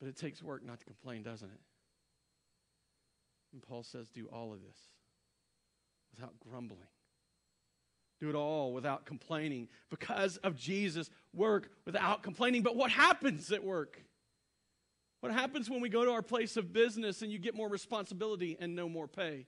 But 0.00 0.08
it 0.08 0.16
takes 0.16 0.42
work 0.42 0.64
not 0.64 0.80
to 0.80 0.86
complain, 0.86 1.22
doesn't 1.22 1.48
it? 1.50 1.60
And 3.52 3.62
Paul 3.62 3.82
says, 3.82 4.08
do 4.08 4.26
all 4.32 4.52
of 4.52 4.60
this 4.62 4.78
without 6.14 6.32
grumbling. 6.40 6.88
Do 8.20 8.28
it 8.28 8.34
all 8.34 8.72
without 8.72 9.06
complaining 9.06 9.68
because 9.90 10.36
of 10.38 10.56
Jesus' 10.56 11.10
work 11.34 11.70
without 11.86 12.22
complaining. 12.22 12.62
But 12.62 12.76
what 12.76 12.90
happens 12.90 13.50
at 13.50 13.64
work? 13.64 14.02
What 15.20 15.32
happens 15.32 15.68
when 15.68 15.80
we 15.80 15.88
go 15.88 16.04
to 16.04 16.10
our 16.12 16.22
place 16.22 16.56
of 16.56 16.72
business 16.72 17.22
and 17.22 17.30
you 17.30 17.38
get 17.38 17.54
more 17.54 17.68
responsibility 17.68 18.56
and 18.58 18.74
no 18.74 18.88
more 18.88 19.08
pay? 19.08 19.46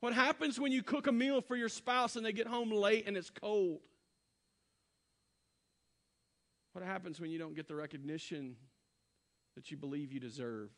What 0.00 0.14
happens 0.14 0.58
when 0.58 0.72
you 0.72 0.82
cook 0.82 1.06
a 1.06 1.12
meal 1.12 1.40
for 1.40 1.56
your 1.56 1.68
spouse 1.68 2.16
and 2.16 2.24
they 2.24 2.32
get 2.32 2.46
home 2.46 2.70
late 2.70 3.06
and 3.06 3.16
it's 3.16 3.30
cold? 3.30 3.80
What 6.72 6.84
happens 6.84 7.20
when 7.20 7.30
you 7.30 7.38
don't 7.38 7.54
get 7.54 7.68
the 7.68 7.74
recognition 7.74 8.56
that 9.54 9.70
you 9.70 9.76
believe 9.76 10.12
you 10.12 10.20
deserve. 10.20 10.70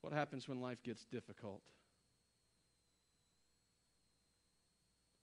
What 0.00 0.12
happens 0.12 0.48
when 0.48 0.60
life 0.60 0.82
gets 0.82 1.04
difficult? 1.04 1.62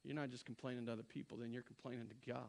You're 0.03 0.15
not 0.15 0.29
just 0.29 0.45
complaining 0.45 0.85
to 0.87 0.91
other 0.91 1.03
people, 1.03 1.37
then 1.37 1.51
you're 1.51 1.63
complaining 1.63 2.07
to 2.07 2.31
God. 2.31 2.39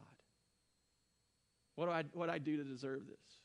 What 1.75 1.85
do 1.85 1.91
I, 1.91 2.03
what 2.13 2.27
do 2.27 2.31
I 2.33 2.37
do 2.37 2.57
to 2.57 2.63
deserve 2.63 3.07
this? 3.07 3.39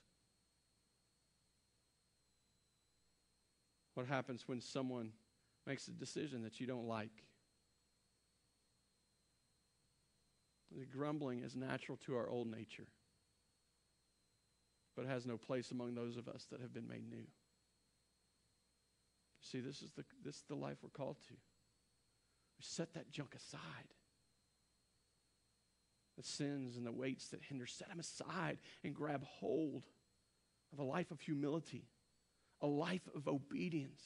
What 3.95 4.07
happens 4.07 4.45
when 4.47 4.61
someone 4.61 5.11
makes 5.67 5.89
a 5.89 5.93
decision 5.93 6.43
that 6.43 6.61
you 6.61 6.67
don't 6.67 6.87
like? 6.87 7.25
The 10.77 10.85
grumbling 10.85 11.43
is 11.43 11.57
natural 11.57 11.99
to 12.07 12.17
our 12.17 12.29
old 12.29 12.49
nature, 12.51 12.87
but 14.97 15.07
has 15.07 15.27
no 15.27 15.37
place 15.37 15.71
among 15.71 15.95
those 15.95 16.17
of 16.17 16.29
us 16.29 16.47
that 16.51 16.61
have 16.61 16.73
been 16.73 16.89
made 16.89 17.09
new. 17.11 17.27
See, 19.41 19.61
this 19.61 19.83
is 19.83 19.91
the, 19.93 20.05
this 20.25 20.37
is 20.37 20.45
the 20.49 20.55
life 20.55 20.77
we're 20.83 20.91
called 20.91 21.17
to. 21.29 21.35
We 22.59 22.63
set 22.63 22.95
that 22.95 23.11
junk 23.11 23.35
aside. 23.35 23.61
The 26.17 26.23
sins 26.23 26.77
and 26.77 26.87
the 26.87 26.93
weights 26.93 27.29
that 27.29 27.41
hinder, 27.43 27.67
set 27.67 27.89
them 27.89 27.99
aside 27.99 28.59
and 28.85 28.95
grab 28.95 29.25
hold 29.25 29.85
of 30.73 30.79
a 30.79 30.85
life 30.85 31.11
of 31.11 31.21
humility, 31.21 31.89
a 32.61 32.67
life 32.67 33.09
of 33.15 33.27
obedience, 33.27 34.03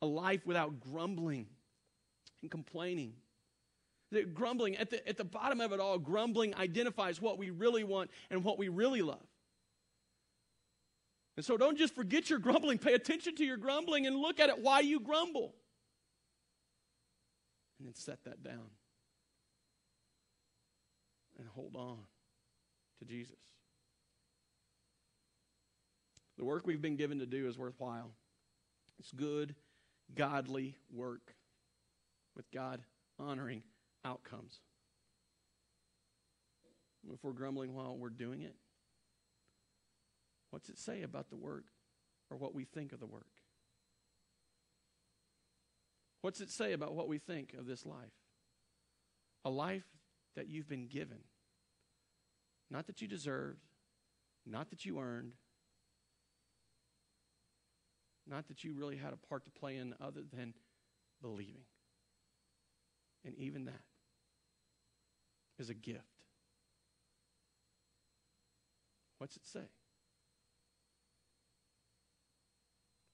a 0.00 0.06
life 0.06 0.46
without 0.46 0.80
grumbling 0.80 1.46
and 2.42 2.50
complaining. 2.50 3.12
Grumbling, 4.24 4.76
at 4.76 4.90
the, 4.90 5.06
at 5.08 5.16
the 5.16 5.24
bottom 5.24 5.60
of 5.60 5.72
it 5.72 5.80
all, 5.80 5.98
grumbling 5.98 6.54
identifies 6.54 7.20
what 7.20 7.38
we 7.38 7.50
really 7.50 7.84
want 7.84 8.10
and 8.30 8.44
what 8.44 8.58
we 8.58 8.68
really 8.68 9.02
love. 9.02 9.26
And 11.36 11.44
so 11.44 11.56
don't 11.56 11.76
just 11.76 11.94
forget 11.94 12.30
your 12.30 12.38
grumbling. 12.38 12.78
Pay 12.78 12.94
attention 12.94 13.36
to 13.36 13.44
your 13.44 13.56
grumbling 13.56 14.06
and 14.06 14.16
look 14.16 14.40
at 14.40 14.48
it 14.48 14.58
why 14.58 14.80
you 14.80 15.00
grumble. 15.00 15.54
And 17.78 17.86
then 17.86 17.94
set 17.94 18.24
that 18.24 18.42
down. 18.42 18.70
And 21.38 21.46
hold 21.48 21.76
on 21.76 21.98
to 23.00 23.04
Jesus. 23.04 23.36
The 26.38 26.44
work 26.44 26.66
we've 26.66 26.80
been 26.80 26.96
given 26.96 27.18
to 27.18 27.26
do 27.26 27.46
is 27.48 27.58
worthwhile. 27.58 28.12
It's 28.98 29.12
good, 29.12 29.54
godly 30.14 30.76
work 30.90 31.34
with 32.34 32.50
God 32.50 32.82
honoring 33.18 33.62
outcomes. 34.06 34.60
If 37.12 37.22
we're 37.22 37.32
grumbling 37.32 37.74
while 37.74 37.96
we're 37.96 38.08
doing 38.10 38.42
it, 38.42 38.56
What's 40.56 40.68
it 40.68 40.78
say 40.78 41.02
about 41.02 41.28
the 41.28 41.36
work 41.36 41.64
or 42.30 42.36
what 42.36 42.54
we 42.54 42.64
think 42.64 42.92
of 42.92 43.00
the 43.00 43.06
work? 43.06 43.26
What's 46.22 46.40
it 46.40 46.50
say 46.50 46.72
about 46.72 46.94
what 46.94 47.08
we 47.08 47.18
think 47.18 47.54
of 47.58 47.66
this 47.66 47.84
life? 47.84 48.14
A 49.44 49.50
life 49.50 49.84
that 50.34 50.48
you've 50.48 50.68
been 50.68 50.86
given. 50.86 51.18
Not 52.70 52.86
that 52.86 53.00
you 53.00 53.06
deserved, 53.06 53.60
not 54.44 54.70
that 54.70 54.84
you 54.84 54.98
earned, 54.98 55.32
not 58.26 58.48
that 58.48 58.64
you 58.64 58.72
really 58.72 58.96
had 58.96 59.12
a 59.12 59.28
part 59.28 59.44
to 59.44 59.50
play 59.50 59.76
in 59.76 59.94
other 60.00 60.22
than 60.34 60.54
believing. 61.20 61.66
And 63.24 63.36
even 63.36 63.66
that 63.66 63.82
is 65.58 65.70
a 65.70 65.74
gift. 65.74 66.02
What's 69.18 69.36
it 69.36 69.46
say? 69.46 69.60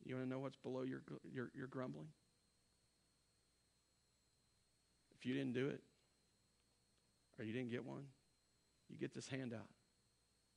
You 0.05 0.17
want 0.17 0.27
to 0.27 0.31
know 0.31 0.41
what's 0.41 0.57
below 0.57 0.83
your, 0.83 1.03
your, 1.33 1.51
your 1.55 1.69
grumbling? 1.69 2.09
If 5.17 5.25
you 5.25 5.35
didn't 5.35 5.53
do 5.53 5.69
it, 5.69 5.81
or 7.39 7.45
you 7.45 7.53
didn't 7.53 7.71
get 7.71 7.85
one, 7.85 8.05
you 8.89 8.97
get 8.99 9.15
this 9.15 9.29
handout. 9.29 9.69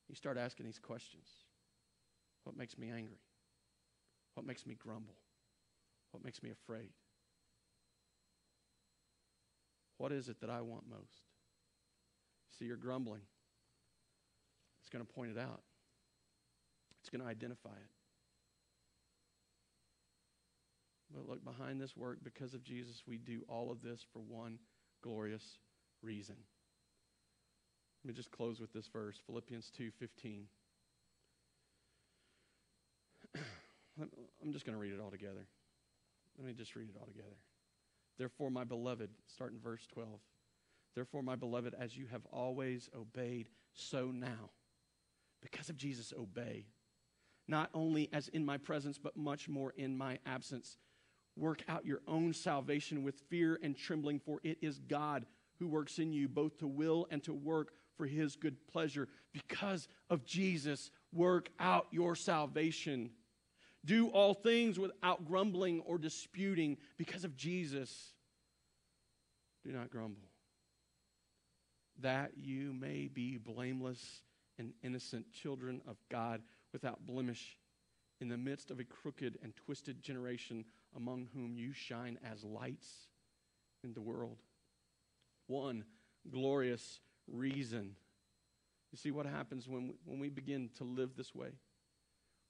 You 0.08 0.14
start 0.14 0.36
asking 0.38 0.66
these 0.66 0.78
questions 0.78 1.28
What 2.44 2.56
makes 2.56 2.76
me 2.76 2.90
angry? 2.90 3.18
What 4.34 4.46
makes 4.46 4.66
me 4.66 4.74
grumble? 4.74 5.16
What 6.10 6.24
makes 6.24 6.42
me 6.42 6.50
afraid? 6.50 6.90
What 9.98 10.12
is 10.12 10.28
it 10.28 10.40
that 10.40 10.50
I 10.50 10.60
want 10.60 10.84
most? 10.88 11.25
See, 12.58 12.64
you're 12.64 12.76
grumbling. 12.76 13.22
It's 14.80 14.88
going 14.88 15.04
to 15.04 15.12
point 15.12 15.32
it 15.32 15.38
out, 15.38 15.62
it's 17.00 17.10
going 17.10 17.22
to 17.22 17.28
identify 17.28 17.70
it. 17.70 17.90
But 21.14 21.28
look, 21.28 21.44
behind 21.44 21.80
this 21.80 21.96
work, 21.96 22.18
because 22.22 22.54
of 22.54 22.64
Jesus, 22.64 23.02
we 23.06 23.16
do 23.18 23.42
all 23.48 23.70
of 23.70 23.80
this 23.82 24.04
for 24.12 24.20
one 24.20 24.58
glorious 25.02 25.58
reason. 26.02 26.36
Let 28.04 28.08
me 28.08 28.14
just 28.14 28.30
close 28.30 28.60
with 28.60 28.72
this 28.72 28.86
verse, 28.92 29.16
Philippians 29.26 29.70
2:15. 29.78 30.44
I'm 34.00 34.52
just 34.52 34.64
going 34.64 34.76
to 34.76 34.80
read 34.80 34.92
it 34.92 35.00
all 35.00 35.10
together. 35.10 35.46
Let 36.38 36.46
me 36.46 36.52
just 36.52 36.76
read 36.76 36.88
it 36.88 36.96
all 37.00 37.06
together. 37.06 37.36
Therefore, 38.18 38.50
my 38.50 38.64
beloved, 38.64 39.10
start 39.26 39.52
in 39.52 39.58
verse 39.58 39.86
12. 39.92 40.08
Therefore, 40.96 41.22
my 41.22 41.36
beloved, 41.36 41.74
as 41.78 41.96
you 41.96 42.06
have 42.10 42.26
always 42.32 42.90
obeyed, 42.98 43.48
so 43.74 44.10
now, 44.10 44.50
because 45.40 45.68
of 45.68 45.76
Jesus, 45.76 46.12
obey. 46.18 46.66
Not 47.46 47.70
only 47.74 48.08
as 48.12 48.26
in 48.28 48.44
my 48.44 48.58
presence, 48.58 48.98
but 48.98 49.16
much 49.16 49.48
more 49.48 49.72
in 49.76 49.96
my 49.96 50.18
absence 50.26 50.78
Work 51.36 51.62
out 51.68 51.84
your 51.84 52.00
own 52.08 52.32
salvation 52.32 53.02
with 53.02 53.20
fear 53.28 53.58
and 53.62 53.76
trembling, 53.76 54.20
for 54.20 54.40
it 54.42 54.56
is 54.62 54.78
God 54.78 55.26
who 55.58 55.68
works 55.68 55.98
in 55.98 56.12
you 56.12 56.28
both 56.28 56.58
to 56.58 56.66
will 56.66 57.06
and 57.10 57.22
to 57.24 57.34
work 57.34 57.72
for 57.96 58.06
his 58.06 58.36
good 58.36 58.56
pleasure. 58.68 59.06
Because 59.32 59.86
of 60.08 60.24
Jesus, 60.24 60.90
work 61.12 61.50
out 61.60 61.86
your 61.90 62.14
salvation. 62.14 63.10
Do 63.84 64.08
all 64.08 64.32
things 64.32 64.78
without 64.78 65.26
grumbling 65.26 65.80
or 65.80 65.98
disputing. 65.98 66.78
Because 66.96 67.24
of 67.24 67.36
Jesus, 67.36 68.14
do 69.62 69.72
not 69.72 69.90
grumble. 69.90 70.22
That 72.00 72.32
you 72.36 72.72
may 72.72 73.08
be 73.08 73.38
blameless 73.38 74.22
and 74.58 74.72
innocent 74.82 75.32
children 75.32 75.80
of 75.86 75.96
God 76.10 76.42
without 76.72 77.06
blemish 77.06 77.56
in 78.20 78.28
the 78.28 78.36
midst 78.36 78.70
of 78.70 78.80
a 78.80 78.84
crooked 78.84 79.38
and 79.42 79.54
twisted 79.56 80.02
generation 80.02 80.64
among 80.96 81.28
whom 81.34 81.56
you 81.56 81.72
shine 81.72 82.18
as 82.24 82.44
lights 82.44 83.08
in 83.84 83.92
the 83.92 84.00
world. 84.00 84.38
One 85.46 85.84
glorious 86.30 87.00
reason. 87.26 87.96
You 88.92 88.98
see 88.98 89.10
what 89.10 89.26
happens 89.26 89.68
when, 89.68 89.94
when 90.04 90.18
we 90.18 90.28
begin 90.28 90.70
to 90.78 90.84
live 90.84 91.10
this 91.16 91.34
way? 91.34 91.50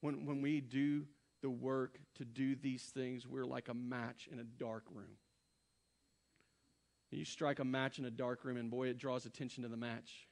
When, 0.01 0.27
when 0.27 0.43
we 0.43 0.61
do 0.61 1.07
the 1.43 1.51
work 1.51 1.99
to 2.17 2.25
do 2.25 2.55
these 2.55 2.83
things, 2.83 3.27
we're 3.27 3.45
like 3.45 3.69
a 3.69 3.75
match 3.75 4.29
in 4.31 4.39
a 4.39 4.45
dark 4.45 4.85
room. 4.93 5.17
You 7.11 7.25
strike 7.25 7.61
a 7.61 7.65
match 7.65 7.99
in 7.99 8.05
a 8.05 8.11
dark 8.11 8.45
room, 8.45 8.57
and 8.57 8.71
boy, 8.71 8.89
it 8.89 8.99
draws 8.99 9.27
attention 9.27 9.63
to 9.63 9.69
the 9.69 9.77
match. 9.77 10.29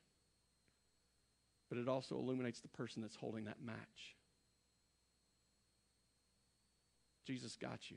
But 1.69 1.79
it 1.79 1.89
also 1.89 2.17
illuminates 2.17 2.61
the 2.61 2.69
person 2.69 3.01
that's 3.01 3.17
holding 3.17 3.45
that 3.45 3.63
match. 3.65 4.17
Jesus 7.27 7.57
got 7.57 7.91
you. 7.91 7.97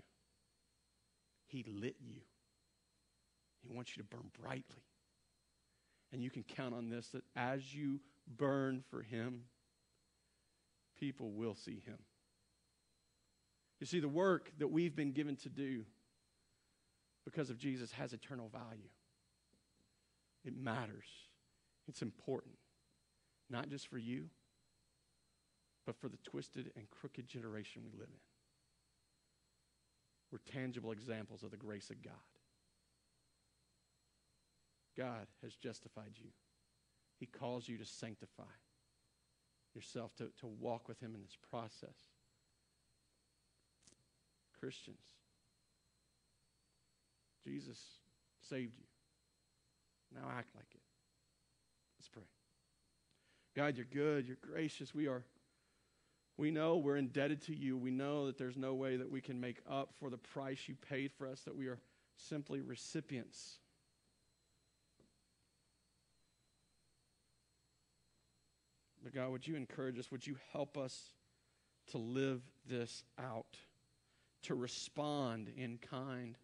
He 1.47 1.65
lit 1.67 1.95
you. 1.99 2.21
He 3.61 3.75
wants 3.75 3.95
you 3.95 4.03
to 4.03 4.07
burn 4.07 4.31
brightly. 4.41 4.83
And 6.13 6.23
you 6.23 6.29
can 6.29 6.43
count 6.43 6.73
on 6.73 6.89
this 6.89 7.09
that 7.09 7.23
as 7.35 7.73
you 7.73 7.99
burn 8.37 8.83
for 8.89 9.01
Him, 9.01 9.43
people 10.97 11.31
will 11.31 11.55
see 11.55 11.81
Him. 11.85 11.97
You 13.79 13.85
see, 13.85 13.99
the 13.99 14.07
work 14.07 14.51
that 14.59 14.69
we've 14.69 14.95
been 14.95 15.11
given 15.11 15.35
to 15.37 15.49
do 15.49 15.83
because 17.27 17.49
of 17.49 17.57
Jesus 17.57 17.91
has 17.91 18.13
eternal 18.13 18.47
value. 18.47 18.87
It 20.45 20.55
matters, 20.55 21.09
it's 21.85 22.01
important, 22.01 22.55
not 23.49 23.67
just 23.67 23.89
for 23.89 23.97
you, 23.97 24.29
but 25.85 25.97
for 25.97 26.07
the 26.07 26.15
twisted 26.23 26.71
and 26.77 26.89
crooked 26.89 27.27
generation 27.27 27.81
we 27.83 27.91
live 27.91 28.07
in 28.07 28.21
We're 30.31 30.53
tangible 30.53 30.93
examples 30.93 31.43
of 31.43 31.51
the 31.51 31.57
grace 31.57 31.89
of 31.89 32.01
God. 32.01 32.13
God 34.95 35.27
has 35.43 35.53
justified 35.55 36.13
you. 36.15 36.29
He 37.19 37.25
calls 37.25 37.67
you 37.67 37.77
to 37.77 37.85
sanctify 37.85 38.43
yourself, 39.75 40.15
to, 40.15 40.29
to 40.39 40.47
walk 40.47 40.87
with 40.87 41.01
Him 41.01 41.13
in 41.13 41.21
this 41.21 41.37
process. 41.49 41.97
Christians, 44.61 45.16
Jesus 47.47 47.79
saved 48.49 48.73
you. 48.77 48.83
Now 50.13 50.27
act 50.37 50.49
like 50.53 50.67
it. 50.71 50.81
Let's 51.97 52.09
pray. 52.09 52.23
God, 53.55 53.77
you're 53.77 53.85
good, 53.85 54.27
you're 54.27 54.37
gracious. 54.41 54.93
We 54.93 55.07
are 55.07 55.23
we 56.37 56.51
know 56.51 56.77
we're 56.77 56.97
indebted 56.97 57.41
to 57.43 57.55
you. 57.55 57.77
We 57.77 57.89
know 57.89 58.27
that 58.27 58.37
there's 58.37 58.57
no 58.57 58.75
way 58.75 58.95
that 58.97 59.09
we 59.09 59.21
can 59.21 59.39
make 59.39 59.57
up 59.67 59.93
for 59.99 60.11
the 60.11 60.17
price 60.17 60.59
you 60.67 60.75
paid 60.75 61.11
for 61.11 61.25
us, 61.25 61.41
that 61.41 61.55
we 61.55 61.65
are 61.65 61.79
simply 62.15 62.61
recipients. 62.61 63.57
But 69.03 69.15
God, 69.15 69.31
would 69.31 69.47
you 69.47 69.55
encourage 69.55 69.97
us? 69.97 70.11
Would 70.11 70.27
you 70.27 70.35
help 70.51 70.77
us 70.77 71.13
to 71.91 71.97
live 71.97 72.41
this 72.69 73.03
out, 73.17 73.57
to 74.43 74.53
respond 74.53 75.49
in 75.57 75.79
kind? 75.79 76.37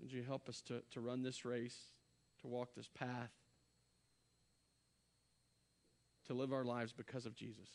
Would 0.00 0.12
you 0.12 0.22
help 0.22 0.48
us 0.48 0.60
to, 0.62 0.82
to 0.92 1.00
run 1.00 1.22
this 1.22 1.44
race, 1.44 1.78
to 2.42 2.46
walk 2.46 2.74
this 2.74 2.88
path? 2.88 3.30
to 6.26 6.34
live 6.34 6.52
our 6.52 6.64
lives 6.64 6.92
because 6.92 7.26
of 7.26 7.34
Jesus, 7.34 7.68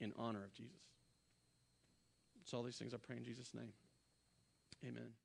in 0.00 0.12
honor 0.16 0.44
of 0.44 0.52
Jesus. 0.52 0.72
It's 2.42 2.54
all 2.54 2.62
these 2.62 2.76
things 2.76 2.94
I 2.94 2.98
pray 2.98 3.16
in 3.16 3.24
Jesus' 3.24 3.52
name. 3.54 3.72
Amen. 4.86 5.16